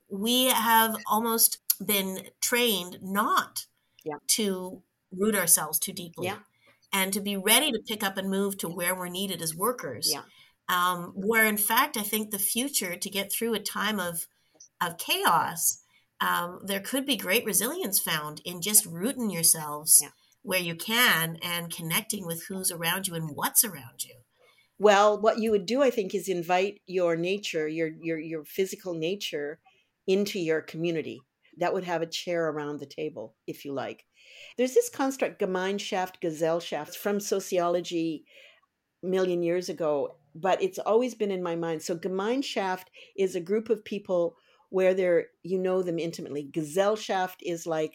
we 0.08 0.46
have 0.46 0.96
almost 1.06 1.58
been 1.84 2.28
trained 2.40 2.98
not 3.02 3.66
yeah. 4.04 4.16
to 4.28 4.82
root 5.12 5.34
ourselves 5.34 5.78
too 5.78 5.92
deeply. 5.92 6.26
Yeah. 6.26 6.38
And 6.92 7.12
to 7.12 7.20
be 7.20 7.36
ready 7.36 7.72
to 7.72 7.80
pick 7.86 8.02
up 8.02 8.16
and 8.16 8.30
move 8.30 8.56
to 8.58 8.68
where 8.68 8.94
we're 8.94 9.08
needed 9.08 9.42
as 9.42 9.54
workers. 9.54 10.10
Yeah. 10.12 10.22
Um, 10.68 11.12
where 11.14 11.44
in 11.44 11.58
fact, 11.58 11.96
I 11.96 12.02
think 12.02 12.30
the 12.30 12.38
future 12.38 12.96
to 12.96 13.10
get 13.10 13.30
through 13.30 13.54
a 13.54 13.60
time 13.60 14.00
of 14.00 14.26
of 14.80 14.98
chaos, 14.98 15.82
um, 16.20 16.60
there 16.64 16.80
could 16.80 17.04
be 17.04 17.16
great 17.16 17.44
resilience 17.44 17.98
found 17.98 18.40
in 18.44 18.62
just 18.62 18.86
rooting 18.86 19.30
yourselves 19.30 20.00
yeah 20.02 20.10
where 20.46 20.60
you 20.60 20.76
can 20.76 21.38
and 21.42 21.74
connecting 21.74 22.24
with 22.24 22.46
who's 22.46 22.70
around 22.70 23.08
you 23.08 23.14
and 23.16 23.30
what's 23.34 23.64
around 23.64 24.04
you. 24.04 24.14
Well, 24.78 25.20
what 25.20 25.40
you 25.40 25.50
would 25.50 25.66
do, 25.66 25.82
I 25.82 25.90
think, 25.90 26.14
is 26.14 26.28
invite 26.28 26.80
your 26.86 27.16
nature, 27.16 27.66
your 27.66 27.90
your 28.00 28.18
your 28.18 28.44
physical 28.44 28.94
nature, 28.94 29.58
into 30.06 30.38
your 30.38 30.60
community. 30.60 31.20
That 31.58 31.74
would 31.74 31.84
have 31.84 32.00
a 32.00 32.06
chair 32.06 32.48
around 32.48 32.78
the 32.78 32.86
table, 32.86 33.34
if 33.46 33.64
you 33.64 33.72
like. 33.72 34.04
There's 34.56 34.74
this 34.74 34.88
construct, 34.88 35.40
Gemeinschaft, 35.40 36.20
Gesellschaft, 36.22 36.94
from 36.94 37.18
sociology 37.18 38.24
million 39.02 39.42
years 39.42 39.68
ago, 39.68 40.16
but 40.34 40.62
it's 40.62 40.78
always 40.78 41.14
been 41.16 41.30
in 41.32 41.42
my 41.42 41.56
mind. 41.56 41.82
So 41.82 41.96
Gemeinschaft 41.96 42.84
is 43.16 43.34
a 43.34 43.40
group 43.40 43.68
of 43.68 43.84
people 43.84 44.36
where 44.68 44.94
they're 44.94 45.26
you 45.42 45.58
know 45.58 45.82
them 45.82 45.98
intimately. 45.98 46.48
Gesellschaft 46.52 47.42
is 47.42 47.66
like 47.66 47.94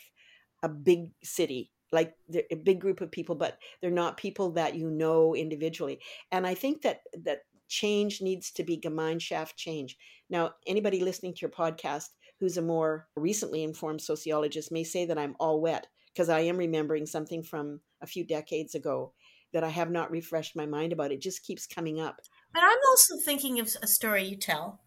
a 0.64 0.68
big 0.68 1.12
city 1.24 1.72
like 1.92 2.14
a 2.30 2.56
big 2.56 2.80
group 2.80 3.02
of 3.02 3.12
people 3.12 3.36
but 3.36 3.58
they're 3.82 3.92
not 3.92 4.18
people 4.18 4.52
that 4.52 4.76
you 4.76 4.89
know 4.89 5.36
individually. 5.36 6.00
And 6.32 6.46
i 6.48 6.54
think 6.54 6.82
that 6.82 7.02
that 7.24 7.39
change 7.68 8.22
needs 8.22 8.52
to 8.52 8.64
be 8.64 8.78
gemeinschaft 8.78 9.56
change. 9.56 9.98
Now 10.30 10.52
anybody 10.68 11.02
listening 11.02 11.34
to 11.36 11.42
your 11.42 11.52
podcast 11.52 12.10
who's 12.39 12.58
a 12.58 12.62
more 12.62 13.08
recently 13.16 13.64
informed 13.64 14.02
sociologist 14.02 14.72
may 14.72 14.84
say 14.84 15.06
that 15.06 15.18
i'm 15.18 15.36
all 15.39 15.62
wet 15.62 15.88
because 16.14 16.30
i 16.30 16.39
am 16.39 16.58
remembering 16.58 17.06
something 17.06 17.44
from 17.44 17.80
a 18.02 18.08
few 18.08 18.26
decades 18.26 18.76
ago 18.76 19.14
that 19.54 19.64
i 19.64 19.70
have 19.70 19.92
not 19.92 20.12
refreshed 20.12 20.56
my 20.56 20.66
mind 20.66 20.94
about. 20.94 21.12
It 21.12 21.22
just 21.22 21.44
keeps 21.44 21.68
coming 21.68 22.00
up. 22.00 22.20
But 22.54 22.64
i'm 22.64 22.80
also 22.89 23.16
thinking 23.24 23.60
of 23.60 23.70
a 23.82 23.88
story 23.88 24.24
you 24.24 24.38
tell 24.38 24.82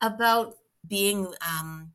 about 0.00 0.54
being 0.86 1.32
um, 1.46 1.92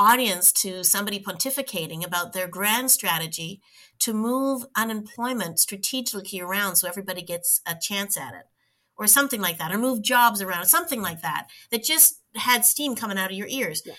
audience 0.00 0.50
to 0.50 0.82
somebody 0.82 1.22
pontificating 1.22 2.04
about 2.04 2.32
their 2.32 2.48
grand 2.48 2.90
strategy 2.90 3.60
to 3.98 4.14
move 4.14 4.64
unemployment 4.74 5.58
strategically 5.58 6.40
around 6.40 6.76
so 6.76 6.88
everybody 6.88 7.20
gets 7.20 7.60
a 7.66 7.76
chance 7.78 8.16
at 8.16 8.32
it 8.32 8.46
or 8.96 9.06
something 9.06 9.42
like 9.42 9.58
that 9.58 9.70
or 9.70 9.76
move 9.76 10.00
jobs 10.00 10.40
around 10.40 10.64
something 10.64 11.02
like 11.02 11.20
that 11.20 11.48
that 11.70 11.84
just 11.84 12.22
had 12.34 12.64
steam 12.64 12.96
coming 12.96 13.18
out 13.18 13.30
of 13.30 13.36
your 13.36 13.46
ears 13.48 13.82
yeah. 13.84 13.92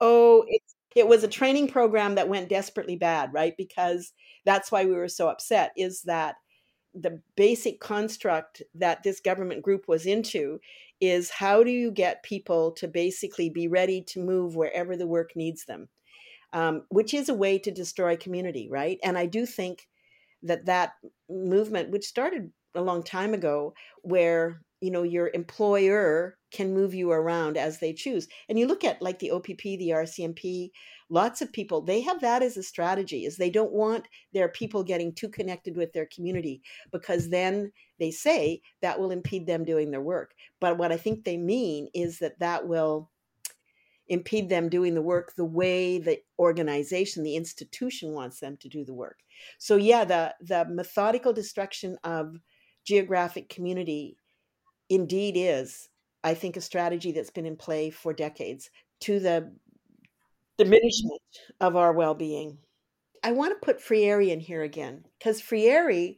oh 0.00 0.44
it, 0.48 0.60
it 0.96 1.06
was 1.06 1.22
a 1.22 1.28
training 1.28 1.68
program 1.68 2.16
that 2.16 2.28
went 2.28 2.48
desperately 2.48 2.96
bad 2.96 3.32
right 3.32 3.54
because 3.56 4.12
that's 4.44 4.72
why 4.72 4.84
we 4.84 4.92
were 4.92 5.06
so 5.06 5.28
upset 5.28 5.70
is 5.76 6.02
that 6.02 6.34
the 6.94 7.22
basic 7.36 7.78
construct 7.78 8.60
that 8.74 9.04
this 9.04 9.20
government 9.20 9.62
group 9.62 9.86
was 9.86 10.04
into 10.04 10.58
is 11.00 11.30
how 11.30 11.62
do 11.62 11.70
you 11.70 11.90
get 11.90 12.22
people 12.22 12.72
to 12.72 12.88
basically 12.88 13.50
be 13.50 13.68
ready 13.68 14.02
to 14.02 14.20
move 14.20 14.56
wherever 14.56 14.96
the 14.96 15.06
work 15.06 15.30
needs 15.36 15.64
them, 15.64 15.88
um, 16.52 16.82
which 16.88 17.14
is 17.14 17.28
a 17.28 17.34
way 17.34 17.58
to 17.58 17.70
destroy 17.70 18.16
community, 18.16 18.68
right? 18.70 18.98
And 19.02 19.16
I 19.16 19.26
do 19.26 19.46
think 19.46 19.86
that 20.42 20.66
that 20.66 20.92
movement, 21.28 21.90
which 21.90 22.04
started 22.06 22.50
a 22.74 22.82
long 22.82 23.02
time 23.02 23.34
ago, 23.34 23.74
where 24.02 24.62
you 24.80 24.90
know 24.90 25.02
your 25.02 25.30
employer 25.34 26.36
can 26.52 26.72
move 26.72 26.94
you 26.94 27.10
around 27.10 27.56
as 27.56 27.78
they 27.78 27.92
choose, 27.92 28.28
and 28.48 28.58
you 28.58 28.66
look 28.66 28.84
at 28.84 29.02
like 29.02 29.18
the 29.18 29.30
OPP, 29.30 29.62
the 29.62 29.90
RCMP, 29.94 30.70
lots 31.10 31.40
of 31.40 31.52
people 31.52 31.80
they 31.80 32.00
have 32.00 32.20
that 32.20 32.42
as 32.42 32.56
a 32.56 32.62
strategy 32.62 33.24
is 33.24 33.36
they 33.36 33.50
don't 33.50 33.72
want 33.72 34.06
their 34.32 34.48
people 34.48 34.82
getting 34.82 35.12
too 35.12 35.28
connected 35.28 35.76
with 35.76 35.92
their 35.92 36.06
community 36.14 36.60
because 36.92 37.28
then 37.28 37.72
they 37.98 38.10
say 38.10 38.60
that 38.82 38.98
will 38.98 39.10
impede 39.10 39.46
them 39.46 39.64
doing 39.64 39.90
their 39.90 40.02
work. 40.02 40.32
But 40.60 40.78
what 40.78 40.92
i 40.92 40.96
think 40.96 41.24
they 41.24 41.36
mean 41.36 41.88
is 41.94 42.18
that 42.18 42.38
that 42.40 42.66
will 42.66 43.10
impede 44.08 44.48
them 44.48 44.68
doing 44.68 44.94
the 44.94 45.02
work 45.02 45.34
the 45.36 45.44
way 45.44 45.98
the 45.98 46.18
organization 46.38 47.22
the 47.22 47.36
institution 47.36 48.12
wants 48.12 48.40
them 48.40 48.56
to 48.58 48.68
do 48.68 48.84
the 48.84 48.94
work. 48.94 49.18
So 49.58 49.76
yeah 49.76 50.04
the 50.04 50.34
the 50.40 50.66
methodical 50.68 51.32
destruction 51.32 51.96
of 52.04 52.36
geographic 52.84 53.48
community 53.48 54.16
indeed 54.88 55.34
is 55.36 55.88
i 56.24 56.32
think 56.32 56.56
a 56.56 56.60
strategy 56.60 57.12
that's 57.12 57.30
been 57.30 57.44
in 57.44 57.56
play 57.56 57.90
for 57.90 58.14
decades 58.14 58.70
to 59.00 59.20
the 59.20 59.52
diminishment 60.58 61.20
of 61.60 61.76
our 61.76 61.92
well-being. 61.92 62.58
I 63.24 63.32
want 63.32 63.50
to 63.50 63.64
put 63.64 63.80
Freire 63.80 64.20
in 64.20 64.40
here 64.40 64.62
again 64.62 65.04
because 65.18 65.40
Freire, 65.40 66.14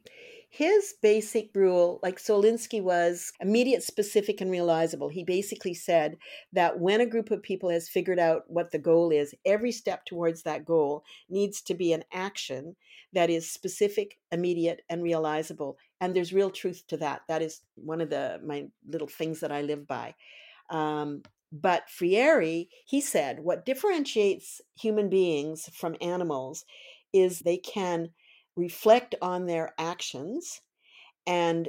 his 0.51 0.95
basic 1.01 1.51
rule, 1.55 2.01
like 2.03 2.19
Saul 2.19 2.43
Alinsky 2.43 2.83
was 2.83 3.33
immediate, 3.41 3.83
specific, 3.83 4.41
and 4.41 4.51
realizable. 4.51 5.09
He 5.09 5.23
basically 5.23 5.75
said 5.75 6.17
that 6.53 6.81
when 6.81 7.01
a 7.01 7.07
group 7.07 7.31
of 7.31 7.43
people 7.43 7.71
has 7.71 7.89
figured 7.89 8.19
out 8.19 8.43
what 8.49 8.73
the 8.73 8.79
goal 8.79 9.13
is, 9.13 9.35
every 9.47 9.71
step 9.71 10.05
towards 10.05 10.43
that 10.43 10.65
goal 10.65 11.05
needs 11.29 11.63
to 11.63 11.75
be 11.75 11.93
an 11.93 12.03
action 12.13 12.75
that 13.13 13.31
is 13.31 13.51
specific, 13.51 14.19
immediate, 14.33 14.83
and 14.89 15.03
realizable. 15.03 15.79
And 16.01 16.15
there's 16.15 16.33
real 16.33 16.51
truth 16.51 16.83
to 16.89 16.97
that. 16.99 17.23
That 17.29 17.43
is 17.43 17.61
one 17.77 18.01
of 18.01 18.11
the 18.11 18.41
my 18.45 18.67
little 18.89 19.09
things 19.09 19.41
that 19.41 19.53
I 19.53 19.63
live 19.63 19.87
by. 19.87 20.15
Um, 20.69 21.23
but 21.53 21.89
Freire, 21.91 22.65
he 22.87 23.01
said, 23.01 23.41
what 23.41 23.67
differentiates 23.67 24.61
human 24.79 25.09
beings 25.09 25.69
from 25.75 25.97
animals 26.01 26.65
is 27.13 27.41
they 27.41 27.57
can 27.57 28.11
reflect 28.57 29.15
on 29.21 29.47
their 29.47 29.75
actions 29.79 30.61
and 31.27 31.69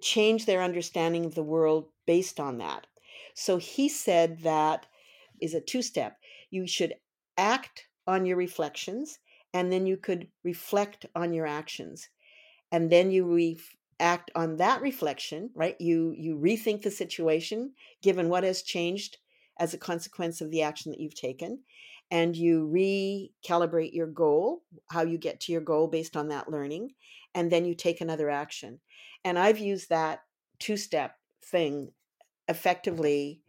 change 0.00 0.46
their 0.46 0.62
understanding 0.62 1.24
of 1.24 1.34
the 1.34 1.42
world 1.42 1.86
based 2.06 2.40
on 2.40 2.58
that. 2.58 2.86
So 3.34 3.58
he 3.58 3.88
said 3.88 4.40
that 4.42 4.86
is 5.40 5.54
a 5.54 5.60
two 5.60 5.82
step. 5.82 6.18
You 6.50 6.66
should 6.66 6.94
act 7.36 7.86
on 8.06 8.26
your 8.26 8.36
reflections 8.36 9.18
and 9.54 9.72
then 9.72 9.86
you 9.86 9.96
could 9.96 10.28
reflect 10.44 11.06
on 11.14 11.32
your 11.32 11.46
actions. 11.46 12.08
And 12.70 12.90
then 12.90 13.10
you 13.10 13.24
re- 13.24 13.60
act 14.00 14.30
on 14.34 14.56
that 14.56 14.80
reflection 14.80 15.50
right? 15.54 15.76
You 15.80 16.14
you 16.16 16.36
rethink 16.36 16.82
the 16.82 16.90
situation 16.90 17.72
given 18.02 18.28
what 18.28 18.44
has 18.44 18.62
changed 18.62 19.18
as 19.58 19.74
a 19.74 19.78
consequence 19.78 20.40
of 20.40 20.50
the 20.50 20.62
action 20.62 20.92
that 20.92 21.00
you've 21.00 21.14
taken 21.14 21.60
and 22.10 22.36
you 22.36 22.66
recalibrate 22.72 23.92
your 23.92 24.06
goal 24.06 24.62
how 24.90 25.02
you 25.02 25.18
get 25.18 25.40
to 25.40 25.52
your 25.52 25.60
goal 25.60 25.88
based 25.88 26.16
on 26.16 26.28
that 26.28 26.50
learning 26.50 26.90
and 27.34 27.50
then 27.50 27.64
you 27.64 27.74
take 27.74 28.00
another 28.00 28.30
action. 28.30 28.80
And 29.24 29.38
i've 29.38 29.58
used 29.58 29.90
that 29.90 30.20
two 30.58 30.76
step 30.76 31.16
thing 31.44 31.92
effectively 32.48 33.42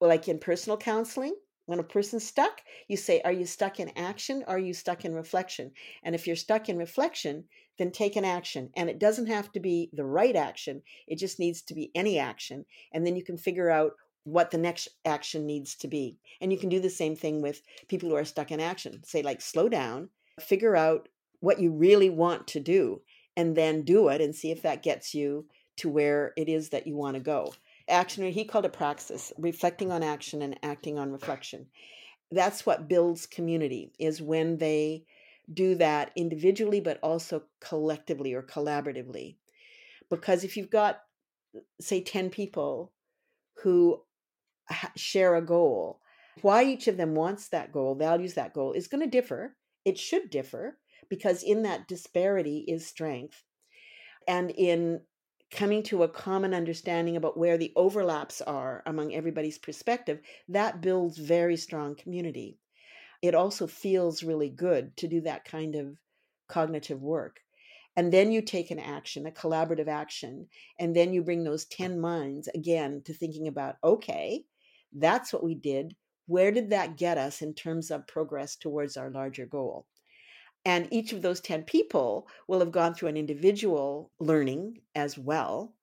like 0.00 0.28
in 0.28 0.38
personal 0.38 0.76
counseling. 0.76 1.34
When 1.66 1.78
a 1.78 1.84
person's 1.84 2.26
stuck, 2.26 2.60
you 2.88 2.96
say, 2.96 3.20
Are 3.24 3.32
you 3.32 3.46
stuck 3.46 3.78
in 3.78 3.96
action? 3.96 4.44
Are 4.48 4.58
you 4.58 4.74
stuck 4.74 5.04
in 5.04 5.14
reflection? 5.14 5.70
And 6.02 6.14
if 6.14 6.26
you're 6.26 6.36
stuck 6.36 6.68
in 6.68 6.76
reflection, 6.76 7.44
then 7.78 7.90
take 7.90 8.16
an 8.16 8.24
action. 8.24 8.70
And 8.76 8.88
it 8.90 8.98
doesn't 8.98 9.26
have 9.26 9.52
to 9.52 9.60
be 9.60 9.90
the 9.92 10.04
right 10.04 10.36
action, 10.36 10.82
it 11.06 11.18
just 11.18 11.38
needs 11.38 11.62
to 11.62 11.74
be 11.74 11.90
any 11.94 12.18
action. 12.18 12.64
And 12.92 13.06
then 13.06 13.16
you 13.16 13.24
can 13.24 13.36
figure 13.36 13.70
out 13.70 13.92
what 14.24 14.50
the 14.50 14.58
next 14.58 14.88
action 15.04 15.46
needs 15.46 15.74
to 15.76 15.88
be. 15.88 16.18
And 16.40 16.52
you 16.52 16.58
can 16.58 16.68
do 16.68 16.80
the 16.80 16.90
same 16.90 17.16
thing 17.16 17.42
with 17.42 17.62
people 17.88 18.08
who 18.08 18.16
are 18.16 18.24
stuck 18.24 18.50
in 18.50 18.60
action. 18.60 19.02
Say, 19.04 19.22
like, 19.22 19.40
slow 19.40 19.68
down, 19.68 20.10
figure 20.40 20.76
out 20.76 21.08
what 21.40 21.60
you 21.60 21.72
really 21.72 22.10
want 22.10 22.46
to 22.48 22.60
do, 22.60 23.00
and 23.36 23.56
then 23.56 23.82
do 23.82 24.08
it 24.08 24.20
and 24.20 24.34
see 24.34 24.52
if 24.52 24.62
that 24.62 24.82
gets 24.82 25.14
you 25.14 25.46
to 25.78 25.88
where 25.88 26.32
it 26.36 26.48
is 26.48 26.68
that 26.68 26.86
you 26.86 26.94
want 26.94 27.14
to 27.14 27.20
go 27.20 27.52
action, 27.88 28.30
he 28.30 28.44
called 28.44 28.64
it 28.64 28.72
praxis, 28.72 29.32
reflecting 29.38 29.92
on 29.92 30.02
action 30.02 30.42
and 30.42 30.58
acting 30.62 30.98
on 30.98 31.12
reflection. 31.12 31.66
That's 32.30 32.64
what 32.64 32.88
builds 32.88 33.26
community, 33.26 33.92
is 33.98 34.22
when 34.22 34.58
they 34.58 35.04
do 35.52 35.74
that 35.76 36.12
individually, 36.16 36.80
but 36.80 36.98
also 37.02 37.44
collectively 37.60 38.34
or 38.34 38.42
collaboratively. 38.42 39.36
Because 40.10 40.44
if 40.44 40.56
you've 40.56 40.70
got, 40.70 41.00
say, 41.80 42.02
10 42.02 42.30
people 42.30 42.92
who 43.62 44.02
share 44.96 45.34
a 45.34 45.42
goal, 45.42 46.00
why 46.40 46.64
each 46.64 46.88
of 46.88 46.96
them 46.96 47.14
wants 47.14 47.48
that 47.48 47.72
goal, 47.72 47.94
values 47.94 48.34
that 48.34 48.54
goal, 48.54 48.72
is 48.72 48.88
going 48.88 49.02
to 49.02 49.10
differ. 49.10 49.56
It 49.84 49.98
should 49.98 50.30
differ 50.30 50.78
because 51.08 51.42
in 51.42 51.62
that 51.62 51.88
disparity 51.88 52.64
is 52.68 52.86
strength. 52.86 53.42
And 54.26 54.50
in 54.50 55.02
coming 55.50 55.82
to 55.82 56.02
a 56.02 56.08
common 56.08 56.54
understanding 56.54 57.16
about 57.16 57.36
where 57.36 57.58
the 57.58 57.72
overlaps 57.76 58.40
are 58.40 58.82
among 58.86 59.14
everybody's 59.14 59.58
perspective, 59.58 60.20
that 60.48 60.80
builds 60.80 61.18
very 61.18 61.56
strong 61.56 61.94
community. 61.94 62.58
It 63.22 63.34
also 63.34 63.66
feels 63.66 64.22
really 64.22 64.50
good 64.50 64.96
to 64.98 65.08
do 65.08 65.22
that 65.22 65.44
kind 65.46 65.74
of 65.76 65.98
cognitive 66.48 67.00
work. 67.00 67.40
And 67.96 68.12
then 68.12 68.32
you 68.32 68.42
take 68.42 68.70
an 68.70 68.78
action, 68.78 69.26
a 69.26 69.30
collaborative 69.30 69.88
action, 69.88 70.48
and 70.78 70.94
then 70.96 71.12
you 71.14 71.22
bring 71.22 71.44
those 71.44 71.64
10 71.66 72.00
minds 72.00 72.48
again 72.48 73.02
to 73.04 73.14
thinking 73.14 73.48
about 73.48 73.76
okay, 73.84 74.44
that's 74.92 75.32
what 75.32 75.44
we 75.44 75.54
did. 75.54 75.96
Where 76.26 76.52
did 76.52 76.70
that 76.70 76.96
get 76.96 77.18
us 77.18 77.40
in 77.42 77.54
terms 77.54 77.90
of 77.90 78.06
progress 78.06 78.56
towards 78.56 78.96
our 78.96 79.10
larger 79.10 79.46
goal? 79.46 79.86
And 80.64 80.88
each 80.92 81.12
of 81.12 81.22
those 81.22 81.40
10 81.40 81.64
people 81.64 82.28
will 82.48 82.58
have 82.60 82.72
gone 82.72 82.94
through 82.94 83.10
an 83.10 83.16
individual 83.16 84.10
learning 84.18 84.82
as 84.94 85.16
well. 85.16 85.76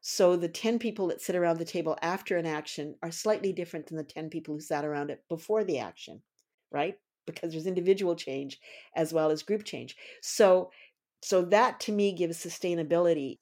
So 0.00 0.36
the 0.36 0.48
10 0.48 0.78
people 0.80 1.08
that 1.08 1.20
sit 1.22 1.36
around 1.36 1.58
the 1.58 1.64
table 1.64 1.98
after 2.02 2.36
an 2.36 2.46
action 2.46 2.96
are 3.02 3.12
slightly 3.12 3.52
different 3.52 3.86
than 3.86 3.98
the 3.98 4.04
10 4.04 4.30
people 4.30 4.54
who 4.54 4.60
sat 4.60 4.84
around 4.84 5.10
it 5.10 5.24
before 5.28 5.64
the 5.64 5.78
action, 5.78 6.22
right? 6.72 6.96
Because 7.26 7.52
there's 7.52 7.66
individual 7.66 8.16
change 8.16 8.58
as 8.96 9.12
well 9.12 9.30
as 9.30 9.42
group 9.42 9.64
change. 9.64 9.96
So 10.22 10.70
so 11.22 11.42
that 11.42 11.80
to 11.80 11.92
me 11.92 12.12
gives 12.12 12.38
sustainability 12.38 13.38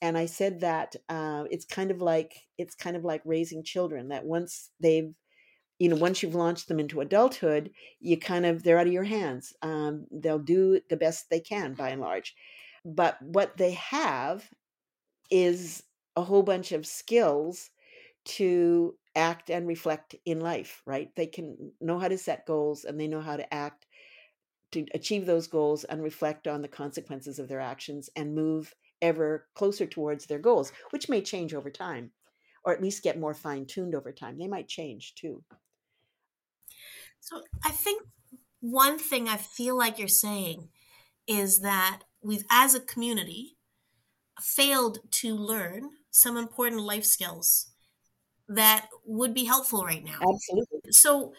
and 0.00 0.16
i 0.18 0.26
said 0.26 0.60
that 0.60 0.94
uh, 1.08 1.44
it's 1.50 1.64
kind 1.64 1.90
of 1.90 2.00
like 2.00 2.46
it's 2.58 2.74
kind 2.74 2.96
of 2.96 3.04
like 3.04 3.22
raising 3.24 3.62
children 3.64 4.08
that 4.08 4.24
once 4.24 4.70
they've 4.80 5.14
you 5.78 5.88
know 5.88 5.96
once 5.96 6.22
you've 6.22 6.34
launched 6.34 6.68
them 6.68 6.80
into 6.80 7.00
adulthood 7.00 7.72
you 8.00 8.18
kind 8.18 8.46
of 8.46 8.62
they're 8.62 8.78
out 8.78 8.86
of 8.86 8.92
your 8.92 9.04
hands 9.04 9.54
um, 9.62 10.06
they'll 10.10 10.38
do 10.38 10.80
the 10.88 10.96
best 10.96 11.30
they 11.30 11.40
can 11.40 11.74
by 11.74 11.90
and 11.90 12.00
large 12.00 12.34
but 12.84 13.20
what 13.22 13.56
they 13.56 13.72
have 13.72 14.50
is 15.30 15.82
a 16.16 16.22
whole 16.22 16.42
bunch 16.42 16.72
of 16.72 16.86
skills 16.86 17.70
to 18.26 18.94
act 19.14 19.48
and 19.48 19.66
reflect 19.66 20.14
in 20.26 20.40
life 20.40 20.82
right 20.84 21.10
they 21.16 21.26
can 21.26 21.72
know 21.80 21.98
how 21.98 22.08
to 22.08 22.18
set 22.18 22.46
goals 22.46 22.84
and 22.84 23.00
they 23.00 23.08
know 23.08 23.20
how 23.20 23.36
to 23.36 23.54
act 23.54 23.86
to 24.72 24.84
achieve 24.94 25.26
those 25.26 25.46
goals 25.46 25.84
and 25.84 26.02
reflect 26.02 26.46
on 26.46 26.60
the 26.60 26.68
consequences 26.68 27.38
of 27.38 27.48
their 27.48 27.60
actions 27.60 28.10
and 28.16 28.34
move 28.34 28.74
ever 29.02 29.46
closer 29.54 29.86
towards 29.86 30.26
their 30.26 30.38
goals, 30.38 30.72
which 30.90 31.08
may 31.08 31.20
change 31.20 31.54
over 31.54 31.70
time 31.70 32.10
or 32.64 32.72
at 32.72 32.82
least 32.82 33.02
get 33.02 33.18
more 33.18 33.34
fine 33.34 33.64
tuned 33.64 33.94
over 33.94 34.12
time. 34.12 34.38
They 34.38 34.48
might 34.48 34.68
change 34.68 35.14
too. 35.14 35.44
So 37.20 37.42
I 37.64 37.70
think 37.70 38.02
one 38.60 38.98
thing 38.98 39.28
I 39.28 39.36
feel 39.36 39.76
like 39.76 39.98
you're 39.98 40.08
saying 40.08 40.68
is 41.28 41.60
that 41.60 42.02
we've, 42.22 42.44
as 42.50 42.74
a 42.74 42.80
community, 42.80 43.56
failed 44.40 44.98
to 45.10 45.34
learn 45.34 45.90
some 46.10 46.36
important 46.36 46.82
life 46.82 47.04
skills 47.04 47.72
that 48.48 48.88
would 49.04 49.34
be 49.34 49.44
helpful 49.44 49.84
right 49.84 50.04
now. 50.04 50.18
Absolutely. 50.20 50.92
So, 50.92 51.32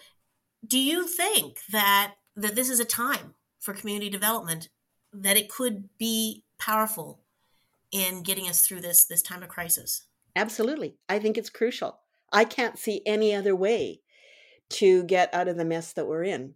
do 0.65 0.79
you 0.79 1.07
think 1.07 1.59
that 1.71 2.15
that 2.35 2.55
this 2.55 2.69
is 2.69 2.79
a 2.79 2.85
time 2.85 3.35
for 3.59 3.73
community 3.73 4.09
development 4.09 4.69
that 5.13 5.37
it 5.37 5.49
could 5.49 5.89
be 5.97 6.43
powerful 6.59 7.21
in 7.91 8.23
getting 8.23 8.47
us 8.47 8.61
through 8.61 8.81
this 8.81 9.05
this 9.05 9.21
time 9.21 9.43
of 9.43 9.49
crisis? 9.49 10.05
Absolutely. 10.35 10.95
I 11.09 11.19
think 11.19 11.37
it's 11.37 11.49
crucial. 11.49 11.99
I 12.31 12.45
can't 12.45 12.77
see 12.77 13.01
any 13.05 13.33
other 13.33 13.55
way 13.55 14.01
to 14.69 15.03
get 15.03 15.33
out 15.33 15.47
of 15.47 15.57
the 15.57 15.65
mess 15.65 15.93
that 15.93 16.07
we're 16.07 16.23
in. 16.23 16.53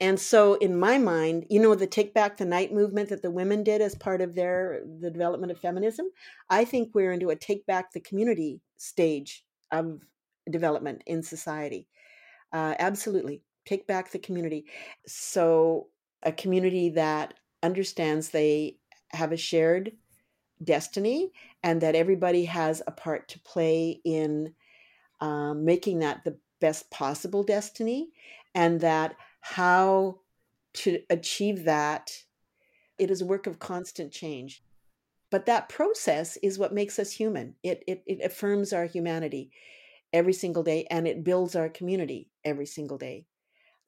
And 0.00 0.18
so 0.18 0.54
in 0.54 0.78
my 0.78 0.96
mind, 0.96 1.46
you 1.50 1.60
know 1.60 1.74
the 1.74 1.86
take 1.86 2.14
back 2.14 2.36
the 2.36 2.46
night 2.46 2.72
movement 2.72 3.10
that 3.10 3.20
the 3.20 3.30
women 3.30 3.62
did 3.62 3.82
as 3.82 3.94
part 3.94 4.22
of 4.22 4.34
their 4.34 4.80
the 5.00 5.10
development 5.10 5.52
of 5.52 5.58
feminism, 5.58 6.06
I 6.48 6.64
think 6.64 6.94
we're 6.94 7.12
into 7.12 7.28
a 7.28 7.36
take 7.36 7.66
back 7.66 7.92
the 7.92 8.00
community 8.00 8.60
stage 8.78 9.44
of 9.72 10.00
development 10.50 11.02
in 11.06 11.22
society. 11.22 11.88
Uh, 12.52 12.74
absolutely. 12.78 13.42
Take 13.66 13.86
back 13.86 14.10
the 14.10 14.18
community. 14.18 14.66
So 15.06 15.88
a 16.22 16.32
community 16.32 16.90
that 16.90 17.34
understands 17.62 18.30
they 18.30 18.78
have 19.12 19.32
a 19.32 19.36
shared 19.36 19.92
destiny 20.62 21.32
and 21.62 21.80
that 21.80 21.94
everybody 21.94 22.44
has 22.44 22.82
a 22.86 22.92
part 22.92 23.28
to 23.28 23.40
play 23.40 24.00
in 24.04 24.54
um, 25.20 25.64
making 25.64 26.00
that 26.00 26.24
the 26.24 26.38
best 26.60 26.90
possible 26.90 27.42
destiny 27.42 28.08
and 28.54 28.80
that 28.80 29.16
how 29.40 30.20
to 30.72 31.00
achieve 31.08 31.64
that 31.64 32.10
it 32.98 33.10
is 33.10 33.22
a 33.22 33.26
work 33.26 33.46
of 33.46 33.58
constant 33.58 34.12
change 34.12 34.62
but 35.30 35.46
that 35.46 35.68
process 35.68 36.36
is 36.38 36.58
what 36.58 36.74
makes 36.74 36.98
us 36.98 37.12
human 37.12 37.54
it, 37.62 37.82
it, 37.86 38.02
it 38.06 38.20
affirms 38.22 38.72
our 38.72 38.86
humanity 38.86 39.50
every 40.12 40.32
single 40.32 40.62
day 40.62 40.86
and 40.90 41.06
it 41.06 41.24
builds 41.24 41.54
our 41.54 41.68
community 41.68 42.30
every 42.44 42.66
single 42.66 42.98
day 42.98 43.26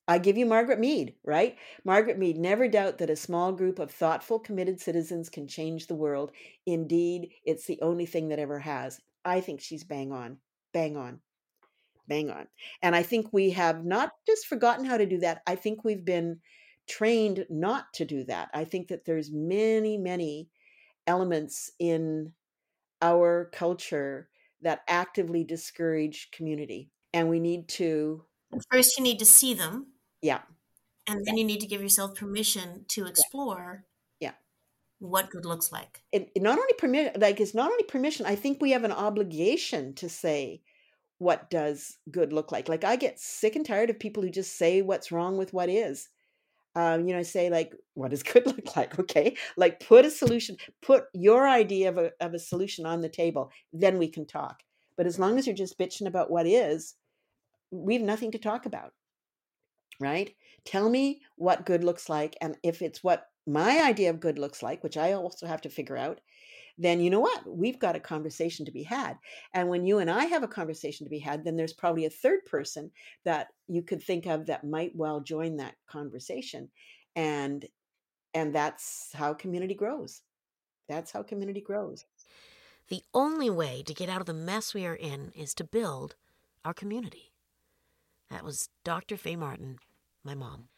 I 0.09 0.19
give 0.19 0.37
you 0.37 0.47
Margaret 0.47 0.81
Mead, 0.81 1.15
right? 1.25 1.57
Margaret 1.85 2.19
Mead, 2.19 2.37
never 2.37 2.67
doubt 2.67 2.99
that 2.99 3.11
a 3.11 3.17
small 3.17 3.53
group 3.53 3.79
of 3.79 3.91
thoughtful, 3.91 4.41
committed 4.41 4.81
citizens 4.81 5.31
can 5.31 5.47
change 5.47 5.87
the 5.87 5.95
world. 5.95 6.33
Indeed, 6.67 7.31
it's 7.45 7.67
the 7.67 7.81
only 7.83 8.07
thing 8.07 8.29
that 8.29 8.41
ever 8.41 8.59
has. 8.59 9.01
I 9.25 9.41
think 9.41 9.61
she's 9.61 9.85
bang 9.85 10.13
on, 10.13 10.39
bang 10.73 10.97
on, 10.97 11.21
bang 12.09 12.31
on. 12.31 12.49
And 12.83 12.97
I 12.97 13.05
think 13.05 13.33
we 13.33 13.51
have 13.51 13.85
not 13.85 14.11
just 14.27 14.47
forgotten 14.47 14.85
how 14.85 14.97
to 14.97 15.07
do 15.07 15.19
that, 15.19 15.43
I 15.47 15.55
think 15.55 15.85
we've 15.85 16.05
been 16.05 16.41
trained 16.89 17.47
not 17.49 17.93
to 17.95 18.05
do 18.05 18.25
that. 18.25 18.51
I 18.53 18.65
think 18.65 18.89
that 18.89 19.05
there's 19.05 19.31
many, 19.31 19.99
many 19.99 20.49
elements 21.07 21.71
in 21.79 22.33
our 23.01 23.51
culture 23.53 24.29
that 24.63 24.83
actively 24.89 25.45
discourage 25.45 26.31
community. 26.31 26.91
And 27.13 27.29
we 27.29 27.41
need 27.41 27.69
to 27.71 28.25
First, 28.71 28.99
you 28.99 29.03
need 29.03 29.19
to 29.19 29.25
see 29.25 29.55
them. 29.55 29.89
Yeah. 30.21 30.41
And 31.09 31.25
then 31.25 31.37
you 31.37 31.45
need 31.45 31.61
to 31.61 31.67
give 31.67 31.81
yourself 31.81 32.15
permission 32.15 32.85
to 32.89 33.07
explore. 33.07 33.85
Yeah. 34.21 34.33
What 34.99 35.31
good 35.31 35.45
looks 35.45 35.73
like. 35.73 36.03
It, 36.13 36.31
it 36.35 36.43
not 36.43 36.59
only 36.59 36.75
permit, 36.79 37.19
like 37.19 37.41
it's 37.41 37.55
not 37.55 37.71
only 37.71 37.85
permission. 37.85 38.27
I 38.27 38.37
think 38.37 38.61
we 38.61 38.73
have 38.73 38.85
an 38.85 38.93
obligation 38.93 39.95
to 39.95 40.09
say 40.09 40.63
what 41.19 41.51
does 41.51 41.99
good 42.11 42.33
look 42.33 42.53
like. 42.53 42.69
Like 42.69 42.85
I 42.85 42.97
get 42.97 43.19
sick 43.19 43.57
and 43.57 43.65
tired 43.65 43.91
of 43.91 43.99
people 43.99 44.23
who 44.23 44.31
just 44.31 44.57
say 44.57 44.83
what's 44.83 45.13
wrong 45.13 45.39
with 45.39 45.53
what 45.53 45.69
is. 45.69 46.09
Um, 46.75 47.07
you 47.07 47.15
know, 47.15 47.23
say 47.23 47.51
like, 47.51 47.75
what 47.95 48.11
does 48.11 48.23
good 48.33 48.47
look 48.47 48.77
like? 48.77 48.99
Okay, 48.99 49.37
like 49.57 49.81
put 49.81 50.05
a 50.05 50.11
solution, 50.11 50.57
put 50.81 51.05
your 51.15 51.49
idea 51.49 51.89
of 51.89 51.99
a 51.99 52.11
of 52.21 52.35
a 52.35 52.39
solution 52.39 52.87
on 52.87 53.01
the 53.01 53.09
table, 53.09 53.51
then 53.73 53.99
we 53.99 54.09
can 54.09 54.27
talk. 54.27 54.63
But 54.97 55.07
as 55.07 55.19
long 55.19 55.39
as 55.39 55.47
you're 55.47 55.57
just 55.57 55.79
bitching 55.79 56.07
about 56.07 56.31
what 56.31 56.47
is, 56.47 56.95
we 57.71 57.95
have 57.95 58.03
nothing 58.03 58.31
to 58.33 58.39
talk 58.39 58.67
about, 58.67 58.93
right? 60.01 60.35
Tell 60.65 60.89
me 60.91 61.23
what 61.37 61.67
good 61.67 61.85
looks 61.85 62.09
like. 62.09 62.37
And 62.41 62.57
if 62.63 62.83
it's 62.83 63.03
what 63.03 63.27
my 63.47 63.83
idea 63.83 64.11
of 64.11 64.21
good 64.21 64.39
looks 64.39 64.63
like, 64.63 64.83
which 64.85 64.97
I 64.97 65.13
also 65.15 65.47
have 65.47 65.63
to 65.63 65.71
figure 65.71 65.97
out, 65.97 66.21
then 66.79 67.01
you 67.01 67.11
know 67.11 67.21
what? 67.21 67.43
We've 67.47 67.79
got 67.79 67.97
a 67.97 68.01
conversation 68.01 68.65
to 68.67 68.73
be 68.73 68.83
had. 68.83 69.19
And 69.55 69.69
when 69.69 69.87
you 69.87 69.99
and 69.99 70.11
I 70.11 70.25
have 70.27 70.43
a 70.43 70.49
conversation 70.49 71.07
to 71.07 71.11
be 71.11 71.19
had, 71.19 71.45
then 71.45 71.57
there's 71.57 71.73
probably 71.73 72.07
a 72.07 72.11
third 72.11 72.45
person 72.47 72.91
that 73.25 73.49
you 73.69 73.83
could 73.83 74.03
think 74.03 74.27
of 74.27 74.47
that 74.47 74.65
might 74.65 74.95
well 74.95 75.21
join 75.21 75.57
that 75.57 75.75
conversation. 75.87 76.69
And 77.17 77.67
and 78.35 78.55
that's 78.55 79.11
how 79.13 79.35
community 79.35 79.75
grows. 79.75 80.23
That's 80.89 81.11
how 81.11 81.23
community 81.23 81.61
grows. 81.61 82.05
The 82.89 83.03
only 83.15 83.51
way 83.51 83.83
to 83.87 83.95
get 83.95 84.09
out 84.09 84.21
of 84.21 84.27
the 84.27 84.35
mess 84.35 84.75
we 84.75 84.87
are 84.87 84.95
in 84.95 85.33
is 85.37 85.55
to 85.55 85.65
build 85.65 86.17
our 86.65 86.75
community. 86.75 87.33
That 88.31 88.45
was 88.45 88.71
Dr. 88.85 89.17
Fay 89.17 89.37
Martin, 89.37 89.79
my 90.25 90.35
mom. 90.35 90.69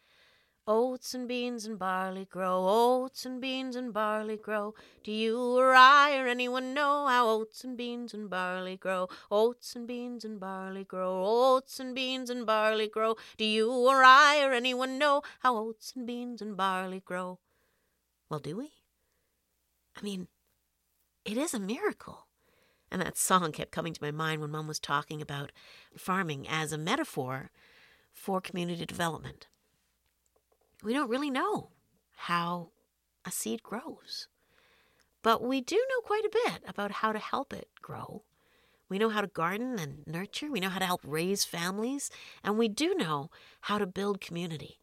Oats 0.67 1.13
and 1.13 1.29
beans 1.29 1.67
and 1.67 1.79
barley 1.79 2.25
grow, 2.25 2.67
oats 2.67 3.27
and 3.27 3.39
beans 3.39 3.77
and 3.77 3.93
barley 3.93 4.39
grow. 4.39 4.75
Do 5.03 5.13
you 5.13 5.39
or 5.39 5.75
I 5.75 6.17
or 6.17 6.27
anyone 6.27 6.73
know 6.73 7.07
how 7.07 7.29
oats 7.29 7.65
and 7.65 7.77
beans 7.77 8.15
and 8.15 8.31
barley 8.31 8.79
grow? 8.79 9.09
Oats 9.31 9.77
and 9.77 9.87
beans 9.87 10.25
and 10.25 10.41
barley 10.41 10.85
grow, 10.85 11.23
oats 11.23 11.79
and 11.81 11.95
beans 11.95 12.31
and 12.31 12.47
barley 12.47 12.89
grow. 12.89 13.17
Do 13.37 13.45
you 13.45 13.71
or 13.71 14.03
I 14.03 14.43
or 14.43 14.53
anyone 14.53 14.97
know 14.99 15.21
how 15.41 15.55
oats 15.55 15.93
and 15.95 16.07
beans 16.07 16.41
and 16.41 16.57
barley 16.57 17.01
grow? 17.01 17.41
Well, 18.31 18.41
do 18.41 18.57
we? 18.57 18.73
I 19.95 20.03
mean, 20.03 20.29
it 21.27 21.37
is 21.37 21.53
a 21.53 21.61
miracle. 21.61 22.27
And 22.91 23.03
that 23.03 23.19
song 23.19 23.53
kept 23.53 23.71
coming 23.71 23.93
to 23.93 24.03
my 24.03 24.13
mind 24.13 24.41
when 24.41 24.51
Mom 24.51 24.67
was 24.67 24.81
talking 24.81 25.21
about 25.21 25.53
farming 25.95 26.49
as 26.49 26.73
a 26.73 26.79
metaphor 26.79 27.51
for 28.15 28.41
community 28.41 28.87
development. 28.87 29.49
We 30.85 30.93
don't 30.93 31.09
really 31.09 31.31
know 31.31 31.71
how 32.15 32.69
a 33.25 33.31
seed 33.31 33.63
grows, 33.63 34.29
but 35.23 35.43
we 35.43 35.63
do 35.63 35.77
know 35.77 36.01
quite 36.03 36.27
a 36.27 36.31
bit 36.45 36.63
about 36.69 36.91
how 36.91 37.11
to 37.11 37.19
help 37.19 37.55
it 37.55 37.69
grow. 37.81 38.23
We 38.91 38.99
know 38.99 39.09
how 39.09 39.23
to 39.23 39.27
garden 39.27 39.79
and 39.79 40.07
nurture, 40.07 40.51
we 40.51 40.61
know 40.61 40.69
how 40.69 40.79
to 40.79 40.85
help 40.85 41.01
raise 41.03 41.43
families, 41.43 42.11
and 42.45 42.59
we 42.59 42.69
do 42.69 42.95
know 42.95 43.31
how 43.63 43.79
to 43.79 43.87
build 43.87 44.21
community. 44.21 44.79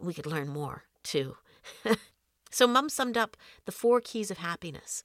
We 0.00 0.14
could 0.14 0.26
learn 0.26 0.48
more, 0.48 0.84
too. 1.02 1.36
so, 2.52 2.68
Mum 2.68 2.88
summed 2.88 3.16
up 3.16 3.36
the 3.64 3.72
four 3.72 4.00
keys 4.00 4.30
of 4.30 4.38
happiness 4.38 5.02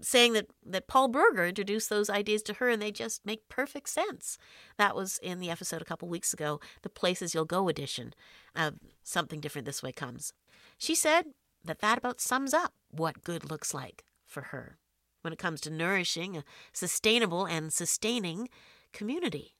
saying 0.00 0.32
that, 0.34 0.46
that 0.64 0.88
Paul 0.88 1.08
Berger 1.08 1.46
introduced 1.46 1.90
those 1.90 2.10
ideas 2.10 2.42
to 2.42 2.54
her 2.54 2.68
and 2.68 2.80
they 2.80 2.92
just 2.92 3.24
make 3.24 3.48
perfect 3.48 3.88
sense. 3.88 4.38
That 4.78 4.96
was 4.96 5.18
in 5.22 5.40
the 5.40 5.50
episode 5.50 5.82
a 5.82 5.86
couple 5.86 6.08
weeks 6.08 6.32
ago, 6.32 6.60
the 6.82 6.88
Places 6.88 7.34
You'll 7.34 7.44
Go 7.44 7.68
edition 7.68 8.14
of 8.54 8.74
Something 9.02 9.40
Different 9.40 9.66
This 9.66 9.82
Way 9.82 9.92
Comes. 9.92 10.32
She 10.78 10.94
said 10.94 11.26
that 11.64 11.80
that 11.80 11.98
about 11.98 12.20
sums 12.20 12.54
up 12.54 12.72
what 12.90 13.24
good 13.24 13.50
looks 13.50 13.74
like 13.74 14.04
for 14.26 14.42
her 14.42 14.78
when 15.22 15.32
it 15.32 15.38
comes 15.38 15.60
to 15.62 15.70
nourishing 15.70 16.36
a 16.36 16.44
sustainable 16.72 17.44
and 17.44 17.72
sustaining 17.72 18.48
community. 18.92 19.54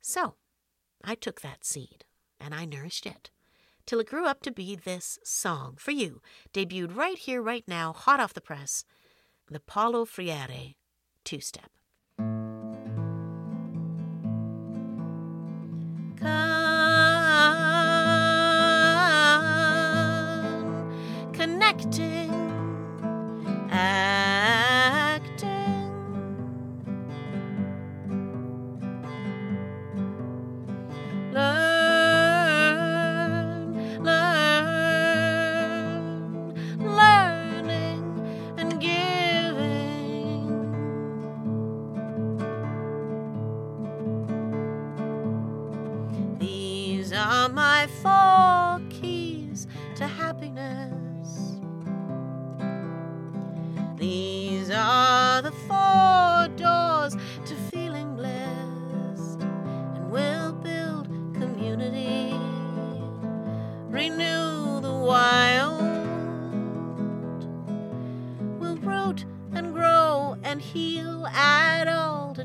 So, 0.00 0.34
I 1.02 1.14
took 1.14 1.40
that 1.40 1.64
seed 1.64 2.04
and 2.40 2.54
I 2.54 2.64
nourished 2.64 3.06
it 3.06 3.30
till 3.88 4.00
it 4.00 4.08
grew 4.08 4.26
up 4.26 4.42
to 4.42 4.50
be 4.50 4.76
this 4.76 5.18
song 5.24 5.74
for 5.78 5.92
you, 5.92 6.20
debuted 6.52 6.94
right 6.94 7.16
here, 7.16 7.40
right 7.40 7.64
now, 7.66 7.94
hot 7.94 8.20
off 8.20 8.34
the 8.34 8.40
press 8.40 8.84
the 9.50 9.60
Paulo 9.60 10.04
Freire 10.04 10.74
two 11.24 11.40
step. 11.40 11.70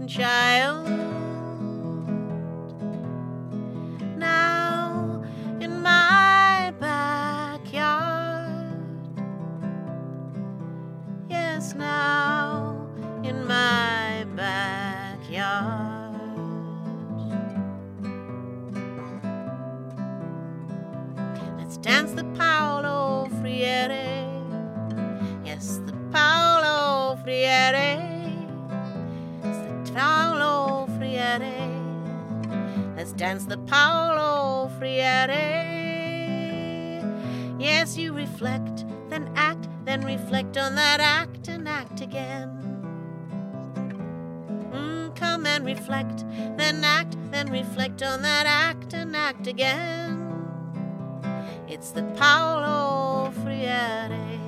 Child. 0.08 0.93
Reflect, 45.74 46.24
then 46.56 46.84
act, 46.84 47.18
then 47.32 47.50
reflect 47.50 48.04
on 48.04 48.22
that 48.22 48.46
act 48.46 48.94
and 48.94 49.16
act 49.16 49.48
again. 49.48 50.46
It's 51.68 51.90
the 51.90 52.04
Paulo 52.16 53.32
Freire. 53.42 54.43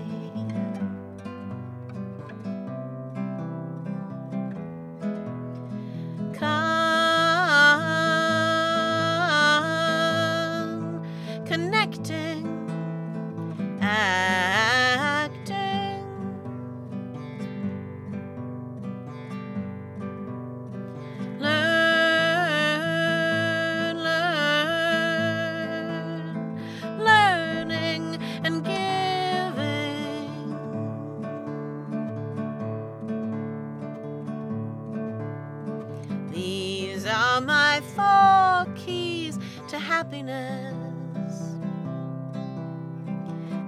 Happiness. 39.96 41.56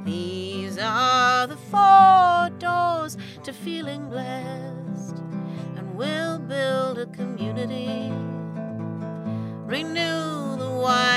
These 0.03 0.77
are 0.77 1.47
the 1.47 1.55
four 1.55 2.49
doors 2.59 3.15
to 3.43 3.53
feeling 3.53 4.09
blessed, 4.09 5.19
and 5.77 5.95
we'll 5.95 6.39
build 6.39 6.97
a 6.97 7.05
community, 7.05 8.11
renew 9.65 10.57
the 10.57 10.69
wild. 10.69 11.16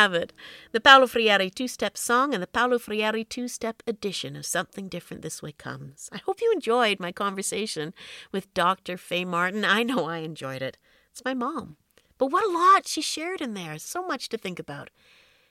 Have 0.00 0.14
it. 0.14 0.32
The 0.72 0.80
Paulo 0.80 1.06
Freire 1.06 1.50
two 1.50 1.68
step 1.68 1.94
song 1.94 2.32
and 2.32 2.42
the 2.42 2.46
Paulo 2.46 2.78
Freire 2.78 3.22
two 3.22 3.48
step 3.48 3.82
edition 3.86 4.34
of 4.34 4.46
Something 4.46 4.88
Different 4.88 5.20
This 5.20 5.42
Way 5.42 5.52
Comes. 5.52 6.08
I 6.10 6.16
hope 6.16 6.40
you 6.40 6.50
enjoyed 6.54 6.98
my 6.98 7.12
conversation 7.12 7.92
with 8.32 8.54
Dr. 8.54 8.96
Fay 8.96 9.26
Martin. 9.26 9.62
I 9.62 9.82
know 9.82 10.06
I 10.06 10.20
enjoyed 10.20 10.62
it. 10.62 10.78
It's 11.10 11.22
my 11.22 11.34
mom. 11.34 11.76
But 12.16 12.28
what 12.28 12.46
a 12.46 12.50
lot 12.50 12.88
she 12.88 13.02
shared 13.02 13.42
in 13.42 13.52
there. 13.52 13.78
So 13.78 14.02
much 14.06 14.30
to 14.30 14.38
think 14.38 14.58
about. 14.58 14.88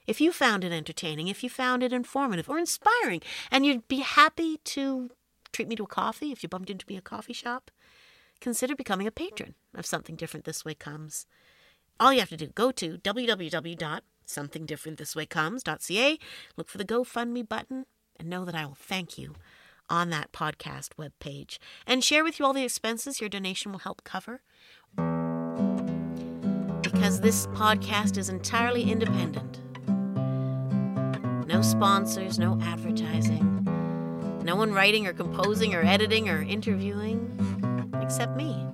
If 0.08 0.20
you 0.20 0.32
found 0.32 0.64
it 0.64 0.72
entertaining, 0.72 1.28
if 1.28 1.44
you 1.44 1.48
found 1.48 1.84
it 1.84 1.92
informative 1.92 2.50
or 2.50 2.58
inspiring, 2.58 3.22
and 3.52 3.64
you'd 3.64 3.86
be 3.86 4.00
happy 4.00 4.56
to 4.64 5.10
treat 5.52 5.68
me 5.68 5.76
to 5.76 5.84
a 5.84 5.86
coffee 5.86 6.32
if 6.32 6.42
you 6.42 6.48
bumped 6.48 6.70
into 6.70 6.86
me 6.88 6.96
at 6.96 7.02
a 7.02 7.02
coffee 7.02 7.32
shop, 7.32 7.70
consider 8.40 8.74
becoming 8.74 9.06
a 9.06 9.12
patron 9.12 9.54
of 9.76 9.86
Something 9.86 10.16
Different 10.16 10.44
This 10.44 10.64
Way 10.64 10.74
Comes 10.74 11.28
all 12.00 12.14
you 12.14 12.20
have 12.20 12.30
to 12.30 12.36
do 12.36 12.46
go 12.46 12.72
to 12.72 12.96
www.somethingdifferentthiswaycomes.ca 14.30 16.18
look 16.56 16.68
for 16.68 16.78
the 16.78 16.84
gofundme 16.84 17.48
button 17.48 17.86
and 18.18 18.28
know 18.28 18.44
that 18.44 18.54
i 18.54 18.64
will 18.64 18.76
thank 18.78 19.18
you 19.18 19.34
on 19.88 20.10
that 20.10 20.32
podcast 20.32 20.90
webpage 20.98 21.58
and 21.86 22.04
share 22.04 22.22
with 22.22 22.38
you 22.38 22.44
all 22.44 22.52
the 22.52 22.64
expenses 22.64 23.20
your 23.20 23.28
donation 23.28 23.72
will 23.72 23.80
help 23.80 24.04
cover. 24.04 24.40
Because 26.82 27.20
this 27.20 27.48
podcast 27.48 28.16
is 28.16 28.28
entirely 28.28 28.88
independent. 28.90 29.58
No 31.48 31.60
sponsors 31.60 32.38
no 32.38 32.56
advertising 32.62 33.50
no 34.44 34.56
one 34.56 34.72
writing 34.72 35.06
or 35.06 35.12
composing 35.12 35.74
or 35.74 35.82
editing 35.82 36.28
or 36.28 36.42
interviewing 36.42 37.30
except 38.02 38.36
me. 38.36 38.66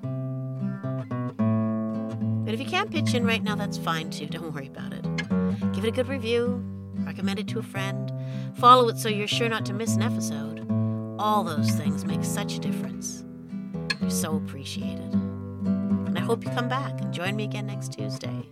But 2.44 2.54
if 2.54 2.60
you 2.60 2.66
can't 2.66 2.90
pitch 2.90 3.14
in 3.14 3.26
right 3.26 3.42
now, 3.42 3.56
that's 3.56 3.76
fine 3.76 4.10
too. 4.10 4.26
Don't 4.26 4.54
worry 4.54 4.68
about 4.68 4.92
it. 4.92 5.15
Give 5.72 5.84
it 5.84 5.88
a 5.88 5.92
good 5.92 6.08
review, 6.08 6.62
recommend 6.98 7.38
it 7.38 7.48
to 7.48 7.58
a 7.58 7.62
friend, 7.62 8.12
follow 8.56 8.88
it 8.88 8.98
so 8.98 9.08
you're 9.08 9.28
sure 9.28 9.48
not 9.48 9.64
to 9.66 9.72
miss 9.72 9.96
an 9.96 10.02
episode. 10.02 10.66
All 11.18 11.44
those 11.44 11.70
things 11.70 12.04
make 12.04 12.24
such 12.24 12.56
a 12.56 12.58
difference. 12.58 13.24
They're 14.00 14.10
so 14.10 14.36
appreciated. 14.36 15.12
And 15.14 16.18
I 16.18 16.20
hope 16.20 16.44
you 16.44 16.50
come 16.50 16.68
back 16.68 17.00
and 17.00 17.12
join 17.12 17.36
me 17.36 17.44
again 17.44 17.66
next 17.66 17.92
Tuesday. 17.92 18.46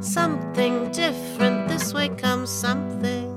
Something 0.00 0.90
different, 0.92 1.68
this 1.68 1.92
way 1.92 2.08
comes 2.08 2.50
something. 2.50 3.36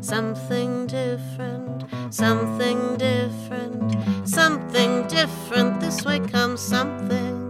Something 0.00 0.86
different, 0.86 1.84
something 2.10 2.96
different, 2.98 4.28
something 4.28 5.06
different, 5.06 5.80
this 5.80 6.04
way 6.04 6.20
comes 6.20 6.60
something. 6.60 7.40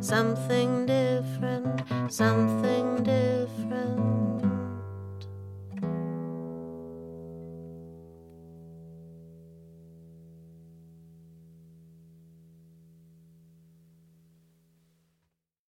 Something 0.00 0.86
different, 1.42 2.12
something 2.12 3.02
different. 3.02 4.41